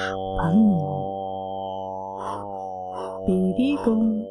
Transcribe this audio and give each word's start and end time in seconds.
음. 0.00 0.80
비리군 3.26 4.26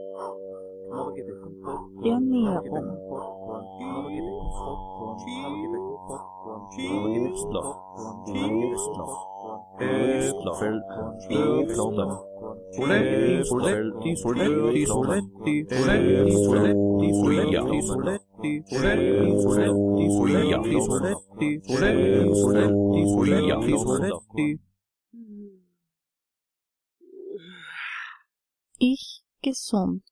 Ich 28.82 29.24
gesund. 29.44 30.04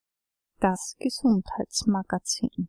Das 0.60 0.98
Gesundheitsmagazin. 1.00 2.68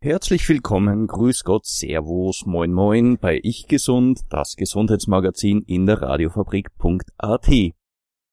Herzlich 0.00 0.48
willkommen, 0.48 1.06
Grüß 1.06 1.44
Gott, 1.44 1.64
Servus, 1.64 2.44
Moin 2.44 2.72
Moin 2.72 3.18
bei 3.18 3.38
Ich 3.40 3.68
Gesund, 3.68 4.22
das 4.30 4.56
Gesundheitsmagazin 4.56 5.60
in 5.60 5.86
der 5.86 6.02
Radiofabrik.at. 6.02 7.50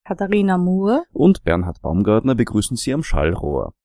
Katharina 0.03 0.57
Moore, 0.57 1.03
Und 1.13 1.43
Bernhard 1.43 1.79
Baumgartner 1.83 2.33
begrüßen 2.33 2.75
Sie 2.75 2.91
am 2.91 3.03
Schallrohr. 3.03 3.75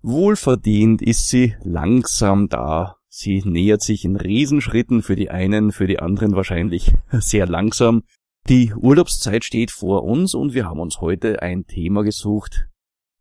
Wohlverdient 0.00 1.02
ist 1.02 1.28
sie 1.28 1.56
langsam 1.64 2.48
da. 2.48 2.98
Sie 3.08 3.42
nähert 3.44 3.82
sich 3.82 4.04
in 4.04 4.14
Riesenschritten 4.14 5.02
für 5.02 5.16
die 5.16 5.30
einen, 5.30 5.72
für 5.72 5.88
die 5.88 5.98
anderen 5.98 6.36
wahrscheinlich 6.36 6.94
sehr 7.10 7.48
langsam. 7.48 8.04
Die 8.48 8.74
Urlaubszeit 8.74 9.42
steht 9.42 9.70
vor 9.70 10.04
uns 10.04 10.34
und 10.34 10.52
wir 10.52 10.66
haben 10.66 10.78
uns 10.78 11.00
heute 11.00 11.40
ein 11.40 11.64
Thema 11.64 12.02
gesucht 12.02 12.68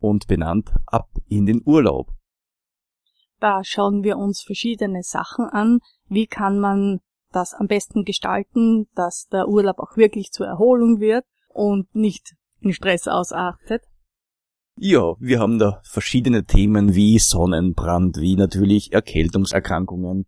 und 0.01 0.27
benannt 0.27 0.73
Ab 0.85 1.07
in 1.29 1.45
den 1.45 1.61
Urlaub. 1.65 2.11
da 3.39 3.63
schauen 3.63 4.03
wir 4.03 4.17
uns 4.17 4.41
verschiedene 4.41 5.01
Sachen 5.03 5.45
an. 5.45 5.79
Wie 6.07 6.27
kann 6.27 6.59
man 6.59 6.99
das 7.31 7.53
am 7.53 7.67
besten 7.67 8.03
gestalten, 8.03 8.87
dass 8.95 9.27
der 9.31 9.47
Urlaub 9.47 9.79
auch 9.79 9.97
wirklich 9.97 10.31
zur 10.31 10.47
Erholung 10.47 10.99
wird 10.99 11.25
und 11.49 11.93
nicht 11.95 12.35
in 12.59 12.73
Stress 12.73 13.07
ausartet? 13.07 13.83
Ja, 14.77 15.15
wir 15.19 15.39
haben 15.39 15.59
da 15.59 15.81
verschiedene 15.83 16.45
Themen 16.45 16.95
wie 16.95 17.19
Sonnenbrand, 17.19 18.17
wie 18.17 18.35
natürlich 18.35 18.91
Erkältungserkrankungen, 18.91 20.25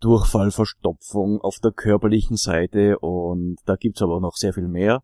Durchfall, 0.00 0.50
Verstopfung 0.50 1.40
auf 1.40 1.58
der 1.58 1.72
körperlichen 1.72 2.36
Seite 2.36 2.98
und 2.98 3.56
da 3.66 3.76
gibt's 3.76 4.02
aber 4.02 4.20
noch 4.20 4.36
sehr 4.36 4.52
viel 4.54 4.68
mehr. 4.68 5.02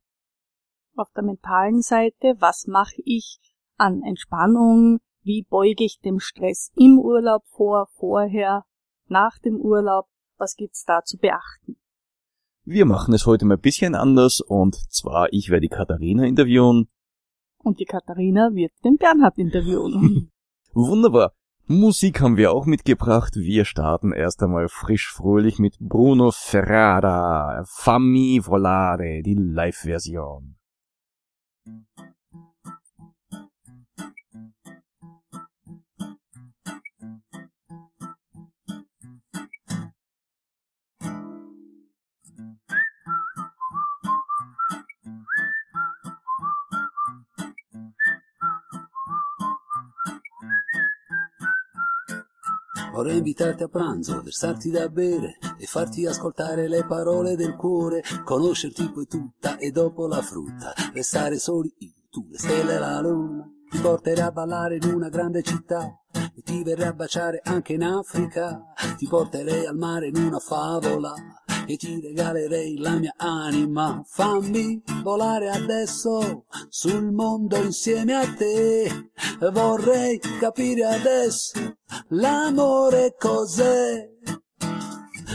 Auf 0.96 1.10
der 1.14 1.22
mentalen 1.22 1.82
Seite, 1.82 2.34
was 2.38 2.66
mache 2.66 3.02
ich 3.04 3.38
an 3.76 4.02
Entspannung? 4.02 4.98
Wie 5.22 5.46
beuge 5.48 5.84
ich 5.84 6.00
dem 6.00 6.18
Stress 6.18 6.72
im 6.76 6.98
Urlaub 6.98 7.42
vor, 7.48 7.88
vorher, 7.92 8.64
nach 9.06 9.38
dem 9.38 9.56
Urlaub? 9.56 10.06
Was 10.38 10.56
gibt's 10.56 10.84
da 10.84 11.02
zu 11.04 11.18
beachten? 11.18 11.76
Wir 12.64 12.86
machen 12.86 13.12
es 13.12 13.26
heute 13.26 13.44
mal 13.44 13.54
ein 13.56 13.60
bisschen 13.60 13.94
anders 13.94 14.40
und 14.40 14.74
zwar 14.90 15.32
ich 15.32 15.50
werde 15.50 15.62
die 15.62 15.68
Katharina 15.68 16.24
interviewen. 16.24 16.88
Und 17.58 17.80
die 17.80 17.84
Katharina 17.84 18.50
wird 18.52 18.72
den 18.84 18.96
Bernhard 18.96 19.38
interviewen. 19.38 20.30
Wunderbar. 20.72 21.32
Musik 21.68 22.20
haben 22.20 22.36
wir 22.36 22.52
auch 22.52 22.64
mitgebracht. 22.64 23.34
Wir 23.34 23.64
starten 23.64 24.12
erst 24.12 24.40
einmal 24.40 24.68
frisch 24.68 25.12
fröhlich 25.12 25.58
mit 25.58 25.76
Bruno 25.80 26.30
Ferrara, 26.30 27.64
Fammi 27.66 28.40
Volare, 28.44 29.20
die 29.24 29.34
Live-Version. 29.34 30.54
Vorrei 53.06 53.20
invitarti 53.20 53.62
a 53.62 53.68
pranzo, 53.68 54.20
versarti 54.20 54.68
da 54.68 54.88
bere 54.88 55.38
e 55.58 55.66
farti 55.66 56.04
ascoltare 56.06 56.66
le 56.66 56.84
parole 56.84 57.36
del 57.36 57.54
cuore, 57.54 58.02
conoscerti 58.24 58.90
poi 58.90 59.06
tutta 59.06 59.58
e 59.58 59.70
dopo 59.70 60.08
la 60.08 60.20
frutta, 60.20 60.72
restare 60.92 61.38
soli 61.38 61.72
io, 61.78 61.92
tu, 62.10 62.26
le 62.28 62.36
stelle 62.36 62.74
e 62.74 62.78
la 62.80 63.00
luna. 63.00 63.48
Ti 63.70 63.78
porterei 63.78 64.24
a 64.24 64.32
ballare 64.32 64.78
in 64.82 64.92
una 64.92 65.08
grande 65.08 65.42
città 65.42 66.00
e 66.34 66.42
ti 66.42 66.64
verrei 66.64 66.88
a 66.88 66.94
baciare 66.94 67.40
anche 67.44 67.74
in 67.74 67.84
Africa. 67.84 68.72
Ti 68.96 69.06
porterei 69.06 69.66
al 69.66 69.76
mare 69.76 70.08
in 70.08 70.16
una 70.16 70.40
favola 70.40 71.14
e 71.66 71.76
ti 71.76 72.00
regalerei 72.00 72.78
la 72.78 72.96
mia 72.96 73.14
anima. 73.16 74.02
Fammi 74.06 74.82
volare 75.02 75.50
adesso 75.50 76.44
sul 76.68 77.12
mondo 77.12 77.56
insieme 77.56 78.14
a 78.14 78.26
te. 78.34 79.10
Vorrei 79.52 80.18
capire 80.40 80.84
adesso 80.84 81.76
l'amore 82.08 83.14
cos'è. 83.18 84.10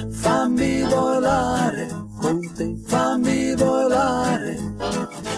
Fammi 0.10 0.82
volare 0.84 2.02
con 2.22 2.40
te, 2.54 2.78
fammi 2.86 3.56
volare, 3.56 4.76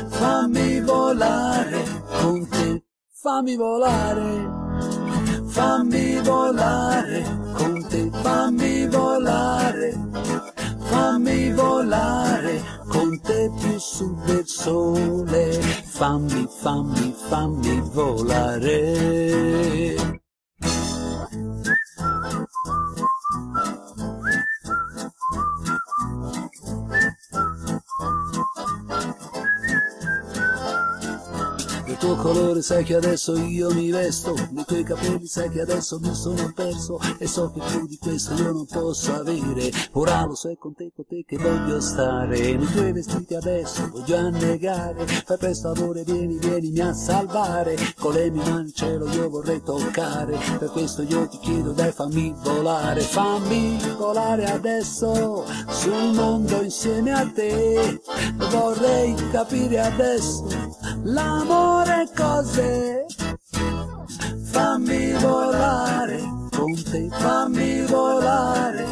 fammi 0.09 0.81
volare 0.81 1.83
con 2.21 2.47
te, 2.49 2.83
fammi 3.09 3.55
volare, 3.55 4.49
fammi 5.47 6.21
volare 6.21 7.23
con 7.53 7.87
te, 7.87 8.09
fammi 8.11 8.87
volare, 8.87 9.97
fammi 10.93 11.51
volare 11.53 12.61
con 12.87 13.19
te 13.19 13.51
più 13.59 13.79
su 13.79 14.15
del 14.25 14.45
sole, 14.45 15.59
fammi, 15.85 16.47
fammi, 16.61 17.15
fammi 17.27 17.81
volare. 17.91 19.43
Tuo 32.03 32.15
colore 32.17 32.61
sai 32.61 32.83
che 32.83 32.95
adesso 32.95 33.33
io 33.37 33.73
mi 33.73 33.89
vesto, 33.89 34.35
nei 34.51 34.65
tuoi 34.65 34.83
capelli 34.83 35.25
sai 35.25 35.49
che 35.49 35.61
adesso 35.61 35.99
mi 36.01 36.13
sono 36.13 36.51
perso 36.53 36.99
e 37.17 37.25
so 37.27 37.49
che 37.49 37.61
più 37.65 37.87
di 37.87 37.97
questo 37.97 38.33
io 38.33 38.51
non 38.51 38.65
posso 38.65 39.13
avere. 39.13 39.71
Ora 39.93 40.25
lo 40.25 40.35
so 40.35 40.49
è 40.49 40.57
con 40.57 40.75
te, 40.75 40.91
con 40.93 41.05
te 41.07 41.23
che 41.25 41.37
voglio 41.37 41.79
stare, 41.79 42.57
nei 42.57 42.71
tuoi 42.73 42.91
vestiti 42.91 43.35
adesso 43.35 43.89
voglio 43.89 44.17
annegare. 44.17 45.05
Fai 45.05 45.37
presto 45.37 45.69
amore, 45.69 46.03
vieni, 46.03 46.37
vienimi 46.39 46.81
a 46.81 46.91
salvare, 46.91 47.77
con 47.97 48.11
le 48.11 48.29
mie 48.29 48.49
mani 48.49 48.65
il 48.65 48.73
cielo 48.73 49.07
io 49.07 49.29
vorrei 49.29 49.63
toccare, 49.63 50.37
per 50.59 50.71
questo 50.71 51.03
io 51.03 51.25
ti 51.29 51.37
chiedo 51.37 51.71
dai 51.71 51.93
fammi 51.93 52.35
volare, 52.43 52.99
fammi 52.99 53.77
volare 53.97 54.43
adesso 54.43 55.45
sul 55.69 56.11
mondo 56.13 56.61
insieme 56.61 57.13
a 57.13 57.25
te. 57.33 58.01
Vorrei 58.51 59.15
capire 59.31 59.79
adesso 59.79 60.82
l'amore 61.03 62.09
cos'è. 62.15 63.05
Fammi 64.51 65.13
volare 65.13 66.21
con 66.55 66.73
te, 66.73 67.09
fammi 67.11 67.85
volare, 67.85 68.85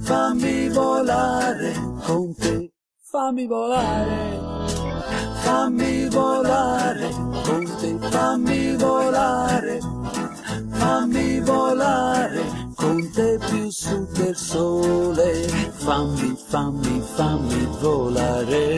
fammi 0.00 0.68
volare 0.70 1.72
con 2.04 2.34
te, 2.34 2.72
fammi 3.02 3.46
volare, 3.46 4.40
fammi 5.42 6.08
volare 6.08 7.10
con 7.44 7.64
te, 7.78 7.98
fammi 8.08 8.76
volare, 8.76 9.80
fammi 10.70 11.40
volare 11.40 12.42
con 12.74 13.10
te 13.12 13.38
più 13.48 13.70
su 13.70 14.06
del 14.12 14.36
sole, 14.36 15.46
fammi, 15.76 16.34
fammi, 16.48 17.02
fammi 17.14 17.68
volare. 17.80 18.72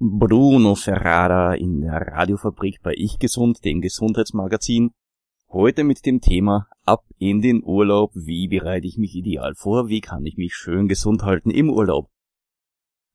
Bruno 0.00 0.76
Ferrara 0.76 1.54
in 1.54 1.80
der 1.80 1.94
Radiofabrik 1.94 2.80
bei 2.82 2.92
Ich 2.96 3.18
Gesund, 3.18 3.64
dem 3.64 3.80
Gesundheitsmagazin. 3.80 4.90
Heute 5.48 5.82
mit 5.82 6.06
dem 6.06 6.20
Thema 6.20 6.68
ab 6.84 7.04
in 7.18 7.40
den 7.40 7.64
Urlaub. 7.64 8.12
Wie 8.14 8.46
bereite 8.46 8.86
ich 8.86 8.98
mich 8.98 9.16
ideal 9.16 9.54
vor? 9.56 9.88
Wie 9.88 10.00
kann 10.00 10.24
ich 10.24 10.36
mich 10.36 10.54
schön 10.54 10.86
gesund 10.86 11.24
halten 11.24 11.50
im 11.50 11.70
Urlaub? 11.70 12.08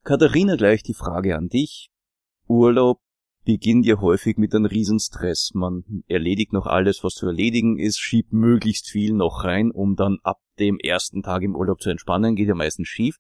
Katharina, 0.04 0.58
gleich 0.58 0.84
die 0.84 0.94
Frage 0.94 1.38
an 1.38 1.48
dich. 1.48 1.92
Urlaub 2.48 3.00
beginnt 3.44 3.86
ja 3.86 4.00
häufig 4.00 4.38
mit 4.38 4.54
einem 4.54 4.66
Riesenstress. 4.66 5.52
Man 5.54 6.04
erledigt 6.08 6.54
noch 6.54 6.66
alles, 6.66 7.04
was 7.04 7.16
zu 7.16 7.28
erledigen 7.28 7.78
ist, 7.78 8.00
schiebt 8.00 8.34
möglichst 8.34 8.88
viel 8.88 9.14
noch 9.14 9.44
rein, 9.44 9.72
um 9.72 9.96
dann 9.96 10.20
ab 10.24 10.40
dem 10.60 10.78
ersten 10.80 11.24
Tag 11.24 11.44
im 11.44 11.56
Urlaub 11.56 11.82
zu 11.82 11.90
entspannen, 11.90 12.36
geht 12.36 12.48
ja 12.48 12.56
meistens 12.56 12.88
schief. 12.88 13.18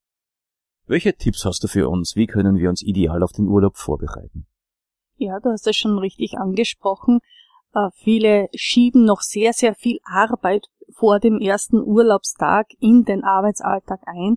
Welche 0.85 1.15
Tipps 1.15 1.45
hast 1.45 1.63
du 1.63 1.67
für 1.67 1.87
uns? 1.89 2.15
Wie 2.15 2.27
können 2.27 2.57
wir 2.57 2.69
uns 2.69 2.81
ideal 2.81 3.23
auf 3.23 3.31
den 3.31 3.47
Urlaub 3.47 3.77
vorbereiten? 3.77 4.45
Ja, 5.15 5.39
du 5.39 5.49
hast 5.49 5.67
es 5.67 5.77
schon 5.77 5.97
richtig 5.97 6.37
angesprochen. 6.37 7.19
Äh, 7.73 7.89
viele 7.95 8.49
schieben 8.53 9.05
noch 9.05 9.21
sehr, 9.21 9.53
sehr 9.53 9.75
viel 9.75 9.99
Arbeit 10.03 10.67
vor 10.91 11.19
dem 11.19 11.39
ersten 11.39 11.81
Urlaubstag 11.81 12.67
in 12.79 13.03
den 13.05 13.23
Arbeitsalltag 13.23 14.01
ein. 14.05 14.35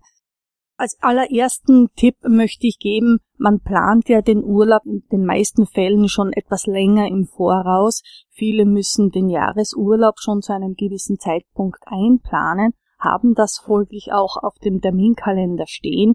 Als 0.78 0.98
allerersten 1.00 1.88
Tipp 1.96 2.16
möchte 2.28 2.66
ich 2.66 2.78
geben, 2.78 3.18
man 3.38 3.60
plant 3.60 4.08
ja 4.08 4.20
den 4.20 4.44
Urlaub 4.44 4.84
in 4.84 5.04
den 5.10 5.24
meisten 5.24 5.66
Fällen 5.66 6.08
schon 6.08 6.32
etwas 6.32 6.66
länger 6.66 7.08
im 7.08 7.26
Voraus. 7.26 8.02
Viele 8.30 8.66
müssen 8.66 9.10
den 9.10 9.30
Jahresurlaub 9.30 10.20
schon 10.20 10.42
zu 10.42 10.52
einem 10.52 10.74
gewissen 10.74 11.18
Zeitpunkt 11.18 11.80
einplanen, 11.86 12.74
haben 12.98 13.34
das 13.34 13.58
folglich 13.58 14.12
auch 14.12 14.36
auf 14.36 14.58
dem 14.58 14.80
Terminkalender 14.80 15.66
stehen. 15.66 16.14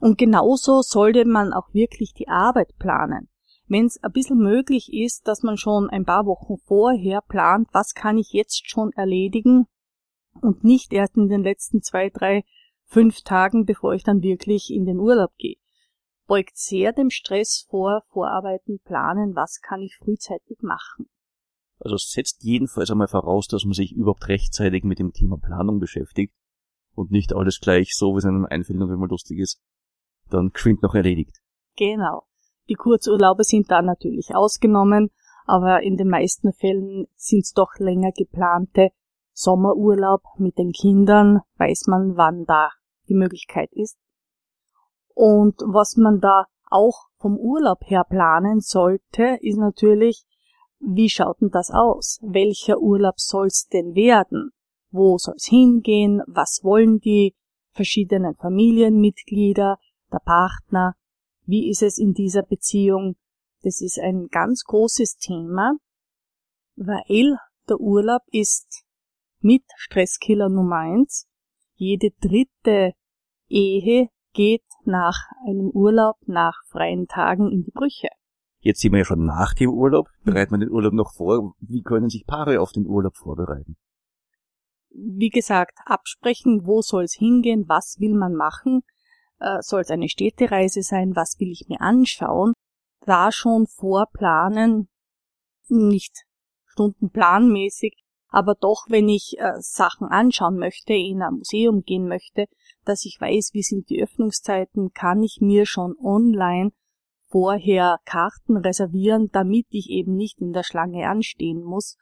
Und 0.00 0.18
genauso 0.18 0.82
sollte 0.82 1.24
man 1.24 1.52
auch 1.52 1.72
wirklich 1.72 2.12
die 2.12 2.28
Arbeit 2.28 2.76
planen 2.78 3.28
wenn 3.66 3.86
es 3.86 4.02
ein 4.02 4.12
bisschen 4.12 4.38
möglich 4.38 4.92
ist, 4.92 5.26
dass 5.26 5.42
man 5.42 5.56
schon 5.56 5.88
ein 5.90 6.04
paar 6.04 6.26
Wochen 6.26 6.58
vorher 6.64 7.22
plant, 7.22 7.68
was 7.72 7.94
kann 7.94 8.18
ich 8.18 8.32
jetzt 8.32 8.68
schon 8.68 8.92
erledigen 8.92 9.66
und 10.40 10.64
nicht 10.64 10.92
erst 10.92 11.16
in 11.16 11.28
den 11.28 11.42
letzten 11.42 11.82
zwei, 11.82 12.10
drei, 12.10 12.44
fünf 12.94 13.22
Tagen, 13.22 13.64
bevor 13.64 13.92
ich 13.92 14.04
dann 14.04 14.22
wirklich 14.22 14.70
in 14.70 14.86
den 14.86 15.00
Urlaub 15.00 15.32
gehe. 15.36 15.56
Beugt 16.26 16.56
sehr 16.56 16.92
dem 16.92 17.10
Stress 17.10 17.66
vor, 17.68 18.02
vorarbeiten, 18.12 18.78
planen, 18.84 19.34
was 19.34 19.60
kann 19.60 19.82
ich 19.82 19.96
frühzeitig 19.96 20.58
machen. 20.62 21.06
Also 21.80 21.96
setzt 21.96 22.44
jedenfalls 22.44 22.90
einmal 22.92 23.08
voraus, 23.08 23.48
dass 23.48 23.64
man 23.64 23.74
sich 23.74 23.92
überhaupt 23.92 24.28
rechtzeitig 24.28 24.84
mit 24.84 25.00
dem 25.00 25.12
Thema 25.12 25.36
Planung 25.38 25.80
beschäftigt 25.80 26.32
und 26.94 27.10
nicht 27.10 27.34
alles 27.34 27.58
gleich 27.60 27.94
so, 27.96 28.14
wie 28.14 28.18
es 28.18 28.24
einem 28.24 28.46
einfällt 28.46 28.80
und 28.80 28.88
wenn 28.88 29.00
man 29.00 29.10
lustig 29.10 29.40
ist, 29.40 29.60
dann 30.30 30.50
geschwind 30.50 30.82
noch 30.82 30.94
erledigt. 30.94 31.42
Genau. 31.76 32.22
Die 32.68 32.74
Kurzurlaube 32.74 33.42
sind 33.42 33.72
da 33.72 33.82
natürlich 33.82 34.36
ausgenommen, 34.36 35.10
aber 35.46 35.82
in 35.82 35.96
den 35.96 36.08
meisten 36.08 36.52
Fällen 36.52 37.08
sind 37.16 37.40
es 37.40 37.52
doch 37.52 37.74
länger 37.78 38.12
geplante 38.12 38.90
Sommerurlaub 39.32 40.22
mit 40.38 40.58
den 40.58 40.70
Kindern, 40.70 41.40
weiß 41.58 41.88
man, 41.88 42.16
wann 42.16 42.44
da 42.46 42.70
die 43.08 43.14
Möglichkeit 43.14 43.70
ist. 43.72 43.98
Und 45.14 45.60
was 45.60 45.96
man 45.96 46.20
da 46.20 46.46
auch 46.70 47.06
vom 47.18 47.36
Urlaub 47.36 47.78
her 47.84 48.04
planen 48.04 48.60
sollte, 48.60 49.38
ist 49.40 49.58
natürlich, 49.58 50.24
wie 50.80 51.08
schaut 51.08 51.40
denn 51.40 51.50
das 51.50 51.70
aus? 51.70 52.18
Welcher 52.22 52.78
Urlaub 52.80 53.18
soll's 53.18 53.68
denn 53.68 53.94
werden? 53.94 54.50
Wo 54.90 55.18
soll's 55.18 55.46
hingehen? 55.46 56.22
Was 56.26 56.60
wollen 56.62 57.00
die 57.00 57.34
verschiedenen 57.70 58.34
Familienmitglieder, 58.34 59.78
der 60.12 60.18
Partner? 60.18 60.94
Wie 61.46 61.70
ist 61.70 61.82
es 61.82 61.98
in 61.98 62.12
dieser 62.12 62.42
Beziehung? 62.42 63.16
Das 63.62 63.80
ist 63.80 63.98
ein 63.98 64.28
ganz 64.30 64.64
großes 64.64 65.16
Thema, 65.16 65.72
weil 66.76 67.38
der 67.68 67.80
Urlaub 67.80 68.22
ist 68.30 68.84
mit 69.40 69.64
Stresskiller 69.76 70.48
Nummer 70.48 70.76
eins. 70.76 71.26
Jede 71.74 72.10
dritte 72.20 72.92
Ehe 73.48 74.08
geht 74.32 74.64
nach 74.84 75.28
einem 75.46 75.70
Urlaub, 75.70 76.16
nach 76.26 76.62
freien 76.68 77.06
Tagen 77.06 77.50
in 77.50 77.62
die 77.62 77.70
Brüche. 77.70 78.08
Jetzt 78.60 78.80
sind 78.80 78.92
wir 78.92 79.00
ja 79.00 79.04
schon 79.04 79.24
nach 79.24 79.54
dem 79.54 79.70
Urlaub. 79.70 80.08
Bereitet 80.24 80.50
man 80.50 80.60
den 80.60 80.70
Urlaub 80.70 80.92
noch 80.94 81.12
vor? 81.14 81.54
Wie 81.60 81.82
können 81.82 82.08
sich 82.08 82.26
Paare 82.26 82.60
auf 82.60 82.72
den 82.72 82.86
Urlaub 82.86 83.16
vorbereiten? 83.16 83.76
Wie 84.90 85.28
gesagt, 85.28 85.78
absprechen, 85.84 86.62
wo 86.64 86.80
soll 86.80 87.04
es 87.04 87.14
hingehen, 87.14 87.64
was 87.68 87.96
will 87.98 88.14
man 88.14 88.34
machen, 88.34 88.82
äh, 89.40 89.60
soll 89.60 89.80
es 89.80 89.90
eine 89.90 90.08
Städtereise 90.08 90.82
sein, 90.82 91.16
was 91.16 91.38
will 91.40 91.50
ich 91.50 91.66
mir 91.68 91.80
anschauen, 91.80 92.54
da 93.04 93.32
schon 93.32 93.66
vorplanen, 93.66 94.88
nicht 95.68 96.24
stundenplanmäßig, 96.66 98.03
aber 98.34 98.54
doch, 98.54 98.86
wenn 98.88 99.08
ich 99.08 99.36
äh, 99.38 99.54
Sachen 99.58 100.08
anschauen 100.08 100.58
möchte, 100.58 100.92
in 100.92 101.22
ein 101.22 101.34
Museum 101.34 101.82
gehen 101.82 102.08
möchte, 102.08 102.46
dass 102.84 103.04
ich 103.04 103.18
weiß, 103.20 103.50
wie 103.52 103.62
sind 103.62 103.88
die 103.90 104.02
Öffnungszeiten, 104.02 104.92
kann 104.92 105.22
ich 105.22 105.38
mir 105.40 105.66
schon 105.66 105.96
online 106.02 106.72
vorher 107.28 107.98
Karten 108.04 108.56
reservieren, 108.56 109.30
damit 109.32 109.66
ich 109.70 109.88
eben 109.90 110.14
nicht 110.14 110.40
in 110.40 110.52
der 110.52 110.62
Schlange 110.62 111.08
anstehen 111.08 111.62
muss 111.62 111.96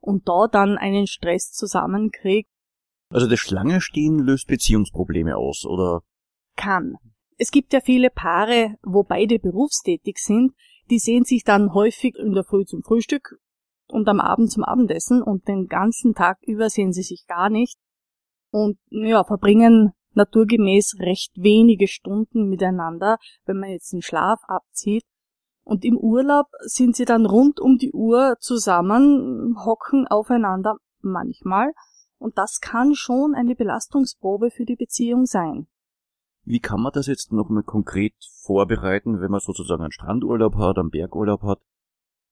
und 0.00 0.28
da 0.28 0.46
dann 0.46 0.78
einen 0.78 1.06
Stress 1.06 1.52
zusammenkriege. 1.52 2.48
Also 3.10 3.26
das 3.26 3.40
Schlange 3.40 3.80
stehen 3.80 4.18
löst 4.18 4.46
Beziehungsprobleme 4.46 5.36
aus, 5.36 5.64
oder? 5.64 6.02
kann. 6.58 6.96
Es 7.38 7.50
gibt 7.50 7.72
ja 7.72 7.80
viele 7.80 8.10
Paare, 8.10 8.74
wo 8.82 9.04
beide 9.04 9.38
berufstätig 9.38 10.18
sind, 10.18 10.52
die 10.90 10.98
sehen 10.98 11.24
sich 11.24 11.44
dann 11.44 11.72
häufig 11.72 12.16
in 12.16 12.32
der 12.32 12.44
Früh 12.44 12.66
zum 12.66 12.82
Frühstück 12.82 13.38
und 13.90 14.08
am 14.08 14.20
Abend 14.20 14.50
zum 14.50 14.64
Abendessen 14.64 15.22
und 15.22 15.48
den 15.48 15.66
ganzen 15.66 16.14
Tag 16.14 16.38
über 16.42 16.70
sehen 16.70 16.92
sie 16.92 17.02
sich 17.02 17.26
gar 17.26 17.50
nicht 17.50 17.78
und 18.50 18.78
ja, 18.90 19.24
verbringen 19.24 19.92
naturgemäß 20.14 20.96
recht 21.00 21.32
wenige 21.36 21.88
Stunden 21.88 22.48
miteinander, 22.48 23.18
wenn 23.46 23.58
man 23.58 23.70
jetzt 23.70 23.92
den 23.92 24.02
Schlaf 24.02 24.40
abzieht. 24.46 25.04
Und 25.64 25.84
im 25.84 25.96
Urlaub 25.98 26.46
sind 26.60 26.96
sie 26.96 27.04
dann 27.04 27.26
rund 27.26 27.60
um 27.60 27.76
die 27.76 27.92
Uhr 27.92 28.36
zusammen, 28.40 29.54
hocken 29.64 30.06
aufeinander 30.06 30.76
manchmal. 31.00 31.72
Und 32.18 32.38
das 32.38 32.60
kann 32.60 32.94
schon 32.94 33.34
eine 33.34 33.54
Belastungsprobe 33.54 34.50
für 34.50 34.64
die 34.64 34.76
Beziehung 34.76 35.26
sein. 35.26 35.68
Wie 36.44 36.60
kann 36.60 36.80
man 36.80 36.92
das 36.92 37.06
jetzt 37.06 37.32
nochmal 37.32 37.62
konkret 37.62 38.14
vorbereiten, 38.42 39.20
wenn 39.20 39.30
man 39.30 39.40
sozusagen 39.40 39.82
einen 39.82 39.92
Strandurlaub 39.92 40.56
hat, 40.56 40.78
einen 40.78 40.90
Bergurlaub 40.90 41.42
hat, 41.42 41.60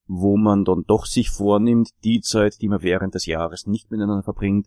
wo 0.07 0.37
man 0.37 0.65
dann 0.65 0.85
doch 0.87 1.07
sich 1.07 1.31
vornimmt, 1.31 1.91
die 2.05 2.21
Zeit, 2.21 2.61
die 2.61 2.69
man 2.69 2.83
während 2.83 3.15
des 3.15 3.27
Jahres 3.27 3.67
nicht 3.67 3.91
miteinander 3.91 4.23
verbringt, 4.23 4.67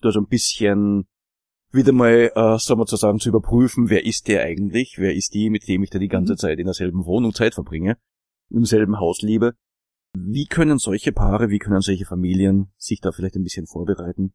da 0.00 0.10
so 0.10 0.20
ein 0.20 0.26
bisschen 0.26 1.06
wieder 1.70 1.92
mal, 1.92 2.30
äh, 2.34 2.58
sagen 2.58 2.80
wir 2.80 2.86
sozusagen, 2.86 3.18
zu 3.18 3.28
überprüfen, 3.28 3.90
wer 3.90 4.04
ist 4.06 4.28
der 4.28 4.42
eigentlich, 4.42 4.96
wer 4.98 5.14
ist 5.14 5.34
die, 5.34 5.50
mit 5.50 5.68
dem 5.68 5.82
ich 5.82 5.90
da 5.90 5.98
die 5.98 6.08
ganze 6.08 6.32
mhm. 6.32 6.38
Zeit 6.38 6.58
in 6.58 6.64
derselben 6.64 7.04
Wohnung 7.04 7.34
Zeit 7.34 7.54
verbringe, 7.54 7.98
im 8.50 8.64
selben 8.64 8.98
Haus 8.98 9.20
lebe. 9.22 9.54
Wie 10.14 10.46
können 10.46 10.78
solche 10.78 11.12
Paare, 11.12 11.50
wie 11.50 11.58
können 11.58 11.82
solche 11.82 12.06
Familien 12.06 12.72
sich 12.76 13.00
da 13.00 13.12
vielleicht 13.12 13.36
ein 13.36 13.42
bisschen 13.42 13.66
vorbereiten, 13.66 14.32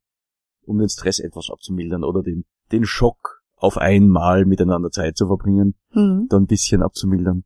um 0.65 0.77
den 0.77 0.89
Stress 0.89 1.19
etwas 1.19 1.49
abzumildern 1.51 2.03
oder 2.03 2.21
den, 2.21 2.45
den 2.71 2.85
Schock 2.85 3.41
auf 3.55 3.77
einmal 3.77 4.45
miteinander 4.45 4.91
Zeit 4.91 5.17
zu 5.17 5.25
verbringen, 5.25 5.75
mhm. 5.93 6.27
da 6.29 6.37
ein 6.37 6.45
bisschen 6.45 6.83
abzumildern. 6.83 7.43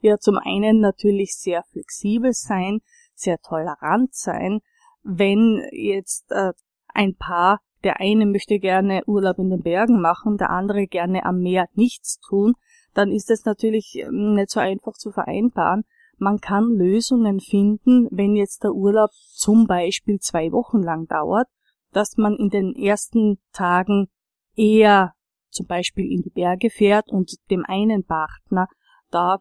Ja, 0.00 0.18
zum 0.18 0.38
einen 0.38 0.80
natürlich 0.80 1.34
sehr 1.34 1.62
flexibel 1.70 2.32
sein, 2.32 2.80
sehr 3.14 3.38
tolerant 3.38 4.14
sein. 4.14 4.60
Wenn 5.02 5.62
jetzt 5.72 6.30
äh, 6.30 6.52
ein 6.88 7.16
Paar, 7.16 7.60
der 7.84 8.00
eine 8.00 8.26
möchte 8.26 8.58
gerne 8.58 9.02
Urlaub 9.06 9.38
in 9.38 9.50
den 9.50 9.62
Bergen 9.62 10.00
machen, 10.00 10.38
der 10.38 10.50
andere 10.50 10.86
gerne 10.86 11.24
am 11.24 11.40
Meer 11.40 11.66
nichts 11.74 12.18
tun, 12.18 12.54
dann 12.94 13.10
ist 13.10 13.30
es 13.30 13.44
natürlich 13.44 13.96
ähm, 13.96 14.34
nicht 14.34 14.50
so 14.50 14.60
einfach 14.60 14.94
zu 14.94 15.10
vereinbaren. 15.10 15.84
Man 16.18 16.40
kann 16.40 16.64
Lösungen 16.64 17.40
finden, 17.40 18.08
wenn 18.10 18.36
jetzt 18.36 18.64
der 18.64 18.72
Urlaub 18.72 19.10
zum 19.34 19.66
Beispiel 19.66 20.18
zwei 20.18 20.52
Wochen 20.52 20.82
lang 20.82 21.06
dauert, 21.06 21.48
dass 21.92 22.16
man 22.16 22.36
in 22.36 22.48
den 22.48 22.74
ersten 22.74 23.38
Tagen 23.52 24.08
eher 24.56 25.14
zum 25.50 25.66
Beispiel 25.66 26.10
in 26.10 26.22
die 26.22 26.30
Berge 26.30 26.70
fährt 26.70 27.08
und 27.10 27.32
dem 27.50 27.64
einen 27.66 28.04
Partner 28.04 28.66
da 29.10 29.38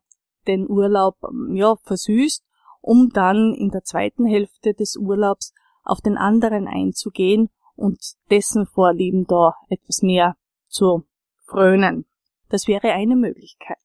den 0.48 0.70
Urlaub 0.70 1.18
ähm, 1.24 1.56
ja, 1.56 1.76
versüßt, 1.84 2.44
um 2.82 3.10
dann 3.14 3.54
in 3.54 3.70
der 3.70 3.84
zweiten 3.84 4.26
Hälfte 4.26 4.74
des 4.74 4.96
Urlaubs 4.96 5.54
auf 5.84 6.02
den 6.02 6.18
anderen 6.18 6.68
einzugehen 6.68 7.50
und 7.76 8.00
dessen 8.30 8.66
Vorlieben 8.66 9.26
da 9.26 9.56
etwas 9.70 10.02
mehr 10.02 10.36
zu 10.68 11.06
frönen. 11.46 12.06
Das 12.50 12.68
wäre 12.68 12.92
eine 12.92 13.16
Möglichkeit, 13.16 13.78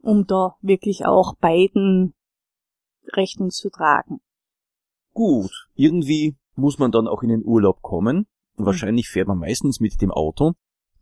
um 0.00 0.26
da 0.26 0.56
wirklich 0.60 1.04
auch 1.04 1.34
beiden 1.36 2.14
Rechnung 3.14 3.50
zu 3.50 3.70
tragen. 3.70 4.20
Gut, 5.12 5.68
irgendwie 5.74 6.36
muss 6.54 6.78
man 6.78 6.90
dann 6.90 7.08
auch 7.08 7.22
in 7.22 7.28
den 7.28 7.44
Urlaub 7.44 7.82
kommen. 7.82 8.26
Mhm. 8.56 8.66
Wahrscheinlich 8.66 9.08
fährt 9.08 9.28
man 9.28 9.38
meistens 9.38 9.80
mit 9.80 10.00
dem 10.00 10.10
Auto. 10.10 10.52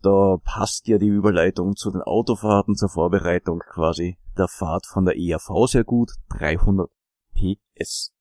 Da 0.03 0.39
passt 0.43 0.89
ja 0.89 0.99
die 0.99 1.09
Überleitung 1.09 1.77
zu 1.77 1.91
den 1.91 2.01
Autofahrten 2.01 2.75
zur 2.75 2.89
Vorbereitung 2.89 3.61
quasi 3.61 4.17
der 4.41 4.49
Fahrt 4.49 4.87
von 4.87 5.05
der 5.05 5.17
ERV 5.17 5.67
sehr 5.67 5.85
gut. 5.85 6.13
300 6.31 6.91
PS. 7.35 8.13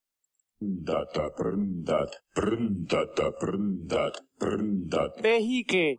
Vehikel. 5.23 5.97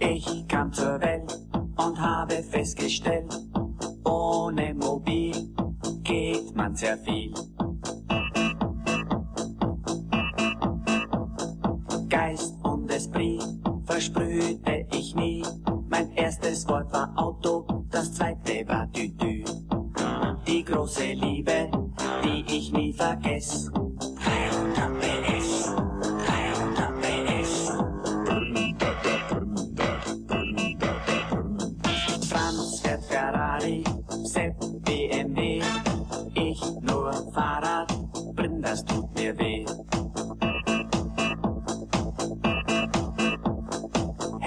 Ich 0.00 0.48
kam 0.48 0.72
zur 0.72 1.00
Welt 1.02 1.38
und 1.76 2.00
habe 2.00 2.42
festgestellt, 2.42 3.34
ohne 4.04 4.72
Mobil 4.74 5.34
geht 6.02 6.56
man 6.56 6.74
sehr 6.74 6.96
viel. 6.98 7.34
Geist 12.18 12.56
und 12.64 12.90
Esprit 12.90 13.40
versprühte 13.86 14.84
ich 14.90 15.14
nie. 15.14 15.44
Mein 15.88 16.10
erstes 16.16 16.66
Wort 16.66 16.92
war 16.92 17.12
Auto, 17.14 17.64
das 17.90 18.12
zweite 18.12 18.66
war 18.66 18.90
Tütü. 18.90 19.44
Die 20.44 20.64
große 20.64 21.12
Liebe, 21.12 21.70
die 22.24 22.44
ich 22.48 22.72
nie 22.72 22.92
vergess. 22.92 23.70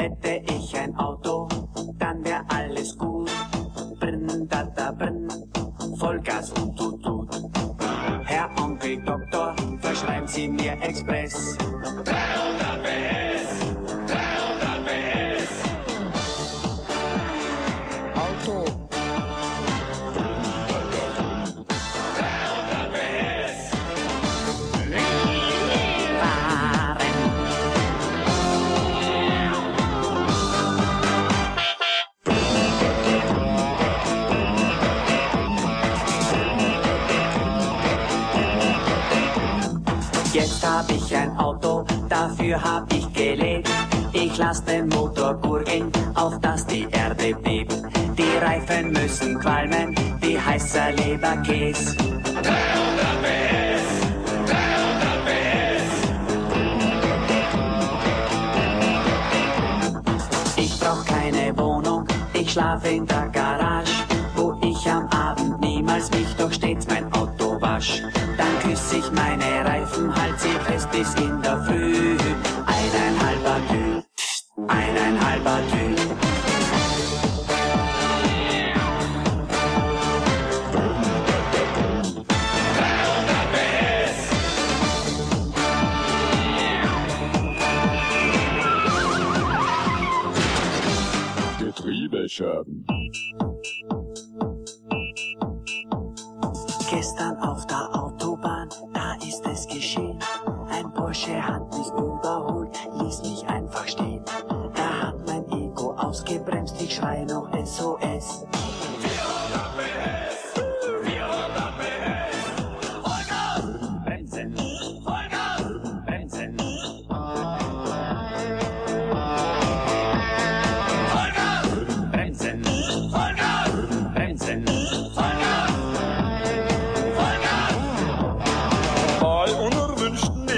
Hätte 0.01 0.41
ich 0.47 0.50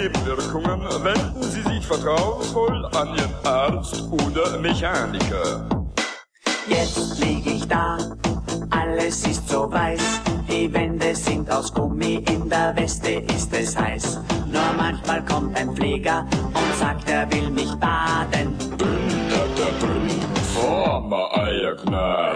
Nebenwirkungen 0.03 0.81
wenden 1.03 1.43
Sie 1.43 1.62
sich 1.62 1.86
vertrauensvoll 1.86 2.86
an 2.95 3.10
Ihren 3.15 3.45
Arzt 3.45 4.03
oder 4.12 4.57
Mechaniker. 4.60 5.73
Ich 7.63 7.70
da, 7.70 7.98
alles 8.72 9.25
ist 9.25 9.48
so 9.48 9.72
weiß. 9.72 10.22
Die 10.50 10.74
Wände 10.74 11.15
sind 11.15 11.50
aus 11.50 11.74
Gummi, 11.74 12.15
in 12.15 12.50
der 12.50 12.75
Weste 12.75 13.24
ist 13.34 13.53
es 13.53 13.77
heiß. 13.77 14.20
Nur 14.51 14.74
manchmal 14.75 15.24
kommt 15.24 15.58
ein 15.58 15.74
Pfleger 15.74 16.25
und 16.32 16.75
sagt, 16.77 17.10
er 17.10 17.32
will 17.32 17.50
mich 17.51 17.74
baden. 17.75 18.53
Brundata 18.77 19.70
brund, 19.79 20.12
former 20.53 21.29
Eierknall. 21.38 22.36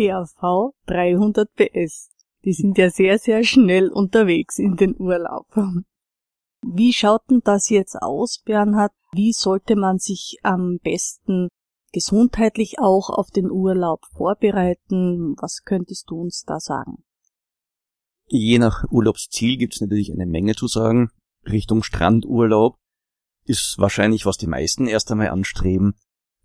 ERV 0.00 0.72
300 0.86 1.48
PS. 1.54 2.10
Die 2.44 2.54
sind 2.54 2.78
ja 2.78 2.88
sehr, 2.88 3.18
sehr 3.18 3.44
schnell 3.44 3.90
unterwegs 3.90 4.58
in 4.58 4.76
den 4.76 4.98
Urlaub. 4.98 5.46
Wie 6.62 6.92
schaut 6.92 7.22
denn 7.30 7.42
das 7.44 7.68
jetzt 7.68 7.96
aus, 8.00 8.42
Bernhard? 8.44 8.92
Wie 9.12 9.32
sollte 9.32 9.76
man 9.76 9.98
sich 9.98 10.38
am 10.42 10.78
besten 10.82 11.48
gesundheitlich 11.92 12.78
auch 12.78 13.10
auf 13.10 13.30
den 13.30 13.50
Urlaub 13.50 14.00
vorbereiten? 14.16 15.34
Was 15.38 15.64
könntest 15.64 16.10
du 16.10 16.20
uns 16.20 16.44
da 16.46 16.60
sagen? 16.60 17.04
Je 18.26 18.58
nach 18.58 18.84
Urlaubsziel 18.90 19.58
gibt's 19.58 19.80
natürlich 19.80 20.12
eine 20.12 20.26
Menge 20.26 20.54
zu 20.54 20.66
sagen. 20.66 21.10
Richtung 21.44 21.82
Strandurlaub 21.82 22.76
ist 23.44 23.76
wahrscheinlich, 23.78 24.24
was 24.24 24.38
die 24.38 24.46
meisten 24.46 24.86
erst 24.86 25.10
einmal 25.10 25.28
anstreben. 25.28 25.94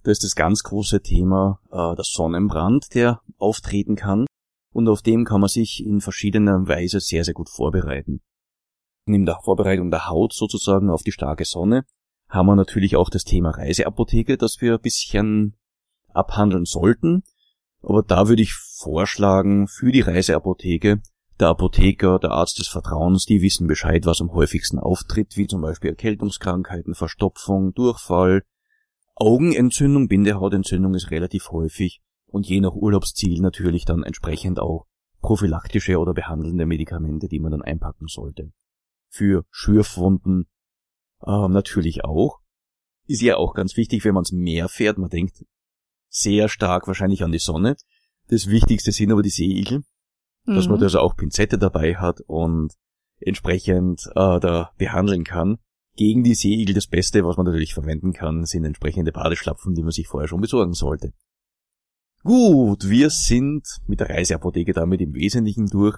Da 0.06 0.12
ist 0.12 0.24
das 0.24 0.36
ganz 0.36 0.62
große 0.62 1.02
Thema 1.02 1.60
äh, 1.72 1.96
der 1.96 2.04
Sonnenbrand, 2.04 2.94
der 2.94 3.22
auftreten 3.40 3.96
kann. 3.96 4.28
Und 4.72 4.88
auf 4.88 5.02
dem 5.02 5.26
kann 5.26 5.42
man 5.42 5.48
sich 5.48 5.84
in 5.84 6.00
verschiedener 6.00 6.68
Weise 6.68 7.00
sehr, 7.00 7.24
sehr 7.24 7.34
gut 7.34 7.50
vorbereiten. 7.50 8.22
Neben 9.08 9.26
der 9.26 9.40
Vorbereitung 9.44 9.90
der 9.90 10.08
Haut 10.08 10.34
sozusagen 10.34 10.92
auf 10.92 11.02
die 11.02 11.12
starke 11.12 11.44
Sonne 11.44 11.86
haben 12.30 12.46
wir 12.46 12.56
natürlich 12.56 12.96
auch 12.96 13.10
das 13.10 13.24
Thema 13.24 13.50
Reiseapotheke, 13.50 14.38
das 14.38 14.62
wir 14.62 14.76
ein 14.76 14.82
bisschen 14.82 15.56
abhandeln 16.14 16.66
sollten. 16.66 17.24
Aber 17.82 18.04
da 18.04 18.28
würde 18.28 18.44
ich 18.44 18.54
vorschlagen, 18.54 19.68
für 19.68 19.92
die 19.92 20.02
Reiseapotheke, 20.02 21.02
der 21.40 21.48
Apotheker, 21.48 22.20
der 22.20 22.32
Arzt 22.32 22.60
des 22.60 22.68
Vertrauens, 22.68 23.26
die 23.26 23.42
wissen 23.42 23.66
Bescheid, 23.66 24.06
was 24.06 24.22
am 24.22 24.34
häufigsten 24.34 24.78
auftritt, 24.78 25.36
wie 25.36 25.48
zum 25.48 25.62
Beispiel 25.62 25.90
Erkältungskrankheiten, 25.90 26.94
Verstopfung, 26.94 27.74
Durchfall, 27.74 28.44
Augenentzündung, 29.16 30.08
Bindehautentzündung 30.08 30.94
ist 30.94 31.12
relativ 31.12 31.50
häufig 31.52 32.02
und 32.28 32.48
je 32.48 32.60
nach 32.60 32.74
Urlaubsziel 32.74 33.42
natürlich 33.42 33.86
dann 33.86 34.04
entsprechend 34.04 34.60
auch 34.60 34.86
prophylaktische 35.22 35.98
oder 35.98 36.14
behandelnde 36.14 36.66
Medikamente, 36.66 37.28
die 37.28 37.40
man 37.40 37.52
dann 37.52 37.62
einpacken 37.62 38.08
sollte. 38.08 38.52
Für 39.10 39.46
Schürfwunden 39.50 40.48
äh, 41.26 41.48
natürlich 41.48 42.04
auch. 42.04 42.40
Ist 43.08 43.22
ja 43.22 43.38
auch 43.38 43.54
ganz 43.54 43.78
wichtig, 43.78 44.04
wenn 44.04 44.14
man 44.14 44.24
es 44.24 44.32
mehr 44.32 44.68
fährt. 44.68 44.98
Man 44.98 45.10
denkt 45.10 45.46
sehr 46.10 46.50
stark 46.50 46.88
wahrscheinlich 46.88 47.24
an 47.24 47.32
die 47.32 47.40
Sonne. 47.40 47.76
Das 48.28 48.48
Wichtigste 48.48 48.92
sind 48.92 49.12
aber 49.12 49.22
die 49.22 49.30
Seeigel, 49.30 49.84
mhm. 50.46 50.56
dass 50.56 50.68
man 50.68 50.78
mhm. 50.78 50.84
also 50.84 51.00
auch 51.00 51.16
Pinzette 51.16 51.58
dabei 51.58 51.96
hat 51.96 52.22
und 52.28 52.74
entsprechend 53.20 54.08
äh, 54.16 54.40
da 54.40 54.72
behandeln 54.78 55.24
kann. 55.24 55.58
Gegen 55.96 56.24
die 56.24 56.36
Seeigel 56.36 56.76
das 56.76 56.88
Beste, 56.88 57.24
was 57.24 57.38
man 57.38 57.46
natürlich 57.46 57.74
verwenden 57.74 58.12
kann, 58.12 58.46
sind 58.46 58.66
entsprechende 58.66 59.14
Badeschlapfen, 59.14 59.74
die 59.76 59.82
man 59.82 59.92
sich 59.92 60.08
vorher 60.08 60.28
schon 60.28 60.42
besorgen 60.42 60.74
sollte. 60.74 61.14
Gut, 62.24 62.90
wir 62.90 63.10
sind 63.10 63.66
mit 63.88 64.02
der 64.02 64.10
Reiseapotheke 64.10 64.74
damit 64.74 65.00
im 65.00 65.14
Wesentlichen 65.14 65.68
durch. 65.68 65.98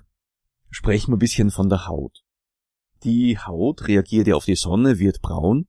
Sprechen 0.69 1.11
wir 1.11 1.15
ein 1.15 1.19
bisschen 1.19 1.49
von 1.49 1.69
der 1.69 1.87
Haut. 1.87 2.21
Die 3.03 3.39
Haut 3.39 3.87
reagiert 3.87 4.27
ja 4.27 4.35
auf 4.35 4.45
die 4.45 4.55
Sonne, 4.55 4.99
wird 4.99 5.21
braun. 5.21 5.67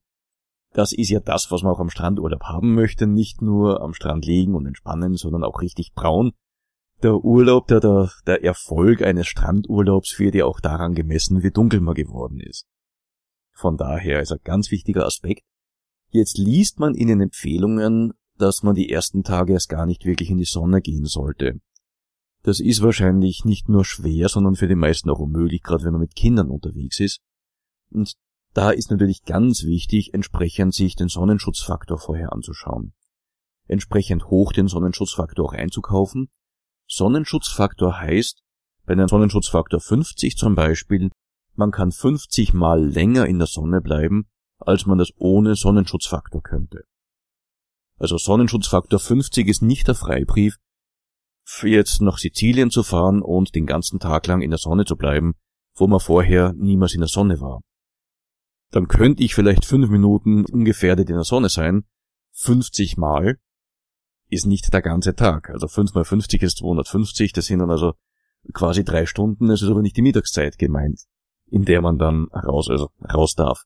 Das 0.73 0.91
ist 0.91 1.09
ja 1.09 1.19
das, 1.19 1.49
was 1.49 1.63
man 1.63 1.73
auch 1.73 1.79
am 1.79 1.89
Strandurlaub 1.89 2.43
haben 2.43 2.75
möchte. 2.75 3.07
Nicht 3.07 3.41
nur 3.41 3.81
am 3.81 3.93
Strand 3.93 4.25
liegen 4.25 4.53
und 4.53 4.67
entspannen, 4.67 5.15
sondern 5.15 5.43
auch 5.43 5.61
richtig 5.61 5.93
braun. 5.93 6.33
Der 7.01 7.15
Urlaub, 7.15 7.67
der, 7.67 7.79
der, 7.79 8.11
der 8.27 8.43
Erfolg 8.43 9.01
eines 9.01 9.27
Strandurlaubs 9.27 10.19
wird 10.19 10.35
ja 10.35 10.45
auch 10.45 10.59
daran 10.59 10.93
gemessen, 10.93 11.41
wie 11.41 11.51
dunkel 11.51 11.79
man 11.79 11.95
geworden 11.95 12.39
ist. 12.39 12.67
Von 13.59 13.75
daher 13.75 14.21
ist 14.21 14.31
ein 14.31 14.39
ganz 14.45 14.71
wichtiger 14.71 15.05
Aspekt. 15.05 15.43
Jetzt 16.11 16.37
liest 16.37 16.79
man 16.79 16.95
in 16.95 17.09
den 17.09 17.19
Empfehlungen, 17.19 18.13
dass 18.37 18.63
man 18.63 18.73
die 18.73 18.89
ersten 18.89 19.21
Tage 19.21 19.51
erst 19.51 19.67
gar 19.67 19.85
nicht 19.85 20.05
wirklich 20.05 20.29
in 20.29 20.37
die 20.37 20.45
Sonne 20.45 20.81
gehen 20.81 21.03
sollte. 21.03 21.59
Das 22.41 22.61
ist 22.61 22.81
wahrscheinlich 22.81 23.43
nicht 23.43 23.67
nur 23.67 23.83
schwer, 23.83 24.29
sondern 24.29 24.55
für 24.55 24.69
die 24.69 24.75
meisten 24.75 25.09
auch 25.09 25.19
unmöglich, 25.19 25.61
gerade 25.61 25.83
wenn 25.83 25.91
man 25.91 25.99
mit 25.99 26.15
Kindern 26.15 26.49
unterwegs 26.49 27.01
ist. 27.01 27.19
Und 27.91 28.13
da 28.53 28.71
ist 28.71 28.91
natürlich 28.91 29.23
ganz 29.23 29.65
wichtig, 29.65 30.13
entsprechend 30.13 30.73
sich 30.73 30.95
den 30.95 31.09
Sonnenschutzfaktor 31.09 31.97
vorher 31.97 32.31
anzuschauen. 32.31 32.93
Entsprechend 33.67 34.29
hoch 34.29 34.53
den 34.53 34.69
Sonnenschutzfaktor 34.69 35.45
auch 35.45 35.53
einzukaufen. 35.53 36.29
Sonnenschutzfaktor 36.87 37.99
heißt, 37.99 38.41
bei 38.85 38.93
einem 38.93 39.09
Sonnenschutzfaktor 39.09 39.81
50 39.81 40.37
zum 40.37 40.55
Beispiel, 40.55 41.09
man 41.59 41.71
kann 41.71 41.91
50 41.91 42.53
mal 42.53 42.83
länger 42.83 43.27
in 43.27 43.37
der 43.37 43.47
Sonne 43.47 43.81
bleiben, 43.81 44.27
als 44.57 44.85
man 44.85 44.97
das 44.97 45.11
ohne 45.17 45.55
Sonnenschutzfaktor 45.55 46.41
könnte. 46.41 46.85
Also 47.97 48.17
Sonnenschutzfaktor 48.17 48.97
50 48.97 49.47
ist 49.47 49.61
nicht 49.61 49.87
der 49.87 49.95
Freibrief, 49.95 50.55
jetzt 51.63 52.01
nach 52.01 52.17
Sizilien 52.17 52.71
zu 52.71 52.81
fahren 52.81 53.21
und 53.21 53.55
den 53.55 53.65
ganzen 53.65 53.99
Tag 53.99 54.25
lang 54.27 54.41
in 54.41 54.51
der 54.51 54.57
Sonne 54.57 54.85
zu 54.85 54.95
bleiben, 54.95 55.33
wo 55.75 55.87
man 55.87 55.99
vorher 55.99 56.53
niemals 56.53 56.93
in 56.93 57.01
der 57.01 57.09
Sonne 57.09 57.41
war. 57.41 57.61
Dann 58.71 58.87
könnte 58.87 59.23
ich 59.23 59.35
vielleicht 59.35 59.65
fünf 59.65 59.89
Minuten 59.89 60.45
ungefährdet 60.45 61.09
in 61.09 61.15
der 61.15 61.25
Sonne 61.25 61.49
sein. 61.49 61.83
50 62.35 62.95
Mal 62.97 63.37
ist 64.29 64.45
nicht 64.45 64.71
der 64.71 64.81
ganze 64.81 65.13
Tag. 65.15 65.49
Also 65.49 65.67
5 65.67 65.93
mal 65.93 66.05
50 66.05 66.41
ist 66.41 66.57
250, 66.59 67.33
das 67.33 67.47
sind 67.47 67.59
dann 67.59 67.71
also 67.71 67.95
quasi 68.53 68.85
drei 68.85 69.05
Stunden, 69.05 69.49
es 69.49 69.61
ist 69.61 69.69
aber 69.69 69.81
nicht 69.81 69.97
die 69.97 70.03
Mittagszeit 70.03 70.57
gemeint, 70.57 71.01
in 71.51 71.65
der 71.65 71.81
man 71.81 71.97
dann 71.97 72.27
raus, 72.33 72.69
also 72.69 72.89
raus 73.13 73.35
darf. 73.35 73.63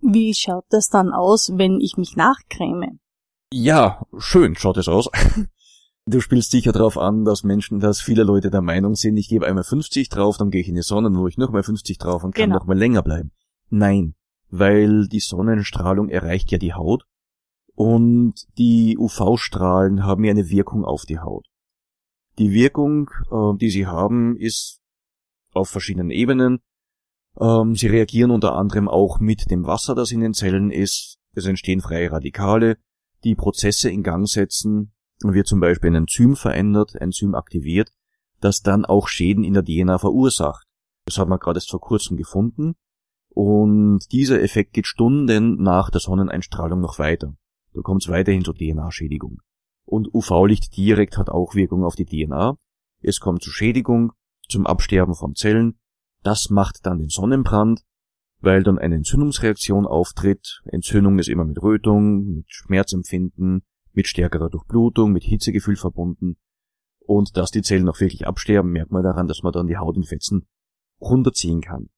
Wie 0.00 0.34
schaut 0.34 0.64
das 0.70 0.88
dann 0.88 1.12
aus, 1.12 1.52
wenn 1.54 1.80
ich 1.80 1.96
mich 1.96 2.16
nachcreme? 2.16 3.00
Ja, 3.52 4.06
schön 4.18 4.56
schaut 4.56 4.76
es 4.76 4.88
aus. 4.88 5.08
Du 6.10 6.22
spielst 6.22 6.52
sicher 6.52 6.72
darauf 6.72 6.96
an, 6.96 7.26
dass 7.26 7.44
Menschen, 7.44 7.80
dass 7.80 8.00
viele 8.00 8.22
Leute 8.22 8.48
der 8.48 8.62
Meinung 8.62 8.94
sind, 8.94 9.18
ich 9.18 9.28
gebe 9.28 9.46
einmal 9.46 9.62
50 9.62 10.08
drauf, 10.08 10.38
dann 10.38 10.48
gehe 10.50 10.62
ich 10.62 10.68
in 10.68 10.74
die 10.74 10.80
Sonne, 10.80 11.10
dann 11.10 11.18
hole 11.18 11.28
ich 11.28 11.36
nochmal 11.36 11.62
50 11.62 11.98
drauf 11.98 12.24
und 12.24 12.34
kann 12.34 12.46
genau. 12.46 12.56
nochmal 12.56 12.78
länger 12.78 13.02
bleiben. 13.02 13.32
Nein, 13.68 14.14
weil 14.48 15.06
die 15.08 15.20
Sonnenstrahlung 15.20 16.08
erreicht 16.08 16.50
ja 16.50 16.56
die 16.56 16.72
Haut 16.72 17.04
und 17.74 18.46
die 18.56 18.96
UV-Strahlen 18.98 20.02
haben 20.02 20.24
ja 20.24 20.30
eine 20.30 20.48
Wirkung 20.48 20.86
auf 20.86 21.04
die 21.04 21.18
Haut. 21.18 21.46
Die 22.38 22.52
Wirkung, 22.52 23.10
äh, 23.30 23.58
die 23.58 23.68
sie 23.68 23.86
haben, 23.86 24.34
ist 24.38 24.77
auf 25.52 25.68
verschiedenen 25.68 26.10
Ebenen. 26.10 26.60
Ähm, 27.40 27.74
sie 27.74 27.88
reagieren 27.88 28.30
unter 28.30 28.54
anderem 28.54 28.88
auch 28.88 29.20
mit 29.20 29.50
dem 29.50 29.66
Wasser, 29.66 29.94
das 29.94 30.12
in 30.12 30.20
den 30.20 30.34
Zellen 30.34 30.70
ist. 30.70 31.18
Es 31.34 31.46
entstehen 31.46 31.80
freie 31.80 32.10
Radikale, 32.10 32.78
die 33.24 33.34
Prozesse 33.34 33.90
in 33.90 34.02
Gang 34.02 34.28
setzen, 34.28 34.92
wird 35.22 35.46
zum 35.46 35.60
Beispiel 35.60 35.90
ein 35.90 36.02
Enzym 36.02 36.36
verändert, 36.36 36.94
Enzym 36.94 37.34
aktiviert, 37.34 37.90
das 38.40 38.62
dann 38.62 38.84
auch 38.84 39.08
Schäden 39.08 39.44
in 39.44 39.54
der 39.54 39.64
DNA 39.64 39.98
verursacht. 39.98 40.66
Das 41.04 41.18
hat 41.18 41.28
man 41.28 41.38
gerade 41.38 41.58
erst 41.58 41.70
vor 41.70 41.80
kurzem 41.80 42.16
gefunden. 42.16 42.74
Und 43.30 44.00
dieser 44.12 44.42
Effekt 44.42 44.72
geht 44.72 44.86
Stunden 44.86 45.62
nach 45.62 45.90
der 45.90 46.00
Sonneneinstrahlung 46.00 46.80
noch 46.80 46.98
weiter. 46.98 47.34
Da 47.72 47.82
kommt 47.82 48.02
es 48.02 48.08
weiterhin 48.08 48.44
zur 48.44 48.54
DNA-Schädigung. 48.54 49.40
Und 49.84 50.12
UV-Licht 50.12 50.76
direkt 50.76 51.16
hat 51.16 51.30
auch 51.30 51.54
Wirkung 51.54 51.84
auf 51.84 51.94
die 51.94 52.04
DNA. 52.04 52.56
Es 53.00 53.20
kommt 53.20 53.42
zur 53.42 53.52
Schädigung, 53.52 54.12
zum 54.48 54.66
Absterben 54.66 55.14
von 55.14 55.34
Zellen. 55.34 55.78
Das 56.22 56.50
macht 56.50 56.84
dann 56.84 56.98
den 56.98 57.08
Sonnenbrand, 57.08 57.82
weil 58.40 58.62
dann 58.62 58.78
eine 58.78 58.96
Entzündungsreaktion 58.96 59.86
auftritt. 59.86 60.62
Entzündung 60.64 61.18
ist 61.18 61.28
immer 61.28 61.44
mit 61.44 61.62
Rötung, 61.62 62.24
mit 62.34 62.46
Schmerzempfinden, 62.48 63.62
mit 63.92 64.08
stärkerer 64.08 64.50
Durchblutung, 64.50 65.12
mit 65.12 65.24
Hitzegefühl 65.24 65.76
verbunden. 65.76 66.36
Und 67.00 67.36
dass 67.36 67.50
die 67.50 67.62
Zellen 67.62 67.88
auch 67.88 68.00
wirklich 68.00 68.26
absterben, 68.26 68.70
merkt 68.70 68.92
man 68.92 69.02
daran, 69.02 69.28
dass 69.28 69.42
man 69.42 69.52
dann 69.52 69.66
die 69.66 69.78
Haut 69.78 69.96
in 69.96 70.04
Fetzen 70.04 70.46
runterziehen 71.00 71.60
kann. 71.60 71.88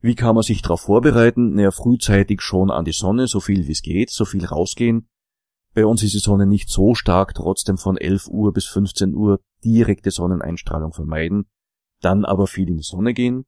Wie 0.00 0.14
kann 0.14 0.34
man 0.34 0.44
sich 0.44 0.62
darauf 0.62 0.82
vorbereiten? 0.82 1.54
Naja, 1.54 1.70
frühzeitig 1.70 2.40
schon 2.40 2.70
an 2.70 2.84
die 2.84 2.92
Sonne, 2.92 3.26
so 3.26 3.40
viel 3.40 3.66
wie 3.66 3.72
es 3.72 3.82
geht, 3.82 4.10
so 4.10 4.24
viel 4.24 4.44
rausgehen. 4.44 5.08
Bei 5.74 5.84
uns 5.84 6.02
ist 6.02 6.14
die 6.14 6.18
Sonne 6.18 6.46
nicht 6.46 6.68
so 6.68 6.94
stark, 6.94 7.34
trotzdem 7.34 7.78
von 7.78 7.96
11 7.96 8.28
Uhr 8.28 8.52
bis 8.52 8.66
15 8.66 9.14
Uhr 9.14 9.40
direkte 9.64 10.10
Sonneneinstrahlung 10.10 10.92
vermeiden, 10.92 11.46
dann 12.00 12.24
aber 12.24 12.46
viel 12.46 12.68
in 12.68 12.76
die 12.76 12.82
Sonne 12.82 13.14
gehen. 13.14 13.44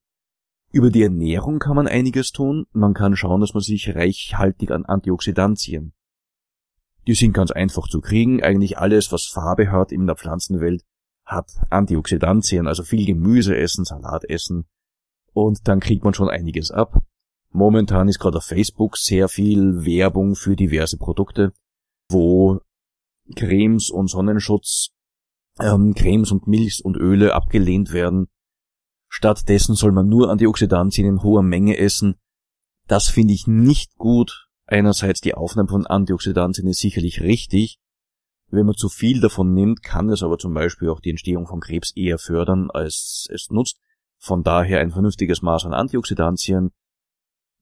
Über 0.73 0.91
die 0.91 1.03
Ernährung 1.03 1.59
kann 1.59 1.77
man 1.77 1.89
einiges 1.89 2.33
tun. 2.33 2.67
Man 2.73 2.95
kann 2.95 3.17
schauen, 3.17 3.41
dass 3.41 3.55
man 3.55 3.63
sich 3.63 3.95
reichhaltig 3.95 4.71
an 4.71 4.85
Antioxidantien 4.85 5.95
die 7.07 7.15
sind 7.15 7.33
ganz 7.33 7.51
einfach 7.51 7.89
zu 7.89 8.01
kriegen. 8.01 8.43
Eigentlich 8.43 8.79
alles, 8.79 9.13
was 9.13 9.27
Farbe 9.27 9.71
hat 9.71 9.93
in 9.93 10.07
der 10.07 10.17
Pflanzenwelt, 10.17 10.85
hat 11.25 11.51
Antioxidantien, 11.71 12.67
also 12.67 12.83
viel 12.83 13.07
Gemüse 13.07 13.57
essen, 13.57 13.85
Salat 13.85 14.25
essen. 14.29 14.67
Und 15.33 15.67
dann 15.69 15.81
kriegt 15.81 16.05
man 16.05 16.15
schon 16.15 16.29
einiges 16.29 16.71
ab. 16.71 17.03
Momentan 17.51 18.09
ist 18.09 18.19
gerade 18.19 18.39
auf 18.39 18.45
Facebook 18.45 18.97
sehr 18.97 19.29
viel 19.29 19.85
Werbung 19.85 20.37
für 20.37 20.57
diverse 20.57 20.99
Produkte, 20.99 21.53
wo 22.09 22.61
Cremes 23.35 23.91
und 23.91 24.09
Sonnenschutz, 24.09 24.91
ähm, 25.59 25.95
Cremes 25.95 26.31
und 26.33 26.47
Milchs 26.47 26.81
und 26.81 26.97
Öle 26.97 27.35
abgelehnt 27.35 27.93
werden. 27.93 28.29
Stattdessen 29.09 29.75
soll 29.75 29.93
man 29.93 30.09
nur 30.09 30.31
Antioxidantien 30.31 31.07
in 31.07 31.23
hoher 31.23 31.43
Menge 31.43 31.79
essen. 31.79 32.15
Das 32.87 33.09
finde 33.09 33.35
ich 33.35 33.47
nicht 33.47 33.97
gut, 33.97 34.51
Einerseits 34.71 35.21
die 35.21 35.35
Aufnahme 35.35 35.69
von 35.69 35.85
Antioxidantien 35.85 36.69
ist 36.69 36.79
sicherlich 36.79 37.23
richtig. 37.23 37.81
Wenn 38.53 38.67
man 38.67 38.77
zu 38.77 38.89
viel 38.89 39.21
davon 39.21 39.53
nimmt, 39.53 39.83
kann 39.83 40.09
es 40.11 40.23
aber 40.23 40.39
zum 40.39 40.55
Beispiel 40.55 40.91
auch 40.91 41.01
die 41.01 41.11
Entstehung 41.11 41.49
von 41.49 41.59
Krebs 41.59 41.91
eher 41.97 42.19
fördern, 42.19 42.71
als 42.71 43.27
es 43.33 43.49
nutzt. 43.51 43.81
Von 44.19 44.45
daher 44.45 44.79
ein 44.79 44.93
vernünftiges 44.93 45.43
Maß 45.43 45.67
an 45.67 45.75
Antioxidantien, 45.75 46.71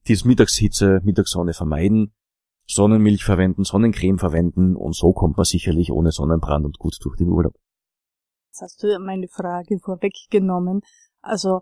dies 0.07 0.27
Mittagshitze, 0.27 1.01
Mittagssonne 1.03 1.55
vermeiden, 1.55 2.13
Sonnenmilch 2.67 3.25
verwenden, 3.25 3.65
Sonnencreme 3.65 4.19
verwenden 4.19 4.77
und 4.77 4.95
so 4.95 5.15
kommt 5.15 5.39
man 5.39 5.47
sicherlich 5.47 5.91
ohne 5.91 6.13
Sonnenbrand 6.13 6.67
und 6.67 6.79
gut 6.79 6.99
durch 7.01 7.17
den 7.17 7.29
Urlaub. 7.29 7.55
Jetzt 8.49 8.63
hast 8.63 8.83
du 8.83 8.99
meine 8.99 9.29
Frage 9.29 9.79
vorweggenommen. 9.79 10.81
Also 11.21 11.61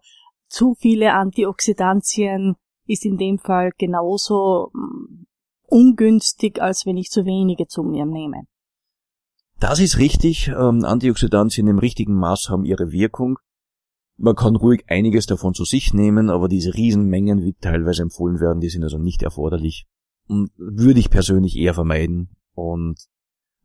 zu 0.49 0.75
viele 0.79 1.13
Antioxidantien 1.13 2.55
ist 2.87 3.05
in 3.05 3.17
dem 3.17 3.39
Fall 3.39 3.73
genauso 3.77 4.71
ungünstig, 5.67 6.61
als 6.61 6.87
wenn 6.87 6.97
ich 6.97 7.11
zu 7.11 7.25
wenige 7.25 7.67
zu 7.67 7.83
mir 7.83 8.07
nehme. 8.07 8.47
Das 9.59 9.81
ist 9.81 9.99
richtig. 9.99 10.49
Ähm, 10.49 10.85
Antioxidantien 10.85 11.67
im 11.67 11.79
richtigen 11.79 12.15
Maß 12.15 12.51
haben 12.51 12.65
ihre 12.65 12.93
Wirkung. 12.93 13.39
Man 14.19 14.37
kann 14.37 14.57
ruhig 14.57 14.85
einiges 14.89 15.27
davon 15.27 15.55
zu 15.55 15.65
sich 15.65 15.93
nehmen, 15.93 16.31
aber 16.31 16.49
diese 16.49 16.75
Riesenmengen, 16.75 17.43
wie 17.43 17.55
teilweise 17.55 18.03
empfohlen 18.03 18.41
werden, 18.41 18.61
die 18.61 18.69
sind 18.69 18.83
also 18.83 18.99
nicht 18.99 19.23
erforderlich. 19.23 19.87
Und 20.27 20.51
würde 20.57 21.01
ich 21.01 21.11
persönlich 21.11 21.57
eher 21.57 21.75
vermeiden 21.75 22.37
und 22.55 22.99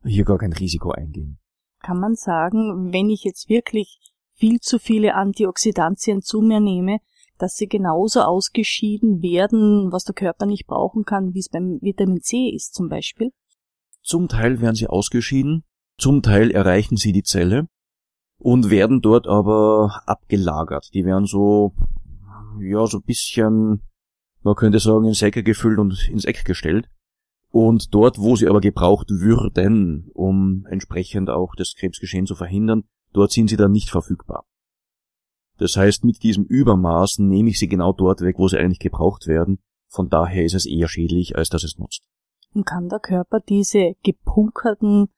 hier 0.04 0.24
gar 0.24 0.38
kein 0.38 0.52
Risiko 0.52 0.90
eingehen. 0.90 1.38
Kann 1.82 1.98
man 1.98 2.14
sagen, 2.14 2.92
wenn 2.92 3.10
ich 3.10 3.24
jetzt 3.24 3.48
wirklich 3.48 3.98
viel 4.34 4.60
zu 4.60 4.78
viele 4.78 5.14
Antioxidantien 5.14 6.22
zu 6.22 6.40
mir 6.40 6.60
nehme, 6.60 6.98
dass 7.38 7.56
sie 7.56 7.66
genauso 7.66 8.22
ausgeschieden 8.22 9.22
werden, 9.22 9.90
was 9.90 10.04
der 10.04 10.14
Körper 10.14 10.46
nicht 10.46 10.66
brauchen 10.66 11.04
kann, 11.04 11.34
wie 11.34 11.40
es 11.40 11.48
beim 11.48 11.78
Vitamin 11.80 12.20
C 12.20 12.48
ist 12.48 12.74
zum 12.74 12.88
Beispiel? 12.88 13.32
Zum 14.02 14.28
Teil 14.28 14.60
werden 14.60 14.74
sie 14.74 14.86
ausgeschieden, 14.86 15.64
zum 15.98 16.22
Teil 16.22 16.50
erreichen 16.50 16.96
sie 16.96 17.12
die 17.12 17.22
Zelle 17.22 17.68
und 18.38 18.70
werden 18.70 19.00
dort 19.00 19.26
aber 19.26 20.02
abgelagert. 20.06 20.90
Die 20.94 21.04
werden 21.04 21.26
so, 21.26 21.74
ja, 22.60 22.86
so 22.86 23.00
bisschen, 23.00 23.82
man 24.42 24.54
könnte 24.56 24.80
sagen, 24.80 25.04
in 25.04 25.14
Säcke 25.14 25.42
gefüllt 25.42 25.78
und 25.78 26.08
ins 26.08 26.24
Eck 26.24 26.44
gestellt. 26.44 26.88
Und 27.52 27.94
dort, 27.94 28.18
wo 28.18 28.34
sie 28.34 28.48
aber 28.48 28.62
gebraucht 28.62 29.10
würden, 29.10 30.10
um 30.14 30.66
entsprechend 30.70 31.28
auch 31.28 31.54
das 31.54 31.74
Krebsgeschehen 31.74 32.26
zu 32.26 32.34
verhindern, 32.34 32.84
dort 33.12 33.30
sind 33.30 33.48
sie 33.48 33.58
dann 33.58 33.72
nicht 33.72 33.90
verfügbar. 33.90 34.46
Das 35.58 35.76
heißt, 35.76 36.02
mit 36.04 36.22
diesem 36.22 36.44
Übermaß 36.44 37.18
nehme 37.18 37.50
ich 37.50 37.58
sie 37.58 37.68
genau 37.68 37.92
dort 37.92 38.22
weg, 38.22 38.36
wo 38.38 38.48
sie 38.48 38.58
eigentlich 38.58 38.78
gebraucht 38.78 39.26
werden. 39.26 39.58
Von 39.88 40.08
daher 40.08 40.44
ist 40.44 40.54
es 40.54 40.64
eher 40.64 40.88
schädlich, 40.88 41.36
als 41.36 41.50
dass 41.50 41.62
es 41.62 41.78
nutzt. 41.78 42.02
Und 42.54 42.64
kann 42.64 42.88
der 42.88 43.00
Körper 43.00 43.40
diese 43.40 43.94
gepunkerten 44.02 45.08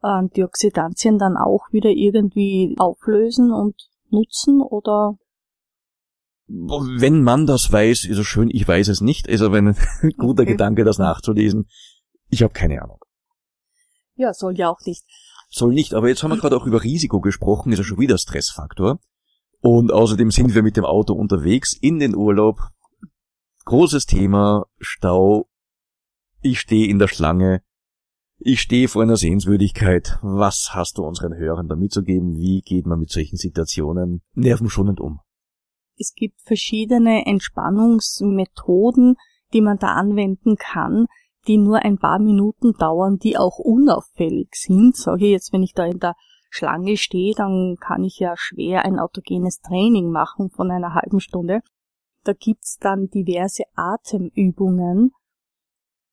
Antioxidantien 0.00 1.18
dann 1.18 1.36
auch 1.36 1.72
wieder 1.72 1.90
irgendwie 1.90 2.74
auflösen 2.76 3.52
und 3.52 3.76
nutzen 4.10 4.60
oder? 4.60 5.16
Wenn 6.46 7.22
man 7.22 7.46
das 7.46 7.72
weiß, 7.72 8.04
ist 8.04 8.18
es 8.18 8.26
schön. 8.26 8.50
Ich 8.50 8.66
weiß 8.68 8.88
es 8.88 9.00
nicht. 9.00 9.26
Ist 9.26 9.40
aber 9.40 9.58
ein 9.58 9.76
guter. 10.18 10.44
Gedanke, 10.44 10.84
das 10.84 10.98
nachzulesen. 10.98 11.66
Ich 12.28 12.42
habe 12.42 12.52
keine 12.52 12.82
Ahnung. 12.82 12.98
Ja, 14.16 14.32
soll 14.32 14.56
ja 14.56 14.68
auch 14.68 14.80
nicht. 14.84 15.04
Soll 15.50 15.72
nicht, 15.72 15.94
aber 15.94 16.08
jetzt 16.08 16.22
haben 16.22 16.30
wir 16.30 16.38
gerade 16.38 16.56
auch 16.56 16.66
über 16.66 16.82
Risiko 16.82 17.20
gesprochen, 17.20 17.72
ist 17.72 17.78
ja 17.78 17.84
schon 17.84 18.00
wieder 18.00 18.18
Stressfaktor. 18.18 18.98
Und 19.60 19.92
außerdem 19.92 20.30
sind 20.30 20.54
wir 20.54 20.62
mit 20.62 20.76
dem 20.76 20.84
Auto 20.84 21.14
unterwegs 21.14 21.72
in 21.80 21.98
den 21.98 22.16
Urlaub. 22.16 22.58
Großes 23.64 24.06
Thema, 24.06 24.66
Stau. 24.78 25.48
Ich 26.42 26.60
stehe 26.60 26.88
in 26.88 26.98
der 26.98 27.08
Schlange. 27.08 27.62
Ich 28.38 28.60
stehe 28.60 28.88
vor 28.88 29.02
einer 29.02 29.16
Sehenswürdigkeit. 29.16 30.18
Was 30.22 30.70
hast 30.74 30.98
du 30.98 31.04
unseren 31.04 31.34
Hörern 31.34 31.68
da 31.68 31.76
mitzugeben? 31.76 32.36
Wie 32.36 32.60
geht 32.60 32.84
man 32.84 32.98
mit 32.98 33.10
solchen 33.10 33.36
Situationen 33.36 34.22
nervenschonend 34.34 35.00
um? 35.00 35.20
Es 35.96 36.12
gibt 36.14 36.40
verschiedene 36.42 37.26
Entspannungsmethoden, 37.26 39.16
die 39.52 39.60
man 39.60 39.78
da 39.78 39.94
anwenden 39.94 40.56
kann, 40.56 41.06
die 41.46 41.58
nur 41.58 41.78
ein 41.78 41.98
paar 41.98 42.18
Minuten 42.18 42.72
dauern, 42.72 43.18
die 43.18 43.36
auch 43.36 43.58
unauffällig 43.58 44.48
sind. 44.54 44.96
Sage 44.96 45.26
ich 45.26 45.32
jetzt, 45.32 45.52
wenn 45.52 45.62
ich 45.62 45.74
da 45.74 45.84
in 45.84 46.00
der 46.00 46.16
Schlange 46.50 46.96
stehe, 46.96 47.34
dann 47.34 47.76
kann 47.80 48.04
ich 48.04 48.18
ja 48.18 48.34
schwer 48.36 48.84
ein 48.84 48.98
autogenes 48.98 49.60
Training 49.60 50.10
machen 50.10 50.50
von 50.50 50.70
einer 50.70 50.94
halben 50.94 51.20
Stunde. 51.20 51.60
Da 52.24 52.32
gibt's 52.32 52.78
dann 52.78 53.08
diverse 53.08 53.64
Atemübungen. 53.74 55.12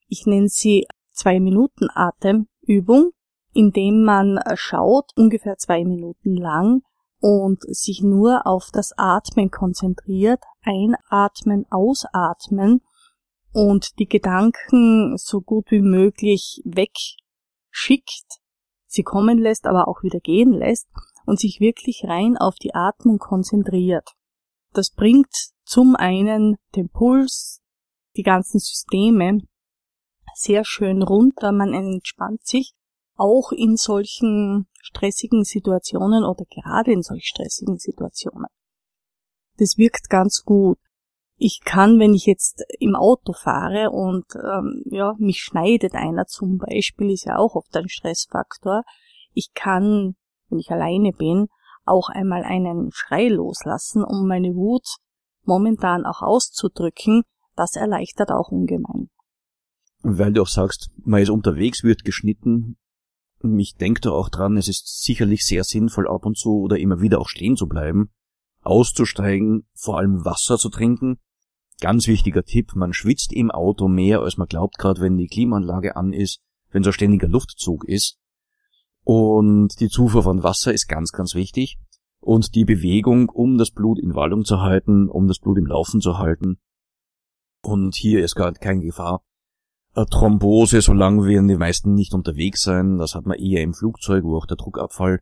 Ich 0.08 0.26
nenne 0.26 0.50
sie 0.50 0.88
zwei 1.12 1.40
Minuten 1.40 1.88
Atemübung, 1.94 3.12
indem 3.54 4.04
man 4.04 4.40
schaut, 4.56 5.12
ungefähr 5.16 5.58
zwei 5.58 5.86
Minuten 5.86 6.36
lang 6.36 6.82
und 7.22 7.62
sich 7.64 8.02
nur 8.02 8.46
auf 8.46 8.70
das 8.74 8.92
Atmen 8.98 9.52
konzentriert, 9.52 10.44
einatmen, 10.64 11.66
ausatmen 11.70 12.82
und 13.54 14.00
die 14.00 14.08
Gedanken 14.08 15.18
so 15.18 15.42
gut 15.42 15.72
wie 15.72 15.82
möglich 15.82 16.62
wegschickt 16.66 18.42
sie 18.92 19.04
kommen 19.04 19.38
lässt, 19.38 19.66
aber 19.66 19.88
auch 19.88 20.04
wieder 20.04 20.20
gehen 20.20 20.52
lässt 20.52 20.88
und 21.26 21.40
sich 21.40 21.60
wirklich 21.60 22.04
rein 22.06 22.38
auf 22.38 22.56
die 22.56 22.76
Atmung 22.76 23.18
konzentriert. 23.18 24.10
Das 24.74 24.92
bringt 24.92 25.34
zum 25.64 25.96
einen 25.96 26.58
den 26.76 26.90
Puls, 26.90 27.62
die 28.18 28.24
ganzen 28.24 28.60
Systeme 28.60 29.40
sehr 30.36 30.64
schön 30.66 31.02
runter, 31.02 31.52
man 31.52 31.74
entspannt 31.74 32.46
sich 32.46 32.74
auch 33.22 33.52
in 33.52 33.78
solchen 33.78 34.68
stressigen 34.82 35.44
Situationen 35.44 36.24
oder 36.24 36.46
gerade 36.46 36.92
in 36.92 37.04
solch 37.04 37.26
stressigen 37.26 37.78
Situationen. 37.78 38.48
Das 39.58 39.78
wirkt 39.78 40.10
ganz 40.10 40.44
gut 40.44 40.78
ich 41.44 41.62
kann, 41.66 42.00
wenn 42.00 42.14
ich 42.14 42.28
jetzt 42.28 42.64
im 42.78 42.96
Auto 42.96 43.34
fahre 43.34 43.90
und 43.90 44.26
ähm, 44.36 44.84
ja, 44.86 45.16
mich 45.18 45.40
schneidet 45.40 45.96
einer 45.96 46.28
zum 46.28 46.60
Beispiel, 46.60 47.10
ist 47.10 47.26
ja 47.26 47.38
auch 47.38 47.56
oft 47.56 47.76
ein 47.76 47.90
Stressfaktor. 47.90 48.84
Ich 49.34 49.52
kann, 49.56 50.16
wenn 50.50 50.60
ich 50.60 50.70
alleine 50.70 51.12
bin, 51.14 51.48
auch 51.84 52.10
einmal 52.10 52.44
einen 52.44 52.92
Schrei 52.94 53.28
loslassen, 53.28 54.04
um 54.04 54.28
meine 54.28 54.54
Wut 54.54 54.86
momentan 55.44 56.06
auch 56.06 56.22
auszudrücken. 56.22 57.24
Das 57.56 57.76
erleichtert 57.76 58.30
auch 58.30 58.50
ungemein. 58.50 59.10
Weil 60.04 60.34
du 60.34 60.44
auch 60.44 60.48
sagst, 60.48 60.92
man 61.04 61.24
ist 61.24 61.32
unterwegs, 61.32 61.84
wird 61.84 62.06
geschnitten. 62.06 62.78
Ich 63.44 63.76
denke 63.76 64.02
da 64.02 64.12
auch 64.12 64.30
dran, 64.30 64.58
es 64.58 64.68
ist 64.68 65.04
sicherlich 65.04 65.46
sehr 65.46 65.64
sinnvoll, 65.64 66.08
ab 66.08 66.26
und 66.26 66.38
zu 66.38 66.60
oder 66.62 66.78
immer 66.78 67.02
wieder 67.02 67.20
auch 67.20 67.30
stehen 67.30 67.56
zu 67.56 67.68
bleiben, 67.68 68.12
auszusteigen, 68.62 69.68
vor 69.74 69.98
allem 69.98 70.24
Wasser 70.26 70.58
zu 70.58 70.70
trinken, 70.70 71.18
Ganz 71.82 72.08
wichtiger 72.08 72.44
Tipp, 72.44 72.76
man 72.76 72.94
schwitzt 72.94 73.34
im 73.34 73.50
Auto 73.50 73.88
mehr, 73.88 74.22
als 74.22 74.38
man 74.38 74.48
glaubt, 74.48 74.78
gerade 74.78 75.02
wenn 75.02 75.18
die 75.18 75.28
Klimaanlage 75.28 75.96
an 75.96 76.14
ist, 76.14 76.40
wenn 76.70 76.84
so 76.84 76.92
ständiger 76.92 77.28
Luftzug 77.28 77.86
ist. 77.86 78.20
Und 79.04 79.80
die 79.80 79.90
Zufuhr 79.90 80.22
von 80.22 80.44
Wasser 80.44 80.72
ist 80.72 80.88
ganz, 80.88 81.12
ganz 81.12 81.34
wichtig. 81.34 81.80
Und 82.20 82.54
die 82.54 82.66
Bewegung, 82.66 83.30
um 83.30 83.58
das 83.58 83.72
Blut 83.72 83.98
in 83.98 84.14
Wallung 84.14 84.46
zu 84.46 84.62
halten, 84.62 85.10
um 85.10 85.28
das 85.28 85.40
Blut 85.40 85.58
im 85.58 85.66
Laufen 85.66 86.02
zu 86.02 86.20
halten. 86.20 86.60
Und 87.64 87.96
hier 87.96 88.24
ist 88.24 88.36
gerade 88.36 88.60
keine 88.60 88.82
Gefahr. 88.82 89.24
Eine 89.94 90.06
Thrombose, 90.06 90.82
solange 90.82 91.26
werden 91.26 91.50
die 91.50 91.58
meisten 91.58 91.94
nicht 91.94 92.14
unterwegs 92.14 92.62
sein. 92.62 92.98
Das 92.98 93.14
hat 93.14 93.26
man 93.26 93.38
eher 93.38 93.62
im 93.62 93.74
Flugzeug, 93.74 94.24
wo 94.24 94.38
auch 94.38 94.46
der 94.46 94.58
Druckabfall, 94.58 95.22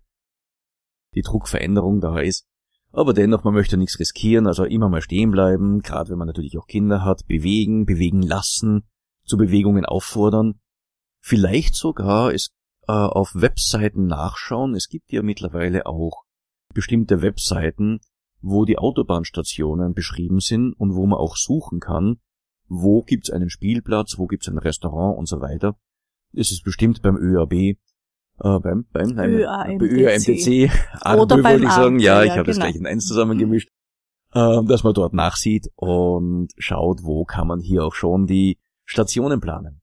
die 1.15 1.23
Druckveränderung 1.23 2.01
da 2.01 2.19
ist. 2.19 2.45
Aber 2.91 3.13
dennoch, 3.13 3.43
man 3.43 3.53
möchte 3.53 3.77
nichts 3.77 3.99
riskieren, 3.99 4.47
also 4.47 4.63
immer 4.63 4.89
mal 4.89 5.01
stehen 5.01 5.31
bleiben, 5.31 5.79
gerade 5.79 6.09
wenn 6.09 6.17
man 6.17 6.27
natürlich 6.27 6.57
auch 6.57 6.67
Kinder 6.67 7.03
hat, 7.03 7.25
bewegen, 7.27 7.85
bewegen 7.85 8.21
lassen, 8.21 8.87
zu 9.25 9.37
Bewegungen 9.37 9.85
auffordern. 9.85 10.59
Vielleicht 11.19 11.75
sogar 11.75 12.33
es 12.33 12.51
äh, 12.87 12.91
auf 12.91 13.33
Webseiten 13.35 14.07
nachschauen. 14.07 14.75
Es 14.75 14.87
gibt 14.87 15.11
ja 15.11 15.21
mittlerweile 15.21 15.85
auch 15.85 16.23
bestimmte 16.73 17.21
Webseiten, 17.21 17.99
wo 18.41 18.65
die 18.65 18.77
Autobahnstationen 18.77 19.93
beschrieben 19.93 20.39
sind 20.39 20.73
und 20.73 20.95
wo 20.95 21.05
man 21.05 21.19
auch 21.19 21.35
suchen 21.35 21.79
kann, 21.79 22.19
wo 22.69 23.01
gibt's 23.01 23.29
einen 23.29 23.49
Spielplatz, 23.49 24.17
wo 24.17 24.27
gibt's 24.27 24.47
ein 24.47 24.57
Restaurant 24.57 25.17
und 25.17 25.27
so 25.27 25.41
weiter. 25.41 25.75
Es 26.33 26.51
ist 26.51 26.63
bestimmt 26.63 27.01
beim 27.01 27.17
ÖAB 27.17 27.77
äh, 28.41 28.59
beim, 28.59 28.85
beim, 28.91 29.09
nein, 29.09 29.31
ÖAMTC. 29.31 29.81
ÖAMTC. 29.81 30.71
Oder 31.05 31.35
beim 31.35 31.43
wollte 31.43 31.65
ich 31.65 31.71
sagen, 31.71 31.99
ja, 31.99 32.23
ja, 32.23 32.23
ich 32.23 32.31
habe 32.31 32.43
das 32.45 32.55
genau. 32.55 32.67
gleich 32.67 32.75
in 32.77 32.87
eins 32.87 33.05
zusammengemischt, 33.05 33.69
äh, 34.33 34.63
dass 34.63 34.83
man 34.83 34.93
dort 34.93 35.13
nachsieht 35.13 35.69
und 35.75 36.49
schaut, 36.57 37.03
wo 37.03 37.25
kann 37.25 37.47
man 37.47 37.59
hier 37.59 37.83
auch 37.83 37.93
schon 37.93 38.27
die 38.27 38.57
Stationen 38.85 39.41
planen. 39.41 39.81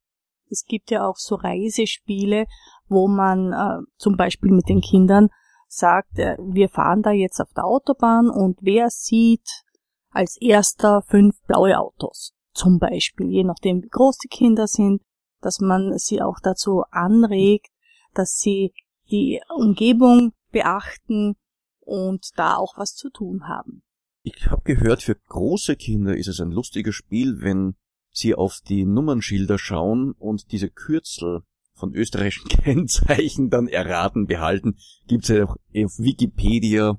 Es 0.48 0.64
gibt 0.64 0.90
ja 0.90 1.06
auch 1.06 1.16
so 1.16 1.34
Reisespiele, 1.34 2.46
wo 2.88 3.08
man 3.08 3.52
äh, 3.52 3.84
zum 3.98 4.16
Beispiel 4.16 4.52
mit 4.52 4.68
den 4.68 4.80
Kindern 4.80 5.28
sagt, 5.68 6.18
äh, 6.18 6.36
wir 6.38 6.68
fahren 6.68 7.02
da 7.02 7.10
jetzt 7.10 7.40
auf 7.40 7.52
der 7.54 7.64
Autobahn 7.64 8.30
und 8.30 8.58
wer 8.62 8.88
sieht 8.90 9.64
als 10.10 10.38
erster 10.40 11.02
fünf 11.02 11.42
blaue 11.46 11.78
Autos? 11.78 12.35
Zum 12.56 12.78
Beispiel, 12.78 13.30
je 13.30 13.44
nachdem 13.44 13.82
wie 13.82 13.88
groß 13.88 14.16
die 14.16 14.28
Kinder 14.28 14.66
sind, 14.66 15.02
dass 15.42 15.60
man 15.60 15.98
sie 15.98 16.22
auch 16.22 16.38
dazu 16.42 16.84
anregt, 16.90 17.68
dass 18.14 18.38
sie 18.38 18.72
die 19.10 19.42
Umgebung 19.54 20.32
beachten 20.52 21.36
und 21.80 22.30
da 22.36 22.56
auch 22.56 22.78
was 22.78 22.94
zu 22.94 23.10
tun 23.10 23.46
haben. 23.46 23.82
Ich 24.22 24.46
habe 24.46 24.62
gehört, 24.64 25.02
für 25.02 25.16
große 25.28 25.76
Kinder 25.76 26.16
ist 26.16 26.28
es 26.28 26.40
ein 26.40 26.50
lustiges 26.50 26.94
Spiel, 26.94 27.42
wenn 27.42 27.76
sie 28.10 28.34
auf 28.34 28.60
die 28.66 28.86
Nummernschilder 28.86 29.58
schauen 29.58 30.12
und 30.12 30.50
diese 30.50 30.70
Kürzel 30.70 31.42
von 31.74 31.94
österreichischen 31.94 32.48
Kennzeichen 32.64 33.50
dann 33.50 33.68
erraten, 33.68 34.26
behalten. 34.26 34.78
Gibt 35.06 35.24
es 35.24 35.28
ja 35.28 35.44
auch 35.44 35.56
auf 35.56 35.98
Wikipedia 35.98 36.98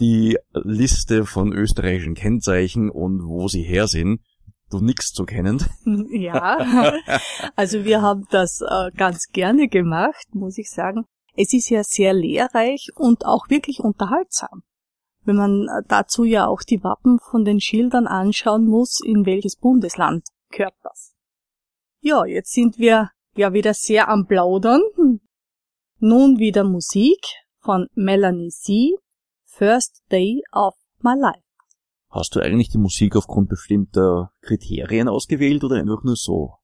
die 0.00 0.38
Liste 0.54 1.26
von 1.26 1.52
österreichischen 1.52 2.14
Kennzeichen 2.14 2.90
und 2.90 3.22
wo 3.26 3.48
sie 3.48 3.62
her 3.62 3.88
sind. 3.88 4.22
Du 4.70 4.80
nix 4.80 5.12
zu 5.12 5.24
kennen. 5.24 5.64
Ja, 6.10 6.92
also 7.54 7.84
wir 7.84 8.02
haben 8.02 8.26
das 8.30 8.60
äh, 8.60 8.90
ganz 8.96 9.28
gerne 9.32 9.68
gemacht, 9.68 10.26
muss 10.34 10.58
ich 10.58 10.70
sagen. 10.70 11.04
Es 11.36 11.52
ist 11.52 11.68
ja 11.68 11.84
sehr 11.84 12.14
lehrreich 12.14 12.88
und 12.96 13.24
auch 13.26 13.48
wirklich 13.48 13.80
unterhaltsam. 13.80 14.62
Wenn 15.24 15.36
man 15.36 15.68
äh, 15.68 15.82
dazu 15.86 16.24
ja 16.24 16.46
auch 16.46 16.62
die 16.62 16.82
Wappen 16.82 17.18
von 17.18 17.44
den 17.44 17.60
Schildern 17.60 18.06
anschauen 18.06 18.66
muss, 18.66 19.00
in 19.04 19.26
welches 19.26 19.56
Bundesland 19.56 20.24
gehört 20.50 20.74
das. 20.82 21.14
Ja, 22.00 22.24
jetzt 22.24 22.52
sind 22.52 22.78
wir 22.78 23.10
ja 23.36 23.52
wieder 23.52 23.74
sehr 23.74 24.08
am 24.08 24.26
Plaudern. 24.26 24.80
Nun 25.98 26.38
wieder 26.38 26.64
Musik 26.64 27.20
von 27.58 27.88
Melanie 27.94 28.50
C. 28.50 28.96
First 29.44 30.02
Day 30.10 30.42
of 30.52 30.74
My 31.00 31.14
Life. 31.16 31.45
Hast 32.16 32.34
du 32.34 32.40
eigentlich 32.40 32.70
die 32.70 32.78
Musik 32.78 33.14
aufgrund 33.14 33.50
bestimmter 33.50 34.30
Kriterien 34.40 35.06
ausgewählt 35.06 35.62
oder 35.64 35.76
einfach 35.76 36.02
nur 36.02 36.16
so? 36.16 36.54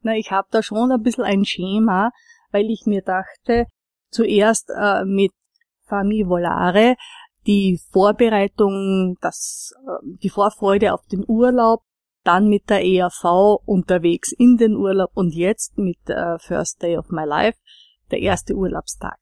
Na, 0.00 0.16
ich 0.16 0.30
habe 0.30 0.48
da 0.50 0.62
schon 0.62 0.90
ein 0.90 1.02
bisschen 1.02 1.24
ein 1.24 1.44
Schema, 1.44 2.10
weil 2.52 2.70
ich 2.70 2.84
mir 2.86 3.02
dachte, 3.02 3.66
zuerst 4.10 4.70
äh, 4.70 5.04
mit 5.04 5.32
Famille 5.84 6.28
Volare 6.28 6.96
die 7.46 7.78
Vorbereitung, 7.90 9.16
das, 9.20 9.74
äh, 9.86 10.16
die 10.22 10.30
Vorfreude 10.30 10.94
auf 10.94 11.04
den 11.06 11.22
Urlaub, 11.26 11.82
dann 12.24 12.48
mit 12.48 12.70
der 12.70 12.82
ERV 12.82 13.60
unterwegs 13.66 14.32
in 14.32 14.56
den 14.56 14.74
Urlaub 14.74 15.10
und 15.14 15.34
jetzt 15.34 15.76
mit 15.76 15.98
äh, 16.08 16.38
First 16.38 16.82
Day 16.82 16.96
of 16.96 17.10
My 17.10 17.24
Life, 17.24 17.58
der 18.10 18.20
erste 18.20 18.54
Urlaubstag. 18.54 19.18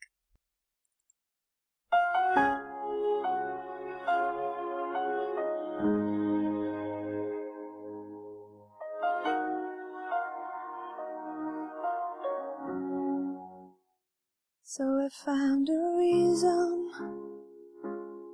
I 15.07 15.09
found 15.09 15.69
a 15.69 15.97
reason 15.97 16.91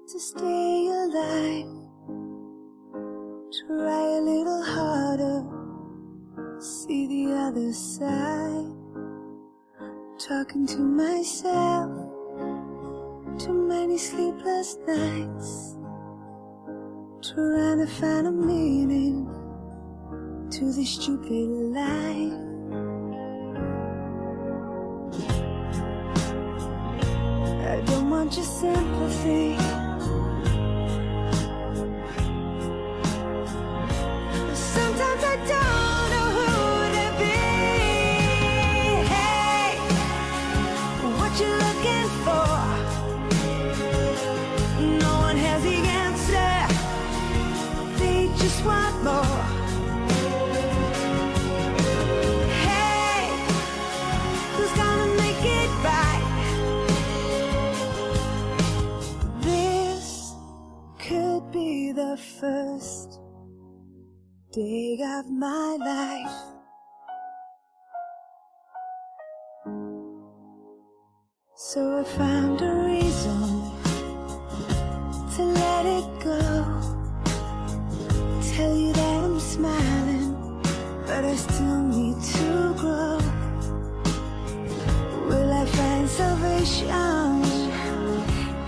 to 0.08 0.18
stay 0.18 0.86
alive. 0.86 1.68
Try 3.66 4.04
a 4.16 4.22
little 4.22 4.62
harder, 4.62 5.44
see 6.58 7.06
the 7.08 7.34
other 7.34 7.74
side. 7.74 8.72
Talking 10.18 10.66
to 10.68 10.78
myself, 10.78 11.90
too 13.38 13.66
many 13.68 13.98
sleepless 13.98 14.78
nights. 14.86 15.76
Trying 17.34 17.80
to 17.80 17.86
find 17.86 18.28
a 18.28 18.32
meaning 18.32 19.28
to 20.52 20.72
this 20.72 20.88
stupid 20.88 21.50
life. 21.74 22.51
Your 28.36 28.44
sympathy. 28.44 29.71
Day 64.52 64.98
of 65.02 65.30
my 65.30 65.76
life. 65.80 66.30
So 71.56 72.00
I 72.00 72.04
found 72.04 72.60
a 72.60 72.74
reason 72.84 73.40
to 75.36 75.42
let 75.42 75.86
it 75.86 76.08
go. 76.20 76.42
Tell 78.52 78.76
you 78.76 78.92
that 78.92 79.24
I'm 79.24 79.40
smiling, 79.40 80.60
but 81.06 81.24
I 81.24 81.34
still 81.34 81.82
need 81.84 82.20
to 82.36 82.74
grow. 82.76 83.18
Will 85.28 85.50
I 85.50 85.64
find 85.64 86.06
salvation 86.06 86.90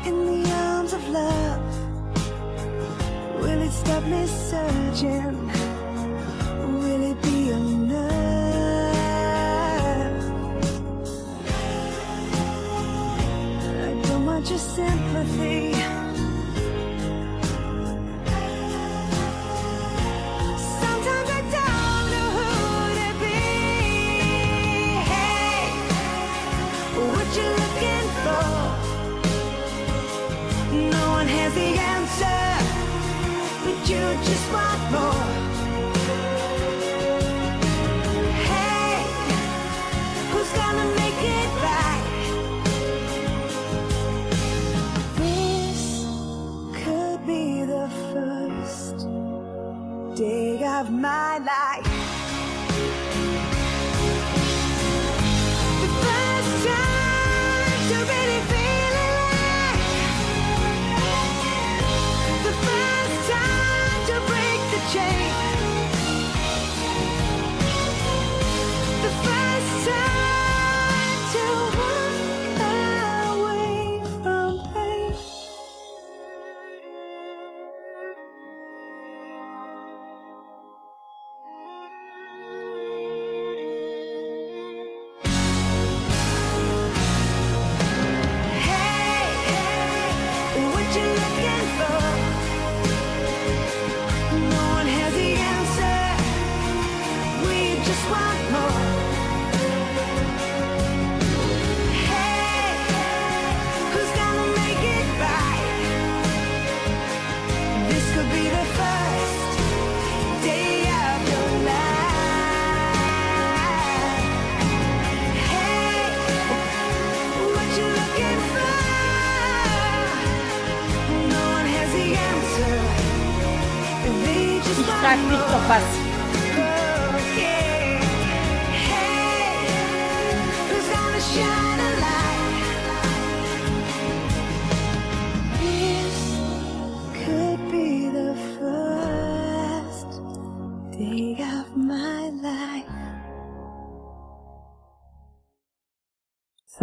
in 0.08 0.16
the 0.30 0.50
arms 0.50 0.94
of 0.94 1.06
love? 1.10 1.60
Will 3.42 3.60
it 3.60 3.70
stop 3.70 4.02
me 4.04 4.26
searching? 4.26 5.73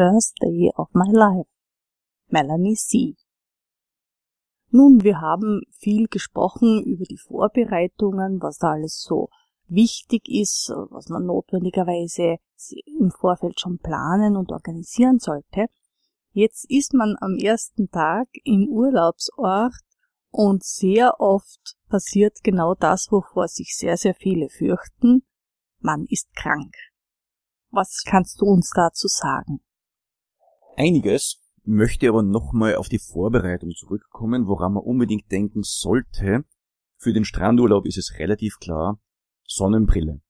First 0.02 0.40
Day 0.42 0.72
of 0.78 0.88
My 0.96 1.12
Life. 1.12 1.48
Melanie 2.30 2.74
C. 2.74 3.16
Nun, 4.72 5.04
wir 5.04 5.22
haben 5.22 5.62
viel 5.78 6.08
gesprochen 6.08 6.82
über 6.84 7.04
die 7.04 7.20
Vorbereitungen, 7.20 8.42
was 8.42 8.58
da 8.58 8.72
alles 8.72 9.00
so 9.00 9.30
wichtig 9.68 10.28
ist, 10.28 10.74
was 10.90 11.10
man 11.10 11.28
notwendigerweise 11.28 12.38
im 13.00 13.12
Vorfeld 13.12 13.60
schon 13.60 13.78
planen 13.78 14.38
und 14.38 14.52
organisieren 14.52 15.20
sollte. 15.20 15.68
Jetzt 16.32 16.66
ist 16.72 16.96
man 16.96 17.16
am 17.22 17.36
ersten 17.36 17.92
Tag 17.92 18.28
im 18.44 18.70
Urlaubsort 18.70 19.76
und 20.32 20.64
sehr 20.64 21.20
oft 21.20 21.78
passiert 21.90 22.40
genau 22.42 22.74
das, 22.74 23.12
wovor 23.12 23.48
sich 23.48 23.78
sehr, 23.78 23.98
sehr 23.98 24.16
viele 24.16 24.50
fürchten. 24.50 25.22
Man 25.78 26.08
ist 26.10 26.36
krank. 26.36 26.74
Was 27.70 28.02
kannst 28.04 28.42
du 28.42 28.46
uns 28.48 28.72
dazu 28.74 29.08
sagen? 29.08 29.62
Einiges 30.78 31.42
möchte 31.64 32.10
aber 32.10 32.24
nochmal 32.24 32.76
auf 32.76 32.90
die 32.90 33.00
Vorbereitung 33.00 33.72
zurückkommen, 33.72 34.48
woran 34.48 34.74
man 34.74 34.84
unbedingt 34.84 35.32
denken 35.32 35.64
sollte. 35.64 36.44
Für 36.98 37.14
den 37.14 37.26
Strandurlaub 37.26 37.86
ist 37.86 37.98
es 37.98 38.20
relativ 38.20 38.60
klar, 38.60 39.00
Sonnenbrille. 39.46 40.22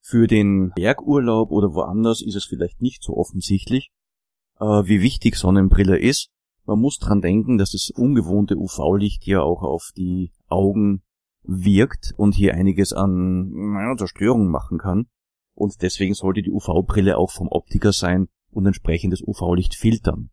Für 0.00 0.26
den 0.26 0.72
Bergurlaub 0.74 1.50
oder 1.50 1.74
woanders 1.74 2.22
ist 2.22 2.34
es 2.34 2.44
vielleicht 2.44 2.82
nicht 2.82 3.02
so 3.02 3.16
offensichtlich, 3.16 3.92
äh, 4.58 4.64
wie 4.64 5.00
wichtig 5.00 5.36
Sonnenbrille 5.36 5.98
ist. 5.98 6.30
Man 6.64 6.80
muss 6.80 6.98
dran 6.98 7.20
denken, 7.20 7.58
dass 7.58 7.72
das 7.72 7.90
ungewohnte 7.90 8.56
UV-Licht 8.56 9.26
ja 9.26 9.42
auch 9.42 9.62
auf 9.62 9.90
die 9.96 10.32
Augen 10.48 11.02
wirkt 11.42 12.14
und 12.16 12.34
hier 12.34 12.54
einiges 12.54 12.92
an 12.92 13.50
naja, 13.50 13.96
Zerstörung 13.96 14.48
machen 14.48 14.78
kann. 14.78 15.06
Und 15.54 15.82
deswegen 15.82 16.14
sollte 16.14 16.42
die 16.42 16.50
UV-Brille 16.50 17.18
auch 17.18 17.30
vom 17.30 17.48
Optiker 17.48 17.92
sein 17.92 18.28
und 18.52 18.66
entsprechendes 18.66 19.22
UV-Licht 19.22 19.74
filtern. 19.74 20.30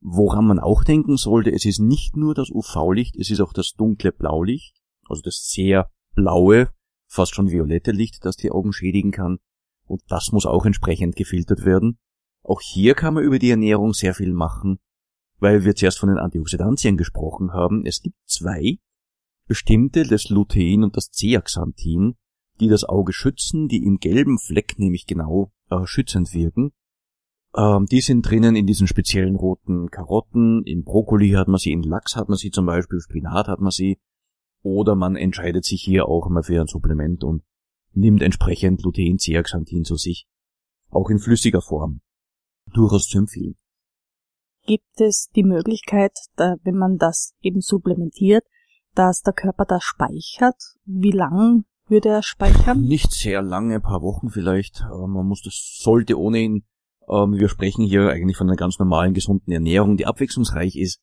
Woran 0.00 0.46
man 0.46 0.58
auch 0.58 0.84
denken 0.84 1.16
sollte, 1.16 1.50
es 1.50 1.64
ist 1.64 1.80
nicht 1.80 2.16
nur 2.16 2.34
das 2.34 2.50
UV-Licht, 2.50 3.16
es 3.16 3.30
ist 3.30 3.40
auch 3.40 3.52
das 3.52 3.72
dunkle 3.74 4.12
Blaulicht, 4.12 4.80
also 5.08 5.22
das 5.22 5.48
sehr 5.48 5.90
blaue, 6.14 6.70
fast 7.08 7.34
schon 7.34 7.50
violette 7.50 7.92
Licht, 7.92 8.24
das 8.24 8.36
die 8.36 8.50
Augen 8.50 8.72
schädigen 8.72 9.10
kann. 9.10 9.38
Und 9.86 10.02
das 10.08 10.32
muss 10.32 10.46
auch 10.46 10.66
entsprechend 10.66 11.16
gefiltert 11.16 11.64
werden. 11.64 11.98
Auch 12.42 12.60
hier 12.60 12.94
kann 12.94 13.14
man 13.14 13.24
über 13.24 13.38
die 13.38 13.50
Ernährung 13.50 13.92
sehr 13.92 14.14
viel 14.14 14.32
machen, 14.32 14.78
weil 15.38 15.64
wir 15.64 15.74
zuerst 15.74 15.98
von 15.98 16.08
den 16.10 16.18
Antioxidantien 16.18 16.96
gesprochen 16.96 17.52
haben. 17.52 17.84
Es 17.84 18.02
gibt 18.02 18.16
zwei 18.26 18.78
bestimmte, 19.46 20.04
das 20.04 20.28
Lutein 20.28 20.84
und 20.84 20.96
das 20.96 21.10
Zeaxanthin, 21.10 22.14
die 22.60 22.68
das 22.68 22.84
Auge 22.84 23.12
schützen, 23.12 23.68
die 23.68 23.84
im 23.84 23.98
gelben 23.98 24.38
Fleck 24.38 24.78
nämlich 24.78 25.06
genau 25.06 25.52
äh, 25.70 25.86
schützend 25.86 26.34
wirken. 26.34 26.72
Ähm, 27.58 27.86
die 27.86 28.00
sind 28.00 28.22
drinnen 28.22 28.54
in 28.54 28.66
diesen 28.66 28.86
speziellen 28.86 29.34
roten 29.34 29.90
Karotten, 29.90 30.62
in 30.64 30.84
Brokkoli 30.84 31.30
hat 31.30 31.48
man 31.48 31.58
sie, 31.58 31.72
in 31.72 31.82
Lachs 31.82 32.14
hat 32.14 32.28
man 32.28 32.38
sie 32.38 32.52
zum 32.52 32.66
Beispiel, 32.66 33.00
Spinat 33.00 33.48
hat 33.48 33.58
man 33.58 33.72
sie. 33.72 33.98
Oder 34.62 34.94
man 34.94 35.16
entscheidet 35.16 35.64
sich 35.64 35.82
hier 35.82 36.06
auch 36.06 36.26
immer 36.26 36.44
für 36.44 36.60
ein 36.60 36.68
Supplement 36.68 37.24
und 37.24 37.42
nimmt 37.92 38.22
entsprechend 38.22 38.82
Lutein, 38.82 39.18
Zeaxanthin 39.18 39.84
zu 39.84 39.96
sich. 39.96 40.28
Auch 40.90 41.10
in 41.10 41.18
flüssiger 41.18 41.60
Form 41.60 42.00
durchaus 42.72 43.08
zu 43.08 43.18
empfehlen. 43.18 43.56
Gibt 44.66 45.00
es 45.00 45.28
die 45.34 45.42
Möglichkeit, 45.42 46.12
da, 46.36 46.56
wenn 46.62 46.76
man 46.76 46.98
das 46.98 47.34
eben 47.40 47.60
supplementiert, 47.60 48.44
dass 48.94 49.22
der 49.22 49.32
Körper 49.32 49.64
das 49.64 49.82
speichert? 49.82 50.56
Wie 50.84 51.12
lang 51.12 51.64
würde 51.88 52.10
er 52.10 52.22
speichern? 52.22 52.82
Nicht 52.82 53.12
sehr 53.12 53.42
lange, 53.42 53.80
paar 53.80 54.02
Wochen 54.02 54.28
vielleicht. 54.28 54.84
Man 54.90 55.26
muss 55.26 55.42
das 55.42 55.78
sollte 55.80 56.18
ohnehin. 56.18 56.64
Ähm, 57.08 57.34
wir 57.34 57.48
sprechen 57.48 57.84
hier 57.84 58.10
eigentlich 58.10 58.36
von 58.36 58.48
einer 58.48 58.56
ganz 58.56 58.78
normalen, 58.78 59.14
gesunden 59.14 59.52
Ernährung, 59.52 59.96
die 59.96 60.06
abwechslungsreich 60.06 60.76
ist. 60.76 61.00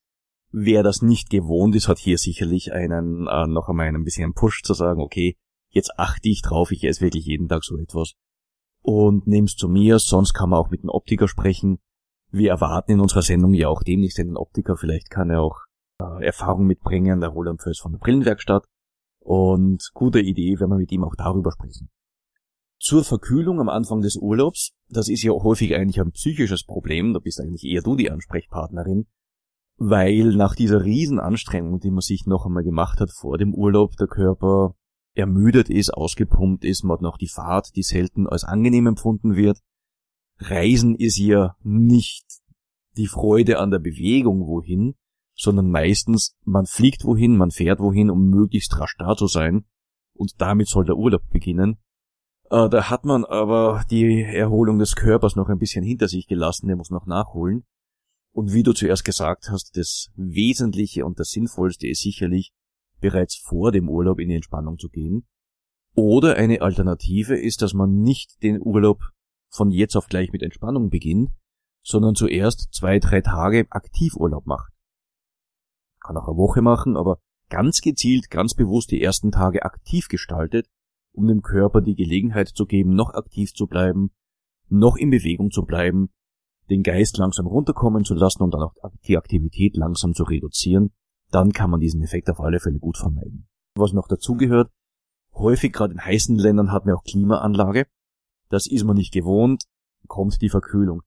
Wer 0.51 0.83
das 0.83 1.01
nicht 1.01 1.29
gewohnt 1.29 1.75
ist, 1.75 1.87
hat 1.87 1.97
hier 1.97 2.17
sicherlich 2.17 2.71
einen, 2.71 3.27
äh, 3.27 3.47
noch 3.47 3.67
einmal 3.67 3.87
einen 3.87 4.03
bisschen 4.03 4.33
Push 4.33 4.61
zu 4.63 4.73
sagen, 4.73 5.01
okay, 5.01 5.35
jetzt 5.69 5.97
achte 5.97 6.29
ich 6.29 6.41
drauf, 6.41 6.71
ich 6.71 6.83
esse 6.83 7.01
wirklich 7.01 7.25
jeden 7.25 7.47
Tag 7.47 7.63
so 7.63 7.77
etwas 7.77 8.13
und 8.85 9.25
nehm's 9.25 9.55
zu 9.55 9.67
mir, 9.67 9.97
sonst 9.97 10.33
kann 10.33 10.51
man 10.51 10.59
auch 10.59 10.69
mit 10.69 10.81
einem 10.81 10.89
Optiker 10.89 11.27
sprechen. 11.27 11.79
Wir 12.31 12.51
erwarten 12.51 12.91
in 12.91 12.99
unserer 12.99 13.23
Sendung 13.23 13.53
ja 13.53 13.67
auch 13.67 13.81
demnächst 13.81 14.19
einen 14.19 14.37
Optiker, 14.37 14.77
vielleicht 14.77 15.09
kann 15.09 15.31
er 15.31 15.41
auch 15.41 15.61
äh, 15.99 16.25
Erfahrung 16.25 16.67
mitbringen, 16.67 17.19
der 17.19 17.29
Roland 17.29 17.63
Föß 17.63 17.79
von 17.79 17.93
der 17.93 17.99
Brillenwerkstatt. 17.99 18.65
Und 19.19 19.89
gute 19.95 20.19
Idee, 20.19 20.59
wenn 20.59 20.69
wir 20.69 20.77
mit 20.77 20.91
ihm 20.91 21.03
auch 21.03 21.15
darüber 21.15 21.51
sprechen. 21.51 21.89
Zur 22.77 23.03
Verkühlung 23.03 23.59
am 23.59 23.69
Anfang 23.69 24.01
des 24.01 24.17
Urlaubs, 24.17 24.73
das 24.89 25.07
ist 25.07 25.23
ja 25.23 25.31
häufig 25.31 25.75
eigentlich 25.75 25.99
ein 25.99 26.11
psychisches 26.11 26.63
Problem, 26.63 27.13
da 27.13 27.19
bist 27.19 27.39
eigentlich 27.39 27.63
eher 27.63 27.81
du 27.81 27.95
die 27.95 28.11
Ansprechpartnerin, 28.11 29.07
weil 29.77 30.35
nach 30.35 30.55
dieser 30.55 30.83
Riesenanstrengung, 30.83 31.79
die 31.79 31.91
man 31.91 32.01
sich 32.01 32.25
noch 32.25 32.45
einmal 32.45 32.63
gemacht 32.63 32.99
hat 32.99 33.11
vor 33.11 33.37
dem 33.37 33.53
Urlaub, 33.53 33.95
der 33.97 34.07
Körper 34.07 34.75
ermüdet 35.13 35.69
ist, 35.69 35.93
ausgepumpt 35.93 36.65
ist, 36.65 36.83
man 36.83 36.95
hat 36.95 37.01
noch 37.01 37.17
die 37.17 37.29
Fahrt, 37.29 37.75
die 37.75 37.83
selten 37.83 38.27
als 38.27 38.43
angenehm 38.43 38.87
empfunden 38.87 39.35
wird. 39.35 39.59
Reisen 40.37 40.95
ist 40.95 41.17
ja 41.17 41.55
nicht 41.63 42.25
die 42.97 43.07
Freude 43.07 43.59
an 43.59 43.71
der 43.71 43.79
Bewegung 43.79 44.47
wohin, 44.47 44.95
sondern 45.33 45.69
meistens 45.69 46.35
man 46.43 46.65
fliegt 46.65 47.05
wohin, 47.05 47.37
man 47.37 47.51
fährt 47.51 47.79
wohin, 47.79 48.09
um 48.09 48.29
möglichst 48.29 48.77
rasch 48.79 48.95
da 48.97 49.15
zu 49.15 49.27
sein. 49.27 49.65
Und 50.13 50.39
damit 50.39 50.67
soll 50.67 50.85
der 50.85 50.95
Urlaub 50.95 51.27
beginnen. 51.29 51.77
Äh, 52.49 52.69
da 52.69 52.89
hat 52.89 53.05
man 53.05 53.25
aber 53.25 53.83
die 53.89 54.21
Erholung 54.21 54.79
des 54.79 54.95
Körpers 54.95 55.35
noch 55.35 55.49
ein 55.49 55.57
bisschen 55.57 55.83
hinter 55.83 56.07
sich 56.07 56.27
gelassen, 56.27 56.67
der 56.67 56.75
muss 56.75 56.91
noch 56.91 57.05
nachholen. 57.05 57.65
Und 58.31 58.53
wie 58.53 58.63
du 58.63 58.73
zuerst 58.73 59.05
gesagt 59.05 59.49
hast, 59.49 59.77
das 59.77 60.11
Wesentliche 60.15 61.05
und 61.05 61.19
das 61.19 61.29
Sinnvollste 61.29 61.87
ist 61.87 62.01
sicherlich, 62.01 62.51
bereits 62.99 63.35
vor 63.37 63.71
dem 63.71 63.89
Urlaub 63.89 64.19
in 64.19 64.29
die 64.29 64.35
Entspannung 64.35 64.77
zu 64.77 64.89
gehen. 64.89 65.25
Oder 65.95 66.35
eine 66.35 66.61
Alternative 66.61 67.37
ist, 67.37 67.61
dass 67.61 67.73
man 67.73 68.01
nicht 68.01 68.43
den 68.43 68.59
Urlaub 68.61 68.99
von 69.49 69.71
jetzt 69.71 69.95
auf 69.95 70.07
gleich 70.07 70.31
mit 70.31 70.43
Entspannung 70.43 70.89
beginnt, 70.89 71.29
sondern 71.81 72.15
zuerst 72.15 72.73
zwei, 72.73 72.99
drei 72.99 73.21
Tage 73.21 73.67
Aktivurlaub 73.69 74.45
macht. 74.45 74.73
Kann 76.01 76.17
auch 76.17 76.27
eine 76.27 76.37
Woche 76.37 76.61
machen, 76.61 76.97
aber 76.97 77.19
ganz 77.49 77.79
gezielt, 77.79 78.29
ganz 78.29 78.53
bewusst 78.53 78.91
die 78.91 79.01
ersten 79.01 79.31
Tage 79.31 79.63
aktiv 79.63 80.07
gestaltet, 80.09 80.67
um 81.15 81.27
dem 81.27 81.41
Körper 81.41 81.81
die 81.81 81.95
Gelegenheit 81.95 82.49
zu 82.49 82.65
geben, 82.65 82.91
noch 82.91 83.13
aktiv 83.13 83.53
zu 83.53 83.67
bleiben, 83.67 84.11
noch 84.69 84.97
in 84.97 85.09
Bewegung 85.09 85.51
zu 85.51 85.63
bleiben, 85.63 86.09
den 86.69 86.83
Geist 86.83 87.17
langsam 87.17 87.47
runterkommen 87.47 88.03
zu 88.03 88.15
lassen 88.15 88.43
und 88.43 88.53
dann 88.53 88.63
auch 88.63 88.73
die 89.07 89.17
Aktivität 89.17 89.77
langsam 89.77 90.13
zu 90.13 90.23
reduzieren 90.23 90.91
dann 91.31 91.51
kann 91.51 91.69
man 91.69 91.79
diesen 91.79 92.01
Effekt 92.01 92.29
auf 92.29 92.39
alle 92.39 92.59
Fälle 92.59 92.79
gut 92.79 92.97
vermeiden. 92.97 93.47
Was 93.75 93.93
noch 93.93 94.07
dazugehört, 94.07 94.71
häufig 95.33 95.73
gerade 95.73 95.93
in 95.93 96.03
heißen 96.03 96.37
Ländern 96.37 96.71
hat 96.71 96.85
man 96.85 96.95
auch 96.95 97.03
Klimaanlage. 97.03 97.87
Das 98.49 98.67
ist 98.67 98.83
man 98.83 98.95
nicht 98.95 99.13
gewohnt, 99.13 99.63
kommt 100.07 100.41
die 100.41 100.49
Verkühlung. 100.49 101.01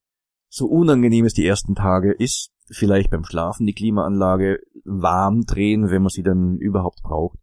So 0.51 0.67
unangenehm 0.67 1.25
es 1.25 1.35
die 1.35 1.47
ersten 1.47 1.75
Tage 1.75 2.13
ist, 2.13 2.51
vielleicht 2.67 3.11
beim 3.11 3.25
Schlafen 3.25 3.67
die 3.67 3.75
Klimaanlage 3.75 4.61
warm 4.85 5.45
drehen, 5.47 5.91
wenn 5.91 6.03
man 6.03 6.11
sie 6.11 6.23
dann 6.23 6.57
überhaupt 6.59 7.03
braucht. 7.03 7.39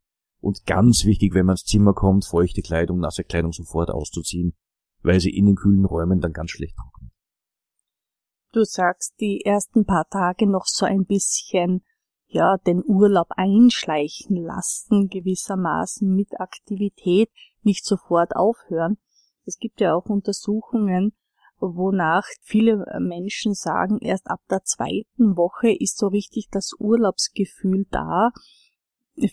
Und 0.45 0.67
ganz 0.67 1.05
wichtig, 1.05 1.33
wenn 1.33 1.47
man 1.47 1.53
ins 1.53 1.63
Zimmer 1.63 1.95
kommt, 1.95 2.23
feuchte 2.23 2.61
Kleidung, 2.61 2.99
nasse 2.99 3.23
Kleidung 3.23 3.51
sofort 3.51 3.89
auszuziehen, 3.89 4.53
weil 5.01 5.19
sie 5.19 5.35
in 5.35 5.47
den 5.47 5.55
kühlen 5.55 5.85
Räumen 5.85 6.21
dann 6.21 6.33
ganz 6.33 6.51
schlecht 6.51 6.75
trocknet. 6.77 7.11
Du 8.51 8.63
sagst, 8.63 9.15
die 9.19 9.41
ersten 9.43 9.85
paar 9.85 10.07
Tage 10.07 10.45
noch 10.45 10.67
so 10.67 10.85
ein 10.85 11.05
bisschen 11.05 11.83
ja, 12.27 12.57
den 12.57 12.83
Urlaub 12.85 13.29
einschleichen 13.31 14.35
lassen, 14.35 15.07
gewissermaßen 15.07 16.15
mit 16.15 16.39
Aktivität, 16.39 17.31
nicht 17.63 17.83
sofort 17.83 18.35
aufhören. 18.35 18.99
Es 19.45 19.57
gibt 19.57 19.81
ja 19.81 19.95
auch 19.95 20.05
Untersuchungen, 20.05 21.13
wonach 21.57 22.25
viele 22.43 22.85
Menschen 22.99 23.55
sagen, 23.55 23.97
erst 23.99 24.27
ab 24.27 24.41
der 24.51 24.61
zweiten 24.61 25.37
Woche 25.37 25.71
ist 25.71 25.97
so 25.97 26.05
richtig 26.05 26.49
das 26.51 26.73
Urlaubsgefühl 26.77 27.87
da. 27.89 28.29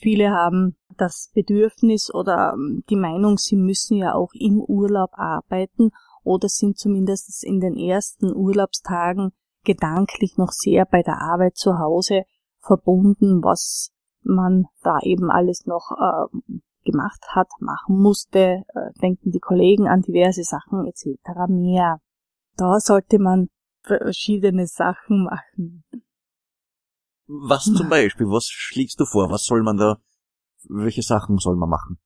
Viele 0.01 0.31
haben 0.31 0.77
das 0.97 1.31
Bedürfnis 1.35 2.13
oder 2.13 2.55
die 2.89 2.97
Meinung, 2.97 3.37
sie 3.37 3.57
müssen 3.57 3.97
ja 3.97 4.15
auch 4.15 4.31
im 4.35 4.61
Urlaub 4.61 5.11
arbeiten 5.15 5.91
oder 6.23 6.49
sind 6.49 6.79
zumindest 6.79 7.45
in 7.45 7.61
den 7.61 7.77
ersten 7.77 8.33
Urlaubstagen 8.35 9.33
gedanklich 9.65 10.37
noch 10.37 10.51
sehr 10.51 10.85
bei 10.87 11.03
der 11.03 11.21
Arbeit 11.21 11.57
zu 11.57 11.79
Hause 11.79 12.23
verbunden, 12.61 13.43
was 13.43 13.91
man 14.23 14.67
da 14.83 14.99
eben 15.03 15.31
alles 15.31 15.67
noch 15.67 15.91
äh, 15.91 16.51
gemacht 16.85 17.25
hat, 17.29 17.49
machen 17.61 18.01
musste, 18.01 18.63
äh, 18.75 18.93
denken 19.01 19.31
die 19.31 19.41
Kollegen 19.41 19.89
an 19.89 20.03
diverse 20.03 20.43
Sachen 20.45 20.87
etc. 20.87 21.19
mehr. 21.49 21.99
Da 22.57 22.79
sollte 22.79 23.19
man 23.19 23.49
verschiedene 23.83 24.67
Sachen 24.67 25.25
machen. 25.25 25.85
Was 27.27 27.65
zum 27.65 27.89
Beispiel? 27.91 28.27
Was 28.27 28.47
schlägst 28.47 28.99
du 29.01 29.05
vor? 29.05 29.31
Was 29.31 29.45
soll 29.45 29.63
man 29.63 29.77
da, 29.77 29.99
welche 30.69 31.03
Sachen 31.03 31.39
soll 31.39 31.57
man 31.57 31.69
machen? 31.69 31.99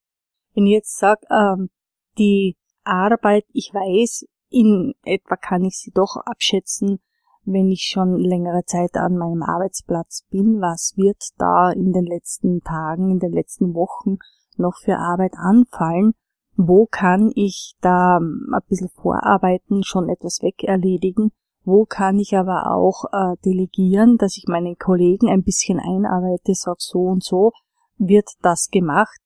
Wenn 0.54 0.66
ich 0.66 0.72
jetzt 0.72 0.98
sage, 0.98 1.26
ähm, 1.30 1.70
die 2.18 2.56
Arbeit, 2.84 3.44
ich 3.52 3.72
weiß, 3.72 4.26
in 4.48 4.94
etwa 5.02 5.36
kann 5.36 5.64
ich 5.64 5.76
sie 5.76 5.90
doch 5.90 6.16
abschätzen, 6.24 7.00
wenn 7.44 7.70
ich 7.70 7.90
schon 7.92 8.18
längere 8.18 8.64
Zeit 8.64 8.96
an 8.96 9.16
meinem 9.16 9.42
Arbeitsplatz 9.42 10.24
bin, 10.30 10.60
was 10.60 10.94
wird 10.96 11.22
da 11.38 11.70
in 11.70 11.92
den 11.92 12.04
letzten 12.04 12.60
Tagen, 12.62 13.10
in 13.10 13.18
den 13.18 13.32
letzten 13.32 13.74
Wochen 13.74 14.18
noch 14.56 14.78
für 14.82 14.98
Arbeit 14.98 15.34
anfallen, 15.36 16.14
wo 16.56 16.86
kann 16.86 17.30
ich 17.34 17.74
da 17.80 18.16
ähm, 18.16 18.52
ein 18.52 18.62
bisschen 18.68 18.88
vorarbeiten, 18.88 19.82
schon 19.84 20.08
etwas 20.08 20.40
wegerledigen, 20.42 21.32
wo 21.66 21.84
kann 21.84 22.18
ich 22.18 22.36
aber 22.36 22.72
auch 22.72 23.04
äh, 23.12 23.36
delegieren, 23.44 24.18
dass 24.18 24.36
ich 24.36 24.44
meinen 24.46 24.78
Kollegen 24.78 25.28
ein 25.28 25.42
bisschen 25.42 25.80
einarbeite, 25.80 26.54
sag 26.54 26.80
so 26.80 27.00
und 27.00 27.24
so 27.24 27.52
wird 27.98 28.28
das 28.40 28.68
gemacht, 28.70 29.18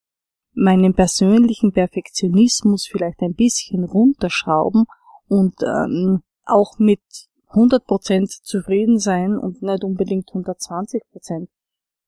meinen 0.55 0.95
persönlichen 0.95 1.73
Perfektionismus 1.73 2.89
vielleicht 2.91 3.21
ein 3.21 3.35
bisschen 3.35 3.85
runterschrauben 3.85 4.87
und 5.29 5.55
ähm, 5.63 6.23
auch 6.47 6.79
mit 6.79 7.03
100% 7.51 8.43
zufrieden 8.43 8.99
sein 8.99 9.37
und 9.37 9.61
nicht 9.61 9.85
unbedingt 9.85 10.31
120%. 10.31 11.49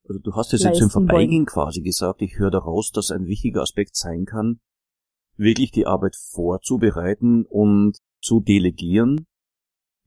Also 0.08 0.18
du 0.18 0.34
hast 0.34 0.54
es 0.54 0.64
jetzt 0.64 0.80
im 0.80 0.88
Vorbeigehen 0.88 1.44
quasi 1.44 1.82
gesagt, 1.82 2.22
ich 2.22 2.38
höre 2.38 2.50
daraus, 2.50 2.90
dass 2.90 3.10
ein 3.10 3.26
wichtiger 3.26 3.60
Aspekt 3.60 3.96
sein 3.96 4.24
kann, 4.24 4.60
wirklich 5.36 5.72
die 5.72 5.86
Arbeit 5.86 6.16
vorzubereiten 6.16 7.44
und 7.44 7.98
zu 8.20 8.40
delegieren 8.40 9.26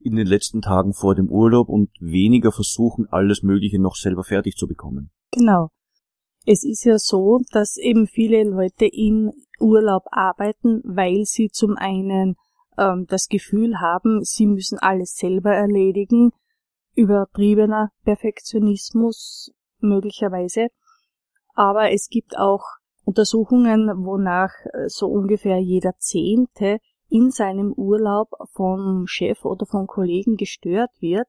in 0.06 0.16
den 0.16 0.26
letzten 0.26 0.62
Tagen 0.62 0.94
vor 0.94 1.14
dem 1.14 1.28
Urlaub 1.28 1.68
und 1.68 1.90
weniger 2.00 2.52
versuchen, 2.52 3.06
alles 3.10 3.42
Mögliche 3.42 3.80
noch 3.80 3.96
selber 3.96 4.22
fertig 4.22 4.56
zu 4.56 4.68
bekommen. 4.68 5.10
Genau. 5.32 5.68
Es 6.46 6.62
ist 6.62 6.84
ja 6.84 6.96
so, 6.96 7.40
dass 7.50 7.76
eben 7.76 8.06
viele 8.06 8.44
Leute 8.44 8.86
im 8.86 9.32
Urlaub 9.58 10.04
arbeiten, 10.12 10.80
weil 10.84 11.24
sie 11.24 11.48
zum 11.48 11.76
einen 11.76 12.36
ähm, 12.78 13.06
das 13.08 13.26
Gefühl 13.26 13.80
haben, 13.80 14.22
sie 14.22 14.46
müssen 14.46 14.78
alles 14.78 15.16
selber 15.16 15.52
erledigen, 15.52 16.30
übertriebener 16.94 17.90
Perfektionismus 18.04 19.52
möglicherweise. 19.80 20.68
Aber 21.54 21.90
es 21.90 22.08
gibt 22.08 22.38
auch 22.38 22.62
Untersuchungen, 23.04 23.88
wonach 24.04 24.52
äh, 24.72 24.88
so 24.88 25.08
ungefähr 25.08 25.58
jeder 25.58 25.96
Zehnte 25.98 26.78
in 27.08 27.30
seinem 27.30 27.72
Urlaub 27.72 28.30
vom 28.52 29.06
Chef 29.06 29.44
oder 29.44 29.66
von 29.66 29.86
Kollegen 29.86 30.36
gestört 30.36 30.90
wird. 31.00 31.26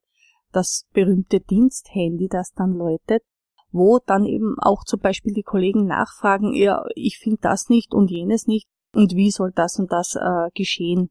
Das 0.52 0.86
berühmte 0.94 1.40
Diensthandy, 1.40 2.28
das 2.30 2.54
dann 2.54 2.72
läutet, 2.72 3.24
wo 3.72 4.00
dann 4.00 4.26
eben 4.26 4.56
auch 4.60 4.84
zum 4.86 5.00
Beispiel 5.00 5.34
die 5.34 5.44
Kollegen 5.44 5.86
nachfragen, 5.86 6.54
ja, 6.54 6.84
ich 6.96 7.20
finde 7.20 7.40
das 7.42 7.70
nicht 7.70 7.94
und 7.94 8.10
jenes 8.10 8.48
nicht 8.48 8.68
und 8.94 9.16
wie 9.16 9.32
soll 9.32 9.52
das 9.54 9.78
und 9.78 9.92
das 9.92 10.16
äh, 10.16 10.50
geschehen. 10.54 11.10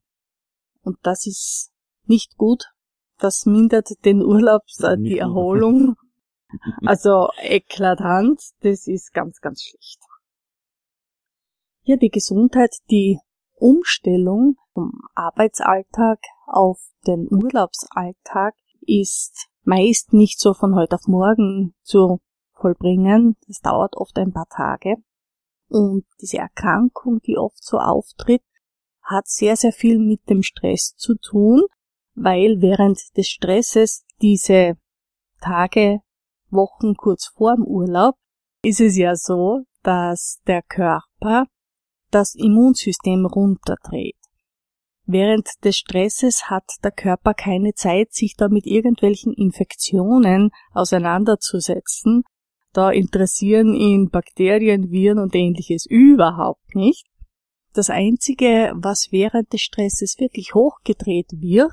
Und 0.82 0.98
das 1.02 1.26
ist 1.26 1.70
nicht 2.06 2.36
gut. 2.36 2.64
Das 3.18 3.46
mindert 3.46 3.88
den 4.04 4.22
Urlaub, 4.22 4.62
äh, 4.80 4.96
die 4.96 5.18
Erholung. 5.18 5.96
Also 6.86 7.28
eklatant, 7.42 8.40
das 8.60 8.86
ist 8.86 9.12
ganz, 9.12 9.40
ganz 9.40 9.62
schlecht. 9.62 10.00
Ja, 11.82 11.96
die 11.96 12.08
Gesundheit, 12.08 12.70
die 12.88 13.18
Umstellung 13.66 14.54
vom 14.74 14.92
Arbeitsalltag 15.16 16.20
auf 16.46 16.78
den 17.04 17.26
Urlaubsalltag 17.28 18.54
ist 18.82 19.48
meist 19.64 20.12
nicht 20.12 20.38
so 20.38 20.54
von 20.54 20.76
heute 20.76 20.94
auf 20.94 21.08
morgen 21.08 21.74
zu 21.82 22.20
vollbringen. 22.52 23.36
Das 23.48 23.58
dauert 23.58 23.96
oft 23.96 24.16
ein 24.18 24.32
paar 24.32 24.46
Tage. 24.46 24.98
Und 25.68 26.04
diese 26.20 26.38
Erkrankung, 26.38 27.18
die 27.22 27.36
oft 27.36 27.60
so 27.60 27.78
auftritt, 27.78 28.42
hat 29.02 29.26
sehr, 29.26 29.56
sehr 29.56 29.72
viel 29.72 29.98
mit 29.98 30.30
dem 30.30 30.44
Stress 30.44 30.94
zu 30.94 31.16
tun, 31.16 31.64
weil 32.14 32.60
während 32.60 33.16
des 33.16 33.26
Stresses 33.26 34.04
diese 34.22 34.76
Tage, 35.40 36.02
Wochen 36.50 36.94
kurz 36.94 37.32
vor 37.34 37.56
dem 37.56 37.64
Urlaub 37.64 38.14
ist 38.62 38.80
es 38.80 38.96
ja 38.96 39.16
so, 39.16 39.64
dass 39.82 40.40
der 40.46 40.62
Körper 40.62 41.48
das 42.10 42.34
Immunsystem 42.34 43.26
runterdreht. 43.26 44.16
Während 45.06 45.48
des 45.64 45.76
Stresses 45.76 46.50
hat 46.50 46.64
der 46.82 46.90
Körper 46.90 47.32
keine 47.32 47.74
Zeit, 47.74 48.12
sich 48.12 48.34
da 48.36 48.48
mit 48.48 48.66
irgendwelchen 48.66 49.32
Infektionen 49.32 50.50
auseinanderzusetzen. 50.72 52.24
Da 52.72 52.90
interessieren 52.90 53.74
ihn 53.74 54.10
Bakterien, 54.10 54.90
Viren 54.90 55.20
und 55.20 55.34
ähnliches 55.34 55.86
überhaupt 55.86 56.74
nicht. 56.74 57.06
Das 57.72 57.88
Einzige, 57.88 58.72
was 58.74 59.08
während 59.12 59.52
des 59.52 59.60
Stresses 59.60 60.16
wirklich 60.18 60.54
hochgedreht 60.54 61.30
wird, 61.32 61.72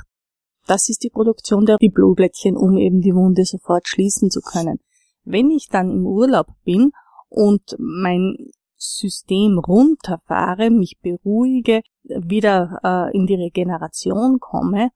das 0.68 0.88
ist 0.90 1.04
die 1.04 1.10
Produktion 1.10 1.66
der 1.66 1.78
Blutblättchen, 1.78 2.56
um 2.56 2.78
eben 2.78 3.02
die 3.02 3.16
Wunde 3.16 3.46
sofort 3.46 3.88
schließen 3.88 4.30
zu 4.30 4.42
können. 4.42 4.80
Wenn 5.24 5.50
ich 5.50 5.68
dann 5.70 5.90
im 5.90 6.06
Urlaub 6.06 6.48
bin 6.64 6.92
und 7.30 7.76
mein 7.80 8.36
System 8.84 9.60
runterfahre, 9.60 10.70
mich 10.70 11.00
beruhige, 11.02 11.82
wieder 12.04 12.80
äh, 12.84 13.18
in 13.18 13.26
die 13.26 13.36
Regeneration 13.36 14.40
komme, 14.40 14.90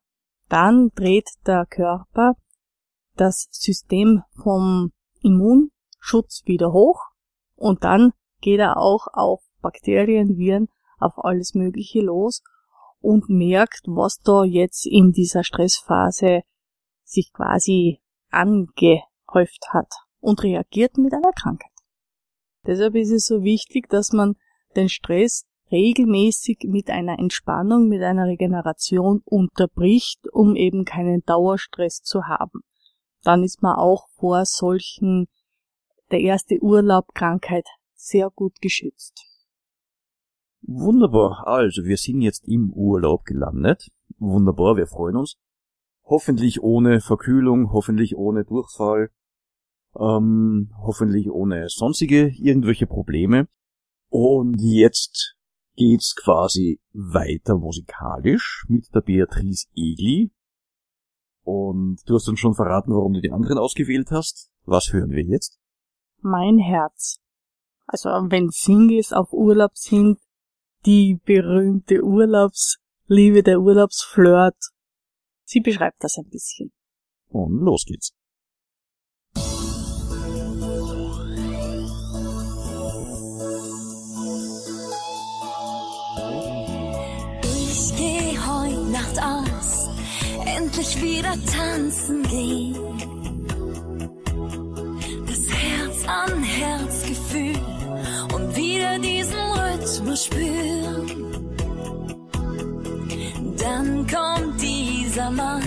dann 0.49 0.89
dreht 0.95 1.29
der 1.45 1.65
Körper 1.65 2.35
das 3.15 3.47
System 3.51 4.23
vom 4.41 4.91
Immunschutz 5.21 6.43
wieder 6.45 6.71
hoch 6.71 7.01
und 7.55 7.83
dann 7.83 8.11
geht 8.41 8.59
er 8.59 8.77
auch 8.77 9.07
auf 9.11 9.41
Bakterien, 9.61 10.37
Viren, 10.37 10.67
auf 10.99 11.13
alles 11.17 11.53
Mögliche 11.53 12.01
los 12.01 12.43
und 12.99 13.29
merkt, 13.29 13.81
was 13.87 14.19
da 14.19 14.43
jetzt 14.43 14.85
in 14.85 15.11
dieser 15.11 15.43
Stressphase 15.43 16.41
sich 17.03 17.31
quasi 17.33 18.01
angehäuft 18.29 19.67
hat 19.69 19.93
und 20.19 20.43
reagiert 20.43 20.97
mit 20.97 21.13
einer 21.13 21.31
Krankheit. 21.31 21.71
Deshalb 22.67 22.95
ist 22.95 23.11
es 23.11 23.25
so 23.25 23.43
wichtig, 23.43 23.89
dass 23.89 24.11
man 24.11 24.35
den 24.75 24.89
Stress 24.89 25.45
regelmäßig 25.71 26.65
mit 26.67 26.89
einer 26.89 27.17
Entspannung, 27.19 27.87
mit 27.87 28.03
einer 28.03 28.25
Regeneration 28.25 29.21
unterbricht, 29.25 30.19
um 30.31 30.55
eben 30.55 30.85
keinen 30.85 31.23
Dauerstress 31.25 32.01
zu 32.01 32.25
haben. 32.25 32.61
Dann 33.23 33.43
ist 33.43 33.61
man 33.61 33.77
auch 33.77 34.07
vor 34.15 34.45
solchen 34.45 35.27
der 36.11 36.21
erste 36.21 36.59
Urlaub 36.61 37.13
Krankheit 37.13 37.67
sehr 37.95 38.29
gut 38.29 38.61
geschützt. 38.61 39.25
Wunderbar. 40.61 41.47
Also, 41.47 41.83
wir 41.83 41.97
sind 41.97 42.21
jetzt 42.21 42.47
im 42.47 42.71
Urlaub 42.73 43.25
gelandet. 43.25 43.89
Wunderbar, 44.19 44.77
wir 44.77 44.87
freuen 44.87 45.17
uns. 45.17 45.37
Hoffentlich 46.05 46.61
ohne 46.61 47.01
Verkühlung, 47.01 47.71
hoffentlich 47.71 48.15
ohne 48.15 48.45
Durchfall, 48.45 49.09
ähm, 49.99 50.71
hoffentlich 50.81 51.29
ohne 51.29 51.69
sonstige 51.69 52.31
irgendwelche 52.37 52.87
Probleme. 52.87 53.47
Und 54.09 54.59
jetzt 54.59 55.35
geht's 55.75 56.15
quasi 56.15 56.79
weiter 56.93 57.57
musikalisch 57.57 58.65
mit 58.67 58.93
der 58.93 59.01
Beatrice 59.01 59.67
Egli. 59.75 60.31
Und 61.43 62.01
du 62.05 62.15
hast 62.15 62.27
uns 62.27 62.39
schon 62.39 62.55
verraten, 62.55 62.91
warum 62.91 63.13
du 63.13 63.21
die 63.21 63.31
anderen 63.31 63.57
ausgewählt 63.57 64.11
hast. 64.11 64.49
Was 64.65 64.91
hören 64.91 65.11
wir 65.11 65.23
jetzt? 65.23 65.59
Mein 66.19 66.57
Herz. 66.57 67.19
Also 67.85 68.09
wenn 68.09 68.49
Singles 68.49 69.13
auf 69.13 69.31
Urlaub 69.31 69.77
sind, 69.77 70.19
die 70.85 71.19
berühmte 71.23 72.03
Urlaubsliebe, 72.03 73.43
der 73.43 73.61
Urlaubsflirt. 73.61 74.57
Sie 75.45 75.61
beschreibt 75.61 76.03
das 76.03 76.17
ein 76.17 76.29
bisschen. 76.29 76.71
Und 77.29 77.61
los 77.61 77.85
geht's. 77.85 78.16
Wieder 91.01 91.33
tanzen 91.45 92.23
gehen. 92.23 92.75
Das 95.27 95.41
Herz 95.49 96.07
an 96.07 96.43
Herz 96.43 97.03
Gefühl 97.07 97.59
und 98.33 98.55
wieder 98.55 98.99
diesen 98.99 99.39
Rhythmus 99.57 100.25
spüren. 100.25 101.27
Dann 103.57 104.07
kommt 104.07 104.61
dieser 104.61 105.31
Mann 105.31 105.63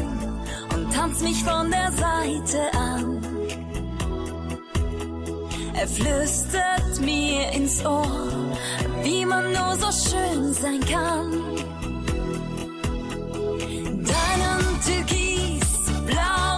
und 0.75 0.93
tanzt 0.93 1.23
mich 1.23 1.43
von 1.45 1.71
der 1.71 1.93
Seite 1.93 2.79
an. 2.79 3.21
Er 5.75 5.89
flüstert 5.89 7.01
mir 7.01 7.51
ins 7.53 7.85
Ohr, 7.85 8.29
wie 9.03 9.25
man 9.25 9.45
nur 9.53 9.77
so 9.77 9.91
schön 10.09 10.53
sein 10.53 10.81
kann. 10.81 11.33
Deinen 14.05 14.81
türkisblauen 14.85 15.20
Augen 16.19 16.50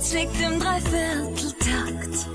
Herz 0.00 0.10
schlägt 0.10 0.40
im 0.40 0.58
Dreivierteltakt. 0.58 2.28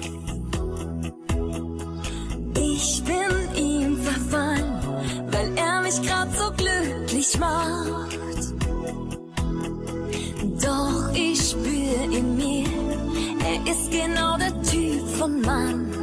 Ich 2.57 3.03
bin 3.03 3.55
ihm 3.55 3.97
verfallen, 3.97 4.73
weil 5.31 5.57
er 5.57 5.81
mich 5.81 5.99
grad 6.03 6.27
so 6.35 6.51
glücklich 6.51 7.39
macht. 7.39 8.19
Doch 10.63 11.13
ich 11.13 11.41
spür 11.41 12.03
in 12.11 12.35
mir, 12.35 12.67
er 13.43 13.71
ist 13.71 13.91
genau 13.91 14.37
der 14.37 14.61
Typ 14.61 15.07
von 15.17 15.41
Mann. 15.41 15.94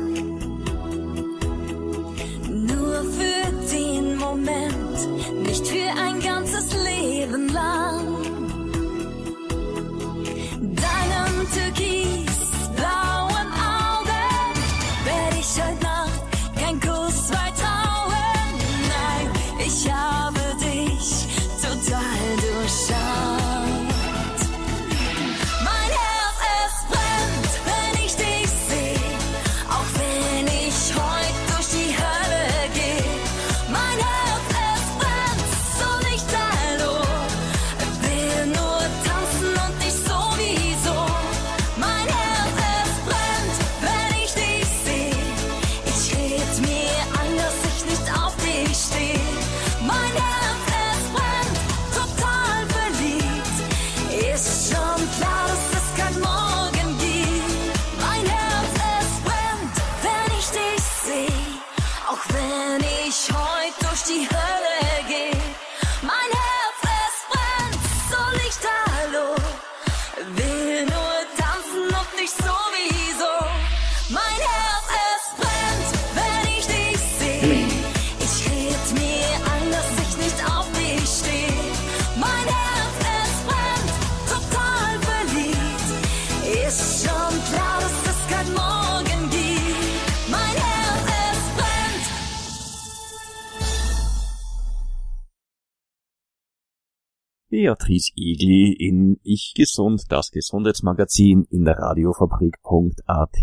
Beatrice 97.62 98.10
Egli 98.16 98.72
in 98.72 99.20
Ich 99.22 99.52
Gesund, 99.54 100.06
das 100.08 100.32
Gesundheitsmagazin 100.32 101.46
in 101.48 101.64
der 101.64 101.78
Radiofabrik.at. 101.78 103.36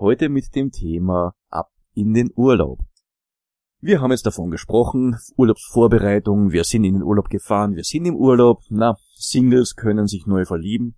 Heute 0.00 0.28
mit 0.28 0.56
dem 0.56 0.72
Thema 0.72 1.34
Ab 1.48 1.70
in 1.94 2.12
den 2.12 2.30
Urlaub. 2.34 2.80
Wir 3.78 4.00
haben 4.00 4.10
jetzt 4.10 4.26
davon 4.26 4.50
gesprochen, 4.50 5.14
Urlaubsvorbereitung, 5.36 6.50
wir 6.50 6.64
sind 6.64 6.82
in 6.82 6.94
den 6.94 7.02
Urlaub 7.04 7.28
gefahren, 7.28 7.76
wir 7.76 7.84
sind 7.84 8.04
im 8.06 8.16
Urlaub, 8.16 8.62
na, 8.68 8.96
Singles 9.14 9.76
können 9.76 10.08
sich 10.08 10.26
neu 10.26 10.44
verlieben, 10.44 10.96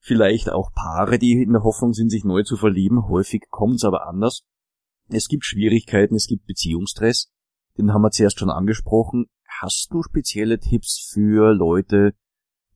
vielleicht 0.00 0.50
auch 0.50 0.74
Paare, 0.74 1.18
die 1.18 1.32
in 1.32 1.54
der 1.54 1.62
Hoffnung 1.62 1.94
sind, 1.94 2.10
sich 2.10 2.24
neu 2.24 2.42
zu 2.42 2.58
verlieben, 2.58 3.08
häufig 3.08 3.44
kommt's 3.48 3.84
aber 3.84 4.06
anders. 4.06 4.42
Es 5.08 5.28
gibt 5.28 5.46
Schwierigkeiten, 5.46 6.14
es 6.14 6.26
gibt 6.26 6.44
Beziehungsstress, 6.44 7.30
den 7.78 7.94
haben 7.94 8.02
wir 8.02 8.10
zuerst 8.10 8.38
schon 8.38 8.50
angesprochen. 8.50 9.30
Hast 9.62 9.92
du 9.92 10.02
spezielle 10.02 10.58
Tipps 10.58 11.06
für 11.12 11.52
Leute, 11.52 12.14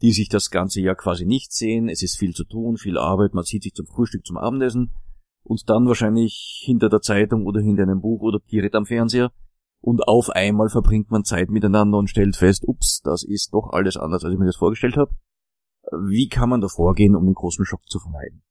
die 0.03 0.13
sich 0.13 0.29
das 0.29 0.51
ganze 0.51 0.83
Jahr 0.83 0.97
quasi 0.97 1.25
nicht 1.25 1.51
sehen? 1.51 1.89
Es 1.89 2.03
ist 2.03 2.19
viel 2.19 2.35
zu 2.35 2.45
tun, 2.45 2.77
viel 2.77 2.99
Arbeit, 2.99 3.33
man 3.33 3.45
sieht 3.45 3.63
sich 3.63 3.73
zum 3.73 3.87
Frühstück, 3.87 4.27
zum 4.27 4.37
Abendessen 4.37 4.95
und 5.45 5.71
dann 5.71 5.87
wahrscheinlich 5.87 6.63
hinter 6.67 6.91
der 6.91 7.01
Zeitung 7.01 7.47
oder 7.47 7.63
hinter 7.63 7.85
einem 7.85 8.03
Buch 8.03 8.21
oder 8.21 8.39
direkt 8.53 8.75
am 8.75 8.85
Fernseher 8.85 9.33
und 9.81 10.07
auf 10.07 10.29
einmal 10.29 10.69
verbringt 10.69 11.11
man 11.11 11.25
Zeit 11.25 11.49
miteinander 11.49 11.97
und 11.97 12.11
stellt 12.11 12.37
fest, 12.37 12.65
ups, 12.67 13.01
das 13.03 13.23
ist 13.23 13.55
doch 13.55 13.71
alles 13.73 13.97
anders, 13.97 14.23
als 14.23 14.35
ich 14.35 14.39
mir 14.39 14.45
das 14.45 14.57
vorgestellt 14.57 14.99
habe. 14.99 15.11
Wie 16.07 16.29
kann 16.29 16.51
man 16.51 16.61
da 16.61 16.69
vorgehen, 16.69 17.17
um 17.17 17.25
den 17.25 17.33
großen 17.33 17.65
Schock 17.65 17.89
zu 17.89 17.99
vermeiden? 17.99 18.43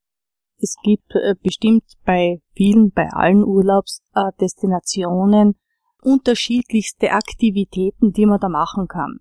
Es 0.57 0.75
gibt 0.83 1.13
äh, 1.13 1.35
bestimmt 1.39 1.83
bei 2.03 2.41
vielen, 2.55 2.89
bei 2.89 3.11
allen 3.11 3.43
Urlaubsdestinationen 3.43 5.53
unterschiedlichste 6.03 7.11
Aktivitäten, 7.11 8.11
die 8.13 8.25
man 8.25 8.39
da 8.39 8.49
machen 8.49 8.87
kann. 8.87 9.19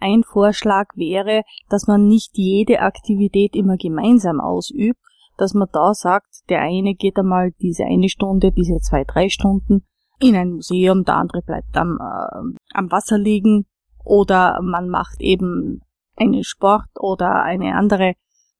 Ein 0.00 0.24
Vorschlag 0.24 0.86
wäre, 0.94 1.42
dass 1.68 1.86
man 1.86 2.08
nicht 2.08 2.36
jede 2.36 2.80
Aktivität 2.80 3.54
immer 3.54 3.76
gemeinsam 3.76 4.40
ausübt, 4.40 4.98
dass 5.36 5.54
man 5.54 5.68
da 5.72 5.94
sagt, 5.94 6.48
der 6.48 6.60
eine 6.60 6.94
geht 6.94 7.18
einmal 7.18 7.52
diese 7.60 7.84
eine 7.84 8.08
Stunde, 8.08 8.52
diese 8.52 8.78
zwei, 8.78 9.04
drei 9.04 9.28
Stunden 9.28 9.86
in 10.20 10.36
ein 10.36 10.52
Museum, 10.52 11.04
der 11.04 11.16
andere 11.16 11.42
bleibt 11.42 11.76
am, 11.76 11.98
äh, 12.00 12.58
am 12.74 12.90
Wasser 12.90 13.18
liegen 13.18 13.66
oder 14.04 14.60
man 14.62 14.88
macht 14.88 15.20
eben 15.20 15.80
einen 16.16 16.44
Sport 16.44 16.88
oder 16.98 17.42
eine 17.42 17.74
andere 17.74 18.14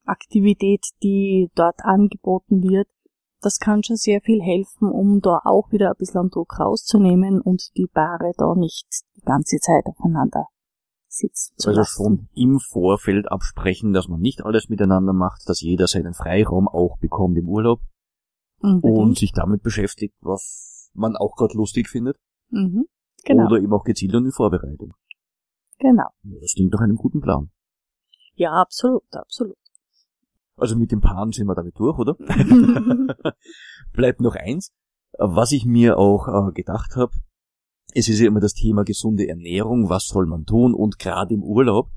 Aktivität, 0.04 0.84
die 1.02 1.50
dort 1.54 1.84
angeboten 1.84 2.62
wird. 2.62 2.88
Das 3.42 3.58
kann 3.58 3.82
schon 3.82 3.96
sehr 3.96 4.20
viel 4.20 4.40
helfen, 4.40 4.88
um 4.88 5.20
da 5.20 5.40
auch 5.44 5.72
wieder 5.72 5.90
ein 5.90 5.96
bisschen 5.98 6.30
Druck 6.30 6.60
rauszunehmen 6.60 7.40
und 7.40 7.76
die 7.76 7.88
Paare 7.92 8.32
da 8.38 8.54
nicht 8.54 8.86
die 9.16 9.22
ganze 9.22 9.58
Zeit 9.58 9.84
aufeinander 9.86 10.46
sitzen 11.08 11.52
zu 11.56 11.68
Also 11.70 11.80
lassen. 11.80 11.92
schon 11.94 12.28
im 12.34 12.58
Vorfeld 12.60 13.30
absprechen, 13.30 13.92
dass 13.92 14.08
man 14.08 14.20
nicht 14.20 14.44
alles 14.44 14.68
miteinander 14.68 15.12
macht, 15.12 15.48
dass 15.48 15.60
jeder 15.60 15.86
seinen 15.88 16.14
Freiraum 16.14 16.68
auch 16.68 16.98
bekommt 16.98 17.36
im 17.36 17.48
Urlaub 17.48 17.80
Unbedingt. 18.60 18.98
und 18.98 19.18
sich 19.18 19.32
damit 19.32 19.62
beschäftigt, 19.62 20.14
was 20.20 20.90
man 20.94 21.16
auch 21.16 21.34
gerade 21.36 21.54
lustig 21.56 21.88
findet 21.88 22.16
mhm. 22.48 22.86
Genau, 23.24 23.46
oder 23.46 23.56
eben 23.60 23.72
auch 23.72 23.84
gezielt 23.84 24.14
an 24.14 24.24
die 24.24 24.32
Vorbereitung. 24.32 24.94
genau. 25.78 26.08
Das 26.22 26.54
klingt 26.54 26.72
nach 26.72 26.80
einem 26.80 26.96
guten 26.96 27.20
Plan. 27.20 27.50
Ja, 28.34 28.52
absolut, 28.52 29.04
absolut. 29.12 29.56
Also 30.62 30.76
mit 30.76 30.92
den 30.92 31.00
Paaren 31.00 31.32
sind 31.32 31.48
wir 31.48 31.56
damit 31.56 31.76
durch, 31.76 31.98
oder? 31.98 32.14
Bleibt 33.92 34.20
noch 34.20 34.36
eins, 34.36 34.70
was 35.18 35.50
ich 35.50 35.64
mir 35.64 35.98
auch 35.98 36.28
äh, 36.28 36.52
gedacht 36.52 36.94
habe. 36.94 37.12
Es 37.94 38.08
ist 38.08 38.20
ja 38.20 38.28
immer 38.28 38.38
das 38.38 38.54
Thema 38.54 38.84
gesunde 38.84 39.26
Ernährung, 39.26 39.88
was 39.88 40.06
soll 40.06 40.26
man 40.26 40.44
tun 40.44 40.72
und 40.72 41.00
gerade 41.00 41.34
im 41.34 41.42
Urlaub. 41.42 41.90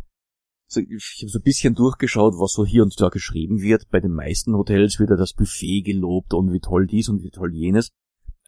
So, 0.66 0.80
ich 0.80 1.20
habe 1.22 1.30
so 1.30 1.38
ein 1.38 1.44
bisschen 1.44 1.76
durchgeschaut, 1.76 2.34
was 2.40 2.54
so 2.54 2.66
hier 2.66 2.82
und 2.82 3.00
da 3.00 3.10
geschrieben 3.10 3.62
wird. 3.62 3.88
Bei 3.92 4.00
den 4.00 4.14
meisten 4.14 4.56
Hotels 4.56 4.98
wird 4.98 5.12
ja 5.12 5.16
das 5.16 5.34
Buffet 5.34 5.84
gelobt 5.84 6.34
und 6.34 6.52
wie 6.52 6.60
toll 6.60 6.88
dies 6.88 7.08
und 7.08 7.22
wie 7.22 7.30
toll 7.30 7.54
jenes. 7.54 7.92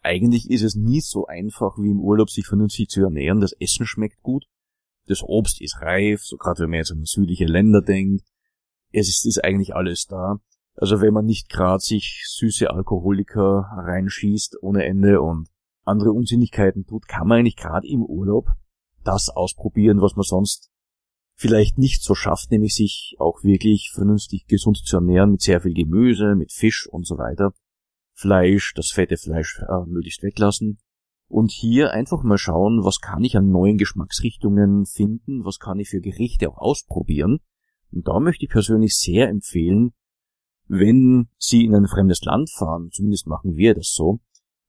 Eigentlich 0.02 0.50
ist 0.50 0.62
es 0.62 0.74
nie 0.74 1.00
so 1.00 1.26
einfach 1.26 1.78
wie 1.78 1.90
im 1.90 2.00
Urlaub, 2.00 2.28
sich 2.28 2.44
vernünftig 2.44 2.88
zu 2.88 3.02
ernähren. 3.02 3.40
Das 3.40 3.52
Essen 3.52 3.86
schmeckt 3.86 4.20
gut, 4.22 4.46
das 5.06 5.22
Obst 5.22 5.60
ist 5.60 5.80
reif, 5.80 6.22
so 6.24 6.36
gerade 6.36 6.64
wenn 6.64 6.70
man 6.70 6.78
jetzt 6.78 6.90
an 6.90 7.04
südliche 7.04 7.44
Länder 7.44 7.82
denkt. 7.82 8.24
Es 8.92 9.08
ist, 9.08 9.26
ist 9.26 9.44
eigentlich 9.44 9.74
alles 9.74 10.06
da. 10.06 10.40
Also 10.74 11.00
wenn 11.00 11.12
man 11.12 11.24
nicht 11.24 11.48
gerade 11.48 11.80
sich 11.80 12.24
süße 12.26 12.70
Alkoholiker 12.70 13.68
reinschießt 13.76 14.62
ohne 14.62 14.84
Ende 14.84 15.20
und 15.20 15.48
andere 15.84 16.12
Unsinnigkeiten 16.12 16.86
tut, 16.86 17.08
kann 17.08 17.26
man 17.26 17.40
eigentlich 17.40 17.56
gerade 17.56 17.88
im 17.88 18.02
Urlaub 18.02 18.50
das 19.02 19.28
ausprobieren, 19.28 20.00
was 20.00 20.14
man 20.14 20.22
sonst 20.22 20.70
vielleicht 21.34 21.78
nicht 21.78 22.02
so 22.02 22.14
schafft, 22.14 22.50
nämlich 22.50 22.74
sich 22.74 23.16
auch 23.18 23.42
wirklich 23.42 23.90
vernünftig 23.94 24.46
gesund 24.46 24.78
zu 24.84 24.96
ernähren 24.96 25.32
mit 25.32 25.40
sehr 25.40 25.60
viel 25.60 25.72
Gemüse, 25.74 26.34
mit 26.34 26.52
Fisch 26.52 26.88
und 26.88 27.06
so 27.06 27.16
weiter. 27.16 27.52
Fleisch, 28.14 28.74
das 28.74 28.90
fette 28.90 29.16
Fleisch 29.16 29.60
äh, 29.60 29.86
möglichst 29.86 30.22
weglassen. 30.22 30.78
Und 31.28 31.52
hier 31.52 31.92
einfach 31.92 32.22
mal 32.22 32.38
schauen, 32.38 32.84
was 32.84 33.00
kann 33.00 33.22
ich 33.22 33.36
an 33.36 33.50
neuen 33.50 33.78
Geschmacksrichtungen 33.78 34.86
finden, 34.86 35.44
was 35.44 35.58
kann 35.58 35.78
ich 35.78 35.90
für 35.90 36.00
Gerichte 36.00 36.50
auch 36.50 36.58
ausprobieren. 36.58 37.38
Und 37.92 38.06
da 38.08 38.20
möchte 38.20 38.44
ich 38.44 38.50
persönlich 38.50 38.96
sehr 38.96 39.28
empfehlen, 39.28 39.92
wenn 40.66 41.28
Sie 41.38 41.64
in 41.64 41.74
ein 41.74 41.86
fremdes 41.86 42.20
Land 42.22 42.50
fahren, 42.50 42.90
zumindest 42.92 43.26
machen 43.26 43.56
wir 43.56 43.74
das 43.74 43.92
so, 43.94 44.20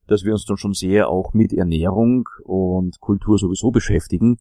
dass 0.06 0.24
wir 0.24 0.32
uns 0.32 0.44
dann 0.44 0.56
schon 0.56 0.72
sehr 0.72 1.08
auch 1.08 1.34
mit 1.34 1.52
Ernährung 1.52 2.28
und 2.42 2.98
Kultur 3.00 3.38
sowieso 3.38 3.70
beschäftigen, 3.70 4.38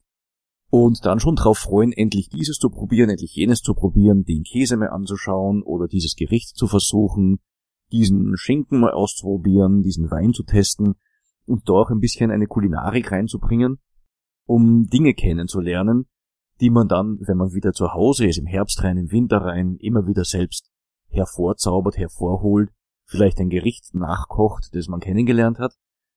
und 0.69 1.03
dann 1.05 1.19
schon 1.19 1.36
drauf 1.36 1.57
freuen, 1.57 1.91
endlich 1.91 2.30
dieses 2.30 2.57
zu 2.57 2.69
probieren, 2.69 3.09
endlich 3.09 3.36
jenes 3.36 3.61
zu 3.61 3.73
probieren, 3.73 4.23
den 4.23 4.43
Käse 4.43 4.77
mal 4.77 4.89
anzuschauen 4.89 5.63
oder 5.63 5.88
dieses 5.88 6.15
Gericht 6.15 6.55
zu 6.55 6.67
versuchen, 6.67 7.39
diesen 7.91 8.38
Schinken 8.38 8.80
mal 8.80 8.91
auszuprobieren, 8.91 9.82
diesen 9.82 10.11
Wein 10.11 10.34
zu 10.34 10.43
testen 10.43 10.95
und 11.47 11.67
da 11.67 11.73
auch 11.73 11.89
ein 11.89 11.99
bisschen 11.99 12.30
eine 12.30 12.45
Kulinarik 12.45 13.11
reinzubringen, 13.11 13.80
um 14.45 14.88
Dinge 14.88 15.15
kennenzulernen, 15.15 16.05
die 16.60 16.70
man 16.70 16.88
dann, 16.88 17.18
wenn 17.22 17.38
man 17.38 17.53
wieder 17.53 17.74
zu 17.74 17.93
Hause 17.93 18.26
ist, 18.26 18.38
im 18.38 18.45
Herbst 18.45 18.84
rein, 18.84 18.97
im 18.97 19.12
Winter 19.12 19.38
rein, 19.38 19.78
immer 19.80 20.07
wieder 20.07 20.26
selbst 20.26 20.70
hervorzaubert, 21.10 21.97
hervorholt, 21.97 22.70
vielleicht 23.05 23.39
ein 23.39 23.49
Gericht 23.49 23.93
nachkocht, 23.93 24.70
das 24.74 24.88
man 24.88 24.99
kennengelernt 24.99 25.60
hat 25.60 25.76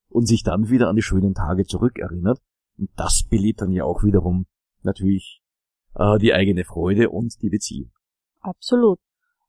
und 0.08 0.26
sich 0.26 0.42
dann 0.42 0.68
wieder 0.68 0.88
an 0.88 0.96
die 0.96 1.02
schönen 1.02 1.34
Tage 1.34 1.64
zurückerinnert. 1.64 2.40
Und 2.78 2.90
das 2.96 3.24
belebt 3.28 3.60
dann 3.60 3.72
ja 3.72 3.84
auch 3.84 4.02
wiederum 4.02 4.46
natürlich 4.82 5.42
äh, 5.94 6.18
die 6.18 6.32
eigene 6.32 6.64
Freude 6.64 7.10
und 7.10 7.40
die 7.42 7.50
Beziehung. 7.50 7.92
Absolut. 8.40 8.98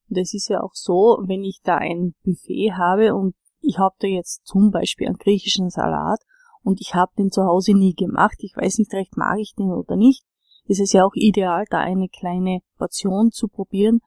Und 0.09 0.17
es 0.17 0.33
ist 0.33 0.49
ja 0.49 0.61
auch 0.61 0.73
so, 0.73 1.23
wenn 1.25 1.43
ich 1.43 1.61
da 1.63 1.77
ein 1.77 2.13
Buffet 2.23 2.73
habe 2.73 3.15
und 3.15 3.35
ich 3.61 3.79
habe 3.79 3.95
da 3.99 4.07
jetzt 4.07 4.45
zum 4.45 4.71
Beispiel 4.71 5.07
einen 5.07 5.17
griechischen 5.17 5.69
Salat 5.69 6.19
und 6.61 6.81
ich 6.81 6.95
habe 6.95 7.11
den 7.17 7.31
zu 7.31 7.43
Hause 7.43 7.73
nie 7.73 7.95
gemacht, 7.95 8.35
ich 8.39 8.55
weiß 8.55 8.77
nicht 8.77 8.93
recht, 8.93 9.17
mag 9.17 9.39
ich 9.39 9.53
den 9.55 9.71
oder 9.71 9.95
nicht, 9.95 10.23
ist 10.65 10.79
es 10.79 10.93
ja 10.93 11.03
auch 11.03 11.13
ideal, 11.13 11.65
da 11.69 11.79
eine 11.79 12.09
kleine 12.09 12.59
Portion 12.77 13.31
zu 13.31 13.47
probieren. 13.47 13.99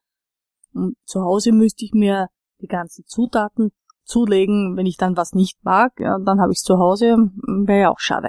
Und 0.72 0.96
zu 1.04 1.22
Hause 1.22 1.52
müsste 1.52 1.84
ich 1.84 1.92
mir 1.92 2.28
die 2.60 2.66
ganzen 2.66 3.04
Zutaten 3.06 3.72
zulegen. 4.04 4.76
Wenn 4.76 4.86
ich 4.86 4.96
dann 4.96 5.16
was 5.16 5.32
nicht 5.32 5.62
mag, 5.64 5.92
ja, 5.98 6.18
dann 6.18 6.40
habe 6.40 6.52
ich 6.52 6.58
es 6.58 6.64
zu 6.64 6.78
Hause, 6.78 7.16
wäre 7.64 7.80
ja 7.80 7.90
auch 7.90 8.00
schade. 8.00 8.28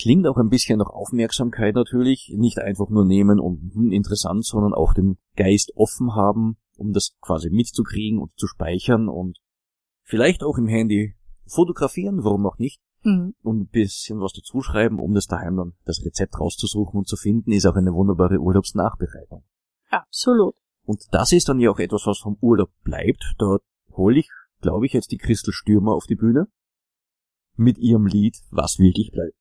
Klingt 0.00 0.26
auch 0.28 0.36
ein 0.36 0.48
bisschen 0.48 0.78
nach 0.78 0.90
Aufmerksamkeit 0.90 1.74
natürlich, 1.74 2.32
nicht 2.36 2.58
einfach 2.58 2.88
nur 2.88 3.04
nehmen 3.04 3.40
und 3.40 3.72
hm, 3.74 3.90
interessant, 3.90 4.44
sondern 4.44 4.72
auch 4.72 4.94
den 4.94 5.18
Geist 5.36 5.72
offen 5.74 6.14
haben, 6.14 6.56
um 6.76 6.92
das 6.92 7.16
quasi 7.20 7.50
mitzukriegen 7.50 8.20
und 8.20 8.30
zu 8.36 8.46
speichern 8.46 9.08
und 9.08 9.38
vielleicht 10.04 10.44
auch 10.44 10.56
im 10.56 10.68
Handy 10.68 11.16
fotografieren, 11.46 12.22
warum 12.22 12.46
auch 12.46 12.58
nicht, 12.58 12.80
Mhm. 13.02 13.34
und 13.42 13.60
ein 13.60 13.68
bisschen 13.68 14.20
was 14.20 14.32
dazu 14.32 14.60
schreiben, 14.60 14.98
um 14.98 15.14
das 15.14 15.26
daheim 15.26 15.56
dann 15.56 15.72
das 15.84 16.04
Rezept 16.04 16.40
rauszusuchen 16.40 16.98
und 16.98 17.08
zu 17.08 17.16
finden, 17.16 17.52
ist 17.52 17.66
auch 17.66 17.76
eine 17.76 17.92
wunderbare 17.92 18.38
Urlaubsnachbereitung. 18.38 19.44
Absolut. 19.88 20.56
Und 20.84 21.02
das 21.12 21.32
ist 21.32 21.48
dann 21.48 21.60
ja 21.60 21.70
auch 21.70 21.78
etwas, 21.78 22.06
was 22.06 22.18
vom 22.18 22.36
Urlaub 22.40 22.70
bleibt. 22.82 23.34
Da 23.38 23.58
hole 23.92 24.18
ich, 24.18 24.28
glaube 24.60 24.86
ich, 24.86 24.92
jetzt 24.92 25.12
die 25.12 25.18
Christel 25.18 25.52
Stürmer 25.52 25.92
auf 25.94 26.06
die 26.06 26.16
Bühne 26.16 26.48
mit 27.56 27.78
ihrem 27.78 28.06
Lied 28.06 28.36
Was 28.50 28.78
wirklich 28.78 29.10
bleibt. 29.12 29.37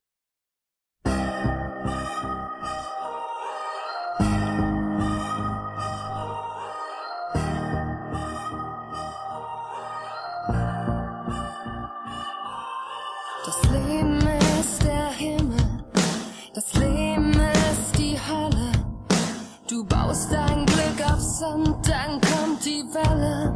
Sand, 21.39 21.88
dann 21.88 22.19
kommt 22.19 22.65
die 22.65 22.83
Welle. 22.91 23.53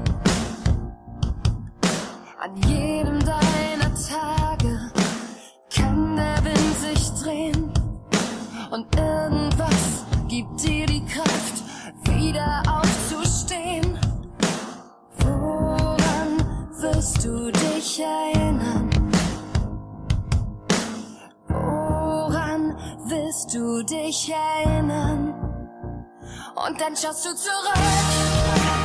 An 2.40 2.56
jedem 2.68 3.20
deiner 3.22 3.92
Tage 3.96 4.92
kann 5.76 6.16
der 6.16 6.46
Wind 6.46 6.76
sich 6.80 7.10
drehen 7.24 7.74
und 8.70 8.96
irgendwas 8.96 10.06
gibt 10.28 10.62
dir 10.62 10.86
die 10.86 11.04
Kraft, 11.06 11.64
wieder 12.04 12.62
aufzustehen. 12.68 13.98
Woran 15.18 16.38
wirst 16.82 17.26
du 17.26 17.52
dich 17.52 18.00
erinnern? 18.00 18.92
Woran 21.48 22.78
willst 23.08 23.56
du 23.56 23.84
dich 23.84 24.32
erinnern? 24.32 25.31
Und 26.68 26.80
dann 26.80 26.96
schaust 26.96 27.26
du 27.26 27.36
zurück, 27.36 27.74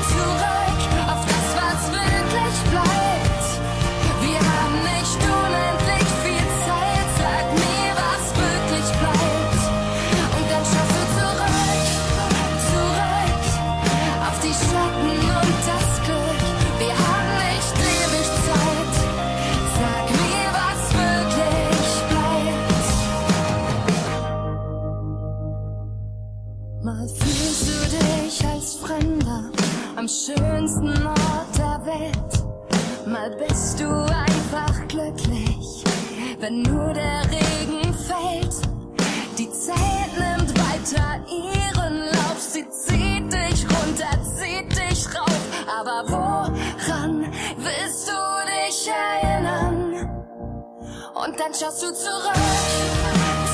zurück 0.08 1.08
auf 1.08 1.26
das, 1.26 1.56
was 1.56 1.92
wirklich 1.92 2.70
bleibt. 2.70 3.15
Am 30.06 30.08
schönsten 30.08 31.04
Ort 31.04 31.58
der 31.58 31.84
Welt. 31.84 33.06
Mal 33.06 33.30
bist 33.30 33.80
du 33.80 33.88
einfach 33.88 34.86
glücklich, 34.86 35.84
wenn 36.38 36.62
nur 36.62 36.92
der 36.92 37.22
Regen 37.24 37.92
fällt. 37.92 38.54
Die 39.36 39.50
Zeit 39.50 40.12
nimmt 40.16 40.56
weiter 40.58 41.18
ihren 41.28 41.98
Lauf, 41.98 42.38
sie 42.38 42.68
zieht 42.68 43.32
dich 43.32 43.64
runter, 43.64 44.22
zieht 44.22 44.70
dich 44.70 45.06
rauf. 45.12 45.40
Aber 45.76 46.04
woran 46.08 47.26
willst 47.56 48.08
du 48.08 48.12
dich 48.46 48.88
erinnern? 48.88 50.08
Und 51.14 51.40
dann 51.40 51.52
schaust 51.52 51.82
du 51.82 51.92
zurück, 51.92 53.45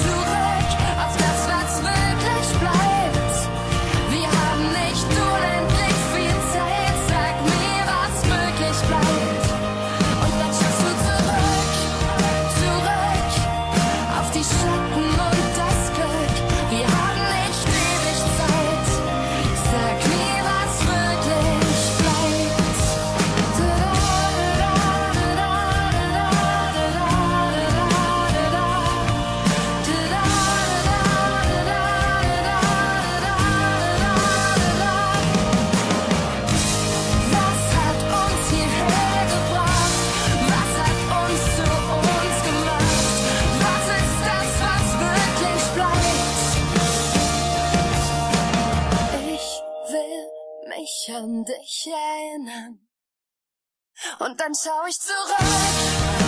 Und 54.18 54.40
dann 54.40 54.52
schau 54.54 54.86
ich 54.88 55.00
zurück 55.00 56.21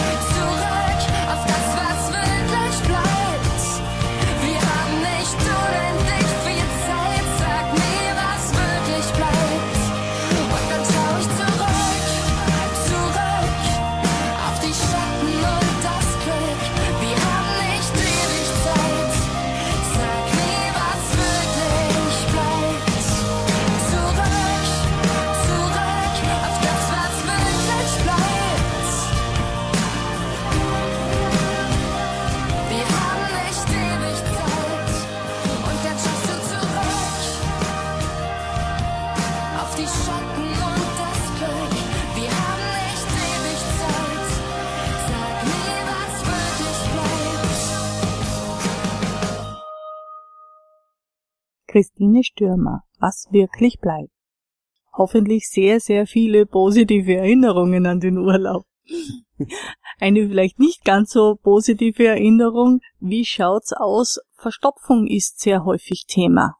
Christine 51.75 52.23
Stürmer, 52.23 52.85
was 53.01 53.27
wirklich 53.33 53.81
bleibt. 53.81 54.13
Hoffentlich 54.93 55.49
sehr, 55.49 55.81
sehr 55.81 56.07
viele 56.07 56.47
positive 56.47 57.17
Erinnerungen 57.17 57.85
an 57.87 57.99
den 57.99 58.17
Urlaub. 58.17 58.65
Eine 59.99 60.29
vielleicht 60.29 60.61
nicht 60.61 60.85
ganz 60.85 61.11
so 61.11 61.35
positive 61.35 62.07
Erinnerung. 62.07 62.79
Wie 63.01 63.25
schaut's 63.25 63.73
aus? 63.73 64.21
Verstopfung 64.35 65.09
ist 65.09 65.41
sehr 65.41 65.65
häufig 65.65 66.05
Thema. 66.07 66.55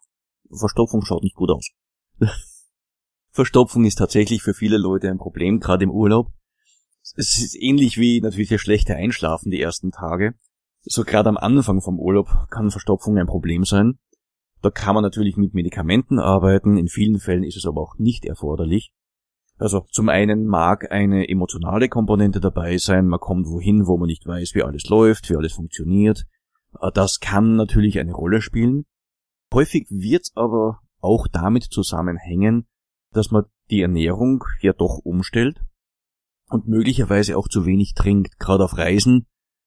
Verstopfung 0.51 1.03
schaut 1.03 1.23
nicht 1.23 1.37
gut 1.37 1.51
aus. 1.51 1.71
Verstopfung 3.31 3.85
ist 3.85 3.99
tatsächlich 3.99 4.43
für 4.43 4.55
viele 4.55 4.79
Leute 4.79 5.11
ein 5.11 5.19
Problem, 5.19 5.61
gerade 5.61 5.85
im 5.85 5.93
Urlaub. 5.93 6.33
Es 7.15 7.39
ist 7.39 7.55
ähnlich 7.55 7.99
wie 7.99 8.21
natürlich 8.21 8.49
das 8.49 8.61
schlechte 8.61 8.97
Einschlafen 8.97 9.53
die 9.53 9.61
ersten 9.61 9.93
Tage. 9.93 10.35
So 10.83 11.05
gerade 11.05 11.29
am 11.29 11.37
Anfang 11.37 11.83
vom 11.83 12.01
Urlaub 12.01 12.49
kann 12.51 12.73
Verstopfung 12.73 13.17
ein 13.17 13.29
Problem 13.29 13.65
sein. 13.65 14.01
Da 14.65 14.71
kann 14.71 14.95
man 14.95 15.03
natürlich 15.03 15.37
mit 15.37 15.53
Medikamenten 15.53 16.19
arbeiten, 16.19 16.79
in 16.79 16.89
vielen 16.89 17.19
Fällen 17.19 17.45
ist 17.45 17.59
es 17.59 17.67
aber 17.67 17.83
auch 17.83 17.99
nicht 17.99 18.25
erforderlich. 18.25 18.95
Also 19.59 19.85
zum 19.91 20.09
einen 20.09 20.47
mag 20.47 20.91
eine 20.91 21.29
emotionale 21.29 21.91
Komponente 21.91 22.41
dabei 22.41 22.79
sein, 22.79 23.07
man 23.07 23.21
kommt 23.21 23.47
wohin, 23.47 23.87
wo 23.87 23.99
man 23.99 24.07
nicht 24.07 24.27
weiß, 24.27 24.55
wie 24.55 24.63
alles 24.63 24.89
läuft, 24.89 25.29
wie 25.29 25.37
alles 25.37 25.53
funktioniert. 25.53 26.25
Das 26.95 27.21
kann 27.21 27.57
natürlich 27.57 27.99
eine 27.99 28.15
Rolle 28.15 28.41
spielen. 28.41 28.87
Häufig 29.53 29.87
wird 29.91 30.29
aber 30.35 30.81
auch 30.99 31.29
damit 31.29 31.65
zusammenhängen, 31.65 32.67
dass 33.13 33.31
man 33.31 33.45
die 33.71 33.83
Ernährung 33.83 34.45
ja 34.63 34.73
doch 34.73 34.99
umstellt 35.05 35.61
und 36.49 36.69
möglicherweise 36.69 37.37
auch 37.37 37.49
zu 37.49 37.67
wenig 37.67 37.93
trinkt. 37.93 38.39
Gerade 38.39 38.65
auf 38.65 38.79
Reisen 38.79 39.27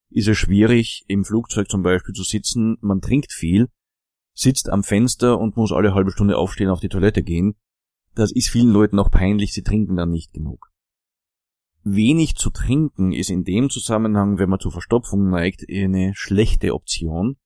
ist 0.09 0.27
es 0.27 0.37
schwierig, 0.37 1.05
im 1.07 1.23
Flugzeug 1.23 1.69
zum 1.69 1.83
Beispiel 1.83 2.15
zu 2.15 2.23
sitzen, 2.23 2.77
man 2.81 2.99
trinkt 2.99 3.31
viel, 3.31 3.67
sitzt 4.37 4.69
am 4.69 4.83
Fenster 4.83 5.39
und 5.39 5.57
muss 5.57 5.71
alle 5.71 5.95
halbe 5.95 6.11
Stunde 6.11 6.37
aufstehen, 6.37 6.69
auf 6.69 6.79
die 6.79 6.89
Toilette 6.89 7.23
gehen. 7.23 7.55
Das 8.13 8.31
ist 8.31 8.49
vielen 8.49 8.71
Leuten 8.71 8.99
auch 8.99 9.09
peinlich, 9.09 9.51
sie 9.51 9.63
trinken 9.63 9.95
dann 9.95 10.11
nicht 10.11 10.31
genug. 10.31 10.71
Wenig 11.83 12.35
zu 12.35 12.51
trinken 12.51 13.13
ist 13.13 13.29
in 13.29 13.43
dem 13.43 13.69
Zusammenhang, 13.69 14.37
wenn 14.37 14.49
man 14.49 14.59
zu 14.59 14.69
Verstopfung 14.69 15.29
neigt, 15.29 15.65
eine 15.69 16.11
schlechte 16.15 16.73
Option, 16.73 17.37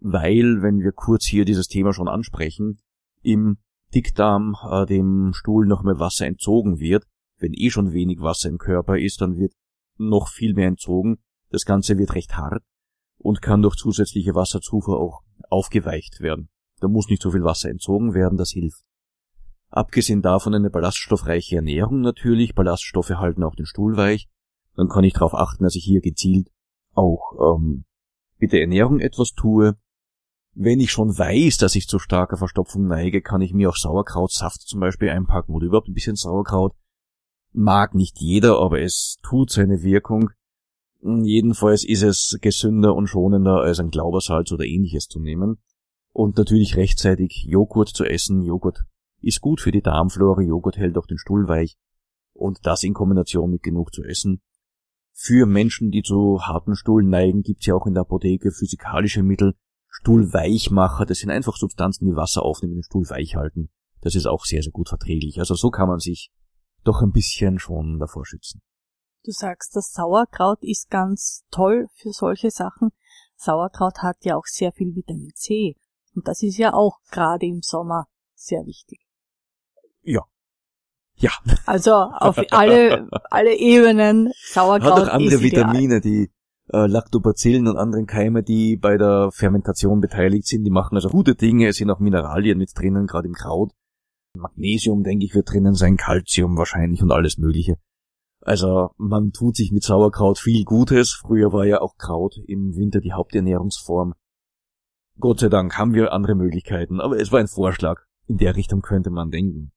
weil, 0.00 0.62
wenn 0.62 0.80
wir 0.80 0.92
kurz 0.92 1.24
hier 1.24 1.44
dieses 1.44 1.68
Thema 1.68 1.92
schon 1.92 2.08
ansprechen, 2.08 2.80
im 3.22 3.58
Dickdarm 3.94 4.54
äh, 4.70 4.84
dem 4.84 5.32
Stuhl 5.32 5.66
noch 5.66 5.82
mehr 5.82 5.98
Wasser 5.98 6.26
entzogen 6.26 6.78
wird. 6.78 7.06
Wenn 7.38 7.54
eh 7.54 7.70
schon 7.70 7.92
wenig 7.92 8.20
Wasser 8.20 8.48
im 8.48 8.58
Körper 8.58 8.98
ist, 8.98 9.20
dann 9.20 9.36
wird 9.36 9.54
noch 9.96 10.28
viel 10.28 10.54
mehr 10.54 10.68
entzogen. 10.68 11.18
Das 11.50 11.64
Ganze 11.64 11.96
wird 11.96 12.14
recht 12.14 12.36
hart 12.36 12.64
und 13.16 13.40
kann 13.40 13.62
durch 13.62 13.76
zusätzliche 13.76 14.34
Wasserzufuhr 14.34 15.00
auch 15.00 15.22
aufgeweicht 15.48 16.20
werden. 16.20 16.48
Da 16.80 16.88
muss 16.88 17.08
nicht 17.08 17.22
so 17.22 17.30
viel 17.30 17.44
Wasser 17.44 17.70
entzogen 17.70 18.14
werden, 18.14 18.38
das 18.38 18.50
hilft. 18.50 18.82
Abgesehen 19.70 20.22
davon 20.22 20.54
eine 20.54 20.70
ballaststoffreiche 20.70 21.56
Ernährung 21.56 22.00
natürlich, 22.00 22.54
Ballaststoffe 22.54 23.10
halten 23.10 23.42
auch 23.42 23.54
den 23.54 23.66
Stuhl 23.66 23.96
weich. 23.96 24.28
Dann 24.76 24.88
kann 24.88 25.04
ich 25.04 25.12
darauf 25.12 25.34
achten, 25.34 25.64
dass 25.64 25.74
ich 25.74 25.84
hier 25.84 26.00
gezielt 26.00 26.48
auch 26.94 27.56
ähm, 27.56 27.84
mit 28.38 28.52
der 28.52 28.60
Ernährung 28.60 29.00
etwas 29.00 29.32
tue, 29.32 29.76
wenn 30.60 30.80
ich 30.80 30.90
schon 30.90 31.16
weiß, 31.16 31.58
dass 31.58 31.76
ich 31.76 31.86
zu 31.86 32.00
starker 32.00 32.36
Verstopfung 32.36 32.86
neige, 32.86 33.22
kann 33.22 33.40
ich 33.40 33.52
mir 33.52 33.68
auch 33.68 33.76
Sauerkrautsaft 33.76 34.62
zum 34.62 34.80
Beispiel 34.80 35.08
einpacken 35.08 35.54
oder 35.54 35.66
überhaupt 35.66 35.88
ein 35.88 35.94
bisschen 35.94 36.16
Sauerkraut. 36.16 36.74
Mag 37.52 37.94
nicht 37.94 38.18
jeder, 38.18 38.58
aber 38.58 38.80
es 38.80 39.18
tut 39.22 39.50
seine 39.50 39.82
Wirkung. 39.82 40.30
Jedenfalls 41.00 41.84
ist 41.84 42.02
es 42.02 42.38
gesünder 42.40 42.94
und 42.94 43.06
schonender 43.06 43.60
als 43.60 43.78
ein 43.78 43.90
Glaubersalz 43.90 44.50
oder 44.52 44.64
ähnliches 44.64 45.06
zu 45.06 45.20
nehmen. 45.20 45.58
Und 46.12 46.36
natürlich 46.36 46.76
rechtzeitig 46.76 47.44
Joghurt 47.46 47.88
zu 47.88 48.04
essen. 48.04 48.42
Joghurt 48.42 48.82
ist 49.20 49.40
gut 49.40 49.60
für 49.60 49.70
die 49.70 49.82
Darmflora, 49.82 50.42
Joghurt 50.42 50.76
hält 50.76 50.98
auch 50.98 51.06
den 51.06 51.18
Stuhl 51.18 51.48
weich. 51.48 51.76
Und 52.32 52.58
das 52.66 52.82
in 52.82 52.94
Kombination 52.94 53.50
mit 53.50 53.62
genug 53.62 53.92
zu 53.92 54.02
essen. 54.02 54.40
Für 55.12 55.46
Menschen, 55.46 55.90
die 55.90 56.02
zu 56.02 56.40
harten 56.42 56.76
Stuhl 56.76 57.02
neigen, 57.04 57.42
gibt's 57.42 57.66
ja 57.66 57.74
auch 57.74 57.86
in 57.86 57.94
der 57.94 58.02
Apotheke 58.02 58.52
physikalische 58.52 59.22
Mittel, 59.22 59.54
Stuhlweichmacher, 59.88 61.06
das 61.06 61.18
sind 61.18 61.30
einfach 61.30 61.56
Substanzen, 61.56 62.06
die 62.06 62.14
Wasser 62.14 62.42
aufnehmen, 62.42 62.74
den 62.74 62.82
Stuhl 62.84 63.08
weich 63.08 63.34
halten. 63.34 63.70
Das 64.00 64.14
ist 64.14 64.26
auch 64.26 64.44
sehr, 64.44 64.62
sehr 64.62 64.70
gut 64.70 64.88
verträglich. 64.88 65.40
Also 65.40 65.54
so 65.54 65.70
kann 65.70 65.88
man 65.88 65.98
sich 65.98 66.30
doch 66.84 67.02
ein 67.02 67.10
bisschen 67.10 67.58
schon 67.58 67.98
davor 67.98 68.24
schützen. 68.24 68.62
Du 69.24 69.32
sagst, 69.32 69.74
das 69.76 69.92
Sauerkraut 69.92 70.58
ist 70.62 70.90
ganz 70.90 71.44
toll 71.50 71.88
für 71.94 72.12
solche 72.12 72.50
Sachen. 72.50 72.90
Sauerkraut 73.36 73.98
hat 73.98 74.24
ja 74.24 74.36
auch 74.36 74.46
sehr 74.46 74.72
viel 74.72 74.94
Vitamin 74.94 75.32
C. 75.34 75.76
Und 76.14 76.26
das 76.26 76.42
ist 76.42 76.56
ja 76.58 76.72
auch 76.74 76.98
gerade 77.10 77.46
im 77.46 77.62
Sommer 77.62 78.06
sehr 78.34 78.64
wichtig. 78.66 79.00
Ja. 80.02 80.22
Ja. 81.16 81.30
Also 81.66 81.92
auf 81.92 82.38
alle, 82.50 83.08
alle 83.30 83.54
Ebenen 83.54 84.32
Sauerkraut 84.52 84.92
Hat 84.92 85.08
auch 85.08 85.12
andere 85.12 85.34
ist 85.34 85.42
ideal. 85.42 85.66
Vitamine, 85.66 86.00
die 86.00 86.30
äh, 86.72 86.86
Lactobacillen 86.86 87.66
und 87.66 87.76
anderen 87.76 88.06
Keime, 88.06 88.42
die 88.42 88.76
bei 88.76 88.96
der 88.96 89.30
Fermentation 89.32 90.00
beteiligt 90.00 90.46
sind. 90.46 90.64
Die 90.64 90.70
machen 90.70 90.96
also 90.96 91.08
gute 91.08 91.34
Dinge. 91.34 91.68
Es 91.68 91.76
sind 91.76 91.90
auch 91.90 92.00
Mineralien 92.00 92.58
mit 92.58 92.70
drinnen, 92.74 93.06
gerade 93.06 93.28
im 93.28 93.34
Kraut. 93.34 93.72
Magnesium, 94.34 95.02
denke 95.02 95.24
ich, 95.24 95.34
wird 95.34 95.50
drinnen 95.50 95.74
sein, 95.74 95.96
Calcium 95.96 96.56
wahrscheinlich 96.56 97.02
und 97.02 97.10
alles 97.10 97.38
Mögliche. 97.38 97.76
Also 98.48 98.92
man 98.96 99.32
tut 99.32 99.56
sich 99.56 99.72
mit 99.72 99.82
Sauerkraut 99.82 100.38
viel 100.38 100.64
Gutes. 100.64 101.12
Früher 101.12 101.52
war 101.52 101.66
ja 101.66 101.82
auch 101.82 101.98
Kraut 101.98 102.38
im 102.46 102.74
Winter 102.76 103.02
die 103.02 103.12
Haupternährungsform. 103.12 104.14
Gott 105.20 105.40
sei 105.40 105.50
Dank 105.50 105.76
haben 105.76 105.92
wir 105.92 106.14
andere 106.14 106.34
Möglichkeiten, 106.34 106.98
aber 106.98 107.20
es 107.20 107.30
war 107.30 107.40
ein 107.40 107.48
Vorschlag. 107.48 108.00
In 108.26 108.38
der 108.38 108.56
Richtung 108.56 108.80
könnte 108.80 109.10
man 109.10 109.30
denken. 109.30 109.72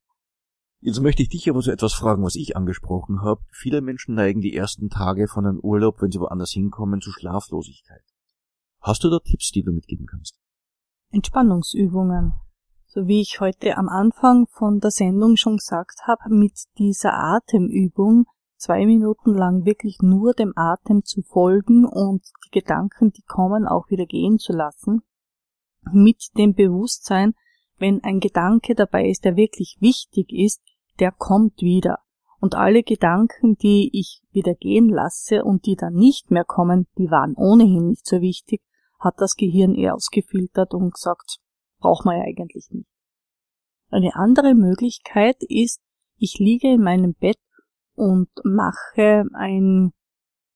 Jetzt 0.79 1.01
möchte 1.01 1.21
ich 1.21 1.27
dich 1.27 1.49
aber 1.49 1.61
so 1.61 1.69
etwas 1.69 1.91
fragen, 1.93 2.23
was 2.23 2.35
ich 2.35 2.55
angesprochen 2.55 3.21
habe. 3.23 3.41
Viele 3.51 3.81
Menschen 3.81 4.15
neigen 4.15 4.39
die 4.39 4.55
ersten 4.55 4.89
Tage 4.89 5.27
von 5.27 5.45
einem 5.45 5.59
Urlaub, 5.59 6.01
wenn 6.01 6.11
sie 6.11 6.21
woanders 6.21 6.51
hinkommen, 6.51 7.01
zu 7.01 7.11
Schlaflosigkeit. 7.11 8.05
Hast 8.79 9.03
du 9.03 9.09
da 9.09 9.19
Tipps, 9.19 9.51
die 9.51 9.63
du 9.63 9.73
mitgeben 9.73 10.05
kannst? 10.05 10.39
Entspannungsübungen. 11.09 12.35
So 12.85 13.05
wie 13.05 13.19
ich 13.19 13.41
heute 13.41 13.75
am 13.75 13.89
Anfang 13.89 14.47
von 14.47 14.79
der 14.79 14.91
Sendung 14.91 15.35
schon 15.35 15.57
gesagt 15.57 16.03
habe, 16.07 16.33
mit 16.33 16.53
dieser 16.77 17.13
Atemübung 17.15 18.27
zwei 18.61 18.85
Minuten 18.85 19.33
lang 19.33 19.65
wirklich 19.65 19.97
nur 20.01 20.33
dem 20.33 20.53
Atem 20.55 21.03
zu 21.03 21.23
folgen 21.23 21.83
und 21.83 22.23
die 22.45 22.59
Gedanken, 22.59 23.11
die 23.11 23.23
kommen, 23.23 23.67
auch 23.67 23.89
wieder 23.89 24.05
gehen 24.05 24.37
zu 24.37 24.53
lassen. 24.53 25.01
Mit 25.91 26.29
dem 26.37 26.53
Bewusstsein, 26.53 27.33
wenn 27.79 28.03
ein 28.03 28.19
Gedanke 28.19 28.75
dabei 28.75 29.09
ist, 29.09 29.25
der 29.25 29.35
wirklich 29.35 29.77
wichtig 29.79 30.31
ist, 30.31 30.61
der 30.99 31.11
kommt 31.11 31.61
wieder. 31.61 31.99
Und 32.39 32.53
alle 32.53 32.83
Gedanken, 32.83 33.55
die 33.55 33.89
ich 33.93 34.21
wieder 34.31 34.53
gehen 34.53 34.89
lasse 34.89 35.43
und 35.43 35.65
die 35.65 35.75
dann 35.75 35.93
nicht 35.93 36.29
mehr 36.29 36.45
kommen, 36.45 36.87
die 36.99 37.09
waren 37.09 37.33
ohnehin 37.35 37.87
nicht 37.87 38.05
so 38.05 38.21
wichtig, 38.21 38.61
hat 38.99 39.15
das 39.17 39.35
Gehirn 39.35 39.73
eher 39.73 39.95
ausgefiltert 39.95 40.75
und 40.75 40.93
gesagt, 40.93 41.39
braucht 41.79 42.05
man 42.05 42.17
ja 42.17 42.23
eigentlich 42.23 42.67
nicht. 42.69 42.87
Eine 43.89 44.15
andere 44.15 44.53
Möglichkeit 44.53 45.37
ist, 45.41 45.81
ich 46.17 46.37
liege 46.37 46.71
in 46.71 46.83
meinem 46.83 47.15
Bett 47.15 47.39
und 48.01 48.29
mache 48.43 49.25
ein, 49.33 49.91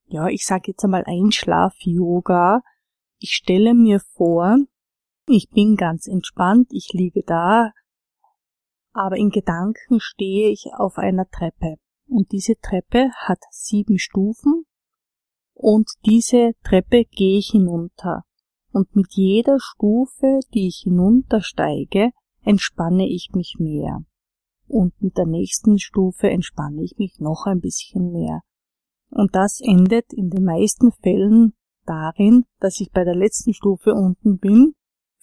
ja, 0.07 0.29
ich 0.29 0.47
sage 0.47 0.71
jetzt 0.71 0.83
einmal 0.83 1.03
Einschlaf-Yoga. 1.05 2.63
Ich 3.19 3.33
stelle 3.33 3.75
mir 3.75 3.99
vor, 3.99 4.57
ich 5.27 5.51
bin 5.51 5.75
ganz 5.75 6.07
entspannt, 6.07 6.69
ich 6.71 6.89
liege 6.93 7.21
da, 7.23 7.71
aber 8.93 9.17
in 9.17 9.29
Gedanken 9.29 9.99
stehe 9.99 10.49
ich 10.49 10.71
auf 10.75 10.97
einer 10.97 11.29
Treppe. 11.29 11.75
Und 12.07 12.31
diese 12.31 12.55
Treppe 12.59 13.11
hat 13.13 13.39
sieben 13.51 13.99
Stufen 13.99 14.65
und 15.53 15.87
diese 16.03 16.53
Treppe 16.63 17.03
gehe 17.05 17.37
ich 17.37 17.49
hinunter. 17.51 18.23
Und 18.71 18.95
mit 18.95 19.13
jeder 19.13 19.59
Stufe, 19.59 20.39
die 20.55 20.67
ich 20.67 20.81
hinuntersteige, 20.83 22.09
entspanne 22.41 23.07
ich 23.07 23.29
mich 23.33 23.57
mehr. 23.59 24.03
Und 24.67 24.99
mit 25.01 25.17
der 25.17 25.25
nächsten 25.25 25.79
Stufe 25.79 26.29
entspanne 26.29 26.83
ich 26.83 26.95
mich 26.97 27.19
noch 27.19 27.45
ein 27.45 27.59
bisschen 27.59 28.11
mehr. 28.11 28.41
Und 29.09 29.35
das 29.35 29.61
endet 29.61 30.11
in 30.11 30.29
den 30.29 30.43
meisten 30.43 30.91
Fällen 30.91 31.53
darin, 31.85 32.45
dass 32.59 32.79
ich 32.79 32.91
bei 32.91 33.03
der 33.03 33.15
letzten 33.15 33.53
Stufe 33.53 33.93
unten 33.93 34.39
bin 34.39 34.73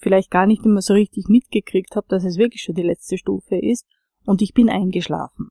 vielleicht 0.03 0.30
gar 0.30 0.47
nicht 0.47 0.64
immer 0.64 0.82
so 0.82 0.95
richtig 0.95 1.28
mitgekriegt 1.28 1.97
habe, 1.97 2.07
dass 2.09 2.24
es 2.24 2.36
wirklich 2.36 2.62
schon 2.62 2.74
die 2.74 2.82
letzte 2.82 3.16
Stufe 3.16 3.57
ist 3.57 3.86
und 4.24 4.43
ich 4.43 4.53
bin 4.53 4.68
eingeschlafen. 4.68 5.49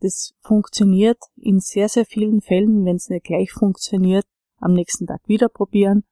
Das 0.00 0.34
funktioniert 0.42 1.18
in 1.36 1.58
sehr, 1.58 1.88
sehr 1.88 2.04
vielen 2.04 2.40
Fällen, 2.40 2.84
wenn 2.84 2.96
es 2.96 3.08
nicht 3.08 3.24
gleich 3.24 3.50
funktioniert, 3.50 4.26
am 4.58 4.74
nächsten 4.74 5.06
Tag 5.06 5.20
wieder 5.26 5.48
probieren 5.48 6.04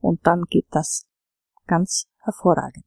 und 0.00 0.26
dann 0.26 0.42
geht 0.50 0.66
das 0.70 1.06
ganz 1.66 2.06
hervorragend. 2.18 2.84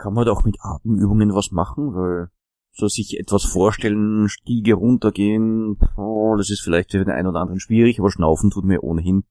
Kann 0.00 0.14
man 0.14 0.24
da 0.24 0.32
auch 0.32 0.44
mit 0.44 0.56
Atemübungen 0.60 1.34
was 1.34 1.50
machen, 1.50 1.94
weil 1.94 2.30
so 2.72 2.88
sich 2.88 3.18
etwas 3.18 3.44
vorstellen, 3.44 4.30
Stiege 4.30 4.74
runtergehen, 4.74 5.76
oh, 5.96 6.36
das 6.38 6.48
ist 6.48 6.62
vielleicht 6.62 6.92
für 6.92 7.04
den 7.04 7.10
einen 7.10 7.28
oder 7.28 7.40
anderen 7.40 7.60
schwierig, 7.60 7.98
aber 7.98 8.10
Schnaufen 8.10 8.50
tut 8.50 8.64
mir 8.64 8.82
ohnehin 8.82 9.24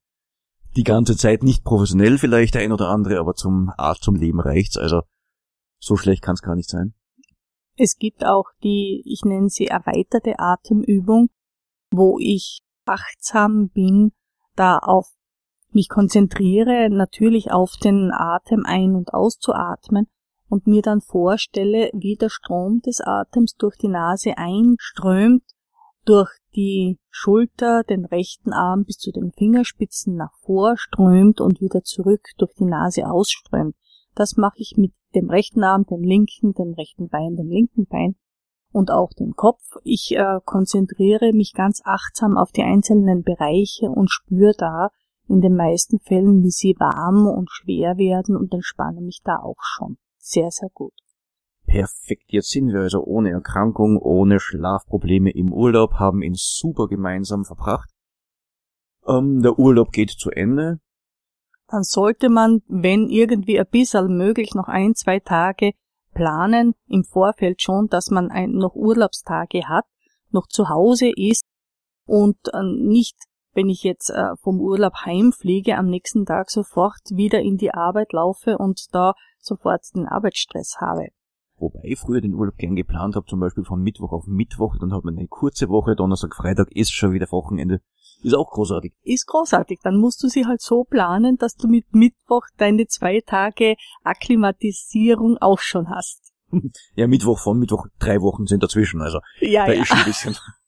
die 0.75 0.83
ganze 0.83 1.17
Zeit 1.17 1.41
nicht 1.41 1.63
professionell 1.63 2.19
vielleicht 2.19 2.53
der 2.53 2.61
ein 2.61 2.71
oder 2.71 2.89
andere, 2.89 3.19
aber 3.19 3.33
zum 3.33 3.71
Art 3.77 3.97
zum 3.97 4.15
Leben 4.15 4.39
reicht's. 4.39 4.77
Also 4.77 5.01
so 5.79 5.97
schlecht 5.97 6.21
kann's 6.21 6.43
gar 6.43 6.55
nicht 6.55 6.69
sein. 6.69 6.93
Es 7.75 7.97
gibt 7.97 8.23
auch 8.23 8.45
die, 8.61 9.01
ich 9.05 9.21
nenne 9.25 9.49
sie 9.49 9.65
erweiterte 9.65 10.37
Atemübung, 10.37 11.29
wo 11.89 12.19
ich 12.19 12.61
achtsam 12.85 13.69
bin, 13.69 14.11
da 14.55 14.77
auf 14.77 15.07
mich 15.71 15.89
konzentriere, 15.89 16.89
natürlich 16.91 17.51
auf 17.51 17.77
den 17.83 18.11
Atem 18.11 18.65
ein- 18.65 18.95
und 18.95 19.15
auszuatmen 19.15 20.07
und 20.49 20.67
mir 20.67 20.81
dann 20.81 21.01
vorstelle, 21.01 21.89
wie 21.93 22.15
der 22.15 22.29
Strom 22.29 22.81
des 22.81 23.01
Atems 23.01 23.55
durch 23.55 23.77
die 23.77 23.87
Nase 23.87 24.37
einströmt, 24.37 25.43
durch 26.05 26.31
die 26.55 26.97
Schulter, 27.09 27.83
den 27.83 28.05
rechten 28.05 28.51
Arm 28.51 28.83
bis 28.83 28.97
zu 28.97 29.11
den 29.11 29.31
Fingerspitzen 29.31 30.15
nach 30.15 30.33
vor 30.41 30.75
strömt 30.77 31.39
und 31.39 31.61
wieder 31.61 31.83
zurück 31.83 32.25
durch 32.37 32.53
die 32.55 32.65
Nase 32.65 33.09
ausströmt. 33.09 33.75
Das 34.15 34.35
mache 34.35 34.57
ich 34.57 34.73
mit 34.75 34.93
dem 35.15 35.29
rechten 35.29 35.63
Arm, 35.63 35.85
dem 35.85 36.01
linken, 36.01 36.53
dem 36.53 36.73
rechten 36.73 37.09
Bein, 37.09 37.35
dem 37.35 37.49
linken 37.49 37.85
Bein 37.85 38.15
und 38.71 38.91
auch 38.91 39.11
dem 39.13 39.35
Kopf. 39.35 39.63
Ich 39.83 40.15
äh, 40.15 40.39
konzentriere 40.45 41.31
mich 41.33 41.53
ganz 41.53 41.81
achtsam 41.85 42.37
auf 42.37 42.51
die 42.51 42.63
einzelnen 42.63 43.23
Bereiche 43.23 43.89
und 43.89 44.09
spüre 44.09 44.53
da 44.57 44.89
in 45.27 45.41
den 45.41 45.55
meisten 45.55 45.99
Fällen, 45.99 46.43
wie 46.43 46.49
sie 46.51 46.75
warm 46.79 47.27
und 47.27 47.49
schwer 47.51 47.97
werden 47.97 48.35
und 48.35 48.53
entspanne 48.53 49.01
mich 49.01 49.21
da 49.23 49.37
auch 49.37 49.61
schon. 49.61 49.97
Sehr, 50.29 50.51
sehr 50.51 50.69
gut. 50.71 50.93
Perfekt, 51.65 52.25
jetzt 52.27 52.51
sind 52.51 52.71
wir 52.71 52.81
also 52.81 53.03
ohne 53.03 53.31
Erkrankung, 53.31 53.97
ohne 53.97 54.39
Schlafprobleme 54.39 55.31
im 55.31 55.51
Urlaub, 55.51 55.93
haben 55.93 56.21
ihn 56.21 56.35
super 56.35 56.87
gemeinsam 56.87 57.45
verbracht. 57.45 57.89
Ähm, 59.07 59.41
der 59.41 59.57
Urlaub 59.57 59.91
geht 59.91 60.11
zu 60.11 60.29
Ende. 60.29 60.79
Dann 61.67 61.81
sollte 61.81 62.29
man, 62.29 62.61
wenn 62.67 63.09
irgendwie 63.09 63.59
ein 63.59 63.65
bisschen 63.71 64.15
möglich, 64.17 64.53
noch 64.53 64.67
ein, 64.67 64.93
zwei 64.93 65.19
Tage 65.19 65.71
planen 66.13 66.75
im 66.87 67.03
Vorfeld 67.05 67.63
schon, 67.63 67.87
dass 67.87 68.11
man 68.11 68.29
ein, 68.29 68.51
noch 68.51 68.75
Urlaubstage 68.75 69.67
hat, 69.67 69.85
noch 70.29 70.45
zu 70.45 70.69
Hause 70.69 71.11
ist 71.15 71.43
und 72.05 72.37
äh, 72.53 72.61
nicht, 72.63 73.17
wenn 73.53 73.69
ich 73.69 73.83
jetzt 73.83 74.09
äh, 74.09 74.35
vom 74.41 74.59
Urlaub 74.59 74.93
heimfliege, 75.05 75.77
am 75.77 75.87
nächsten 75.87 76.25
Tag 76.25 76.49
sofort 76.49 77.01
wieder 77.11 77.39
in 77.39 77.57
die 77.57 77.73
Arbeit 77.73 78.13
laufe 78.13 78.57
und 78.57 78.87
da 78.91 79.13
sofort 79.39 79.81
den 79.95 80.07
Arbeitsstress 80.07 80.77
habe. 80.79 81.07
Wobei 81.57 81.81
ich 81.83 81.99
früher 81.99 82.21
den 82.21 82.33
Urlaub 82.33 82.55
gern 82.55 82.75
geplant 82.75 83.15
habe, 83.15 83.25
zum 83.25 83.39
Beispiel 83.39 83.65
von 83.65 83.81
Mittwoch 83.81 84.13
auf 84.13 84.25
Mittwoch, 84.27 84.77
dann 84.79 84.93
hat 84.93 85.03
man 85.03 85.17
eine 85.17 85.27
kurze 85.27 85.67
Woche, 85.67 85.95
Donnerstag, 85.95 86.33
Freitag 86.35 86.71
ist 86.71 86.91
schon 86.91 87.11
wieder 87.11 87.27
Wochenende. 87.31 87.81
Ist 88.21 88.33
auch 88.33 88.49
großartig. 88.49 88.93
Ist 89.03 89.27
großartig. 89.27 89.79
Dann 89.81 89.97
musst 89.97 90.21
du 90.23 90.27
sie 90.27 90.45
halt 90.45 90.61
so 90.61 90.83
planen, 90.83 91.37
dass 91.37 91.55
du 91.55 91.67
mit 91.67 91.85
Mittwoch 91.93 92.43
deine 92.57 92.85
zwei 92.87 93.21
Tage 93.25 93.75
Akklimatisierung 94.03 95.37
auch 95.37 95.59
schon 95.59 95.89
hast. 95.89 96.33
Ja, 96.95 97.07
Mittwoch 97.07 97.39
von 97.39 97.59
Mittwoch, 97.59 97.85
drei 97.99 98.21
Wochen 98.21 98.47
sind 98.47 98.63
dazwischen, 98.63 99.01
also 99.01 99.19
Ja, 99.39 99.67
da 99.67 99.73
ja. 99.73 99.81
ist 99.81 99.87
schon 99.89 99.99
ein 99.99 100.05
bisschen. 100.05 100.35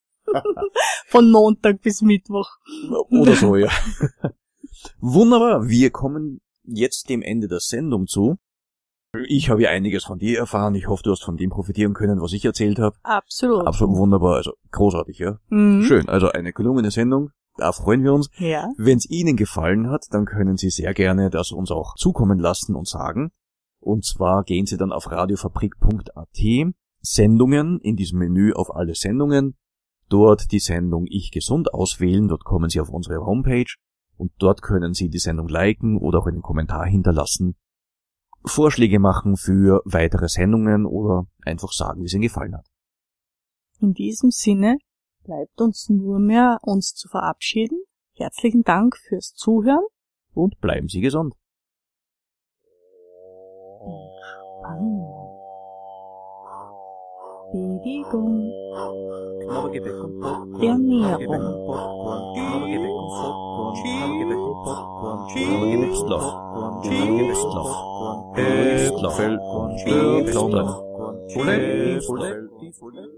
Von 1.07 1.31
Montag 1.31 1.81
bis 1.81 2.01
Mittwoch. 2.01 2.49
Oder 3.09 3.35
so, 3.35 3.55
ja. 3.55 3.69
Wunderbar, 4.99 5.67
wir 5.67 5.89
kommen 5.91 6.41
jetzt 6.63 7.09
dem 7.09 7.21
Ende 7.21 7.47
der 7.47 7.59
Sendung 7.59 8.07
zu. 8.07 8.37
Ich 9.27 9.49
habe 9.49 9.63
ja 9.63 9.69
einiges 9.69 10.05
von 10.05 10.19
dir 10.19 10.39
erfahren. 10.39 10.73
Ich 10.75 10.87
hoffe, 10.87 11.03
du 11.03 11.11
hast 11.11 11.23
von 11.23 11.35
dem 11.35 11.49
profitieren 11.49 11.93
können, 11.93 12.21
was 12.21 12.31
ich 12.31 12.45
erzählt 12.45 12.79
habe. 12.79 12.95
Absolut. 13.03 13.67
Absolut 13.67 13.97
wunderbar, 13.97 14.37
also 14.37 14.53
großartig, 14.71 15.19
ja. 15.19 15.37
Mhm. 15.49 15.83
Schön, 15.83 16.07
also 16.07 16.29
eine 16.29 16.53
gelungene 16.53 16.91
Sendung. 16.91 17.31
Da 17.57 17.73
freuen 17.73 18.03
wir 18.03 18.13
uns. 18.13 18.29
Ja. 18.37 18.69
Wenn 18.77 18.97
es 18.97 19.09
Ihnen 19.09 19.35
gefallen 19.35 19.89
hat, 19.89 20.05
dann 20.11 20.25
können 20.25 20.55
Sie 20.55 20.69
sehr 20.69 20.93
gerne 20.93 21.29
das 21.29 21.51
uns 21.51 21.71
auch 21.71 21.95
zukommen 21.95 22.39
lassen 22.39 22.75
und 22.75 22.87
sagen. 22.87 23.31
Und 23.81 24.05
zwar 24.05 24.43
gehen 24.43 24.65
Sie 24.65 24.77
dann 24.77 24.93
auf 24.93 25.11
radiofabrik.at, 25.11 26.73
Sendungen, 27.01 27.79
in 27.81 27.95
diesem 27.95 28.19
Menü 28.19 28.53
auf 28.53 28.73
alle 28.73 28.95
Sendungen, 28.95 29.55
dort 30.11 30.51
die 30.51 30.59
Sendung 30.59 31.05
Ich 31.07 31.31
Gesund 31.31 31.73
auswählen, 31.73 32.27
dort 32.27 32.43
kommen 32.43 32.69
Sie 32.69 32.79
auf 32.79 32.89
unsere 32.89 33.25
Homepage 33.25 33.73
und 34.17 34.31
dort 34.37 34.61
können 34.61 34.93
Sie 34.93 35.09
die 35.09 35.19
Sendung 35.19 35.47
liken 35.47 35.97
oder 35.97 36.19
auch 36.19 36.27
einen 36.27 36.41
Kommentar 36.41 36.85
hinterlassen, 36.85 37.55
Vorschläge 38.43 38.99
machen 38.99 39.37
für 39.37 39.81
weitere 39.85 40.27
Sendungen 40.27 40.85
oder 40.85 41.27
einfach 41.45 41.71
sagen, 41.71 42.01
wie 42.01 42.05
es 42.05 42.13
Ihnen 42.13 42.23
gefallen 42.23 42.55
hat. 42.55 42.65
In 43.79 43.93
diesem 43.93 44.31
Sinne 44.31 44.77
bleibt 45.23 45.59
uns 45.61 45.89
nur 45.89 46.19
mehr, 46.19 46.59
uns 46.61 46.93
zu 46.93 47.07
verabschieden. 47.07 47.83
Herzlichen 48.13 48.63
Dank 48.63 48.97
fürs 48.97 49.33
Zuhören. 49.33 49.85
Und 50.33 50.59
bleiben 50.59 50.87
Sie 50.87 51.01
gesund. 51.01 51.35
Bewegung. 57.51 58.51
Ernährung. 60.61 61.43
Hüftler. 65.81 66.23
Hüftler. 66.83 67.67
Hüftler. 72.05 73.11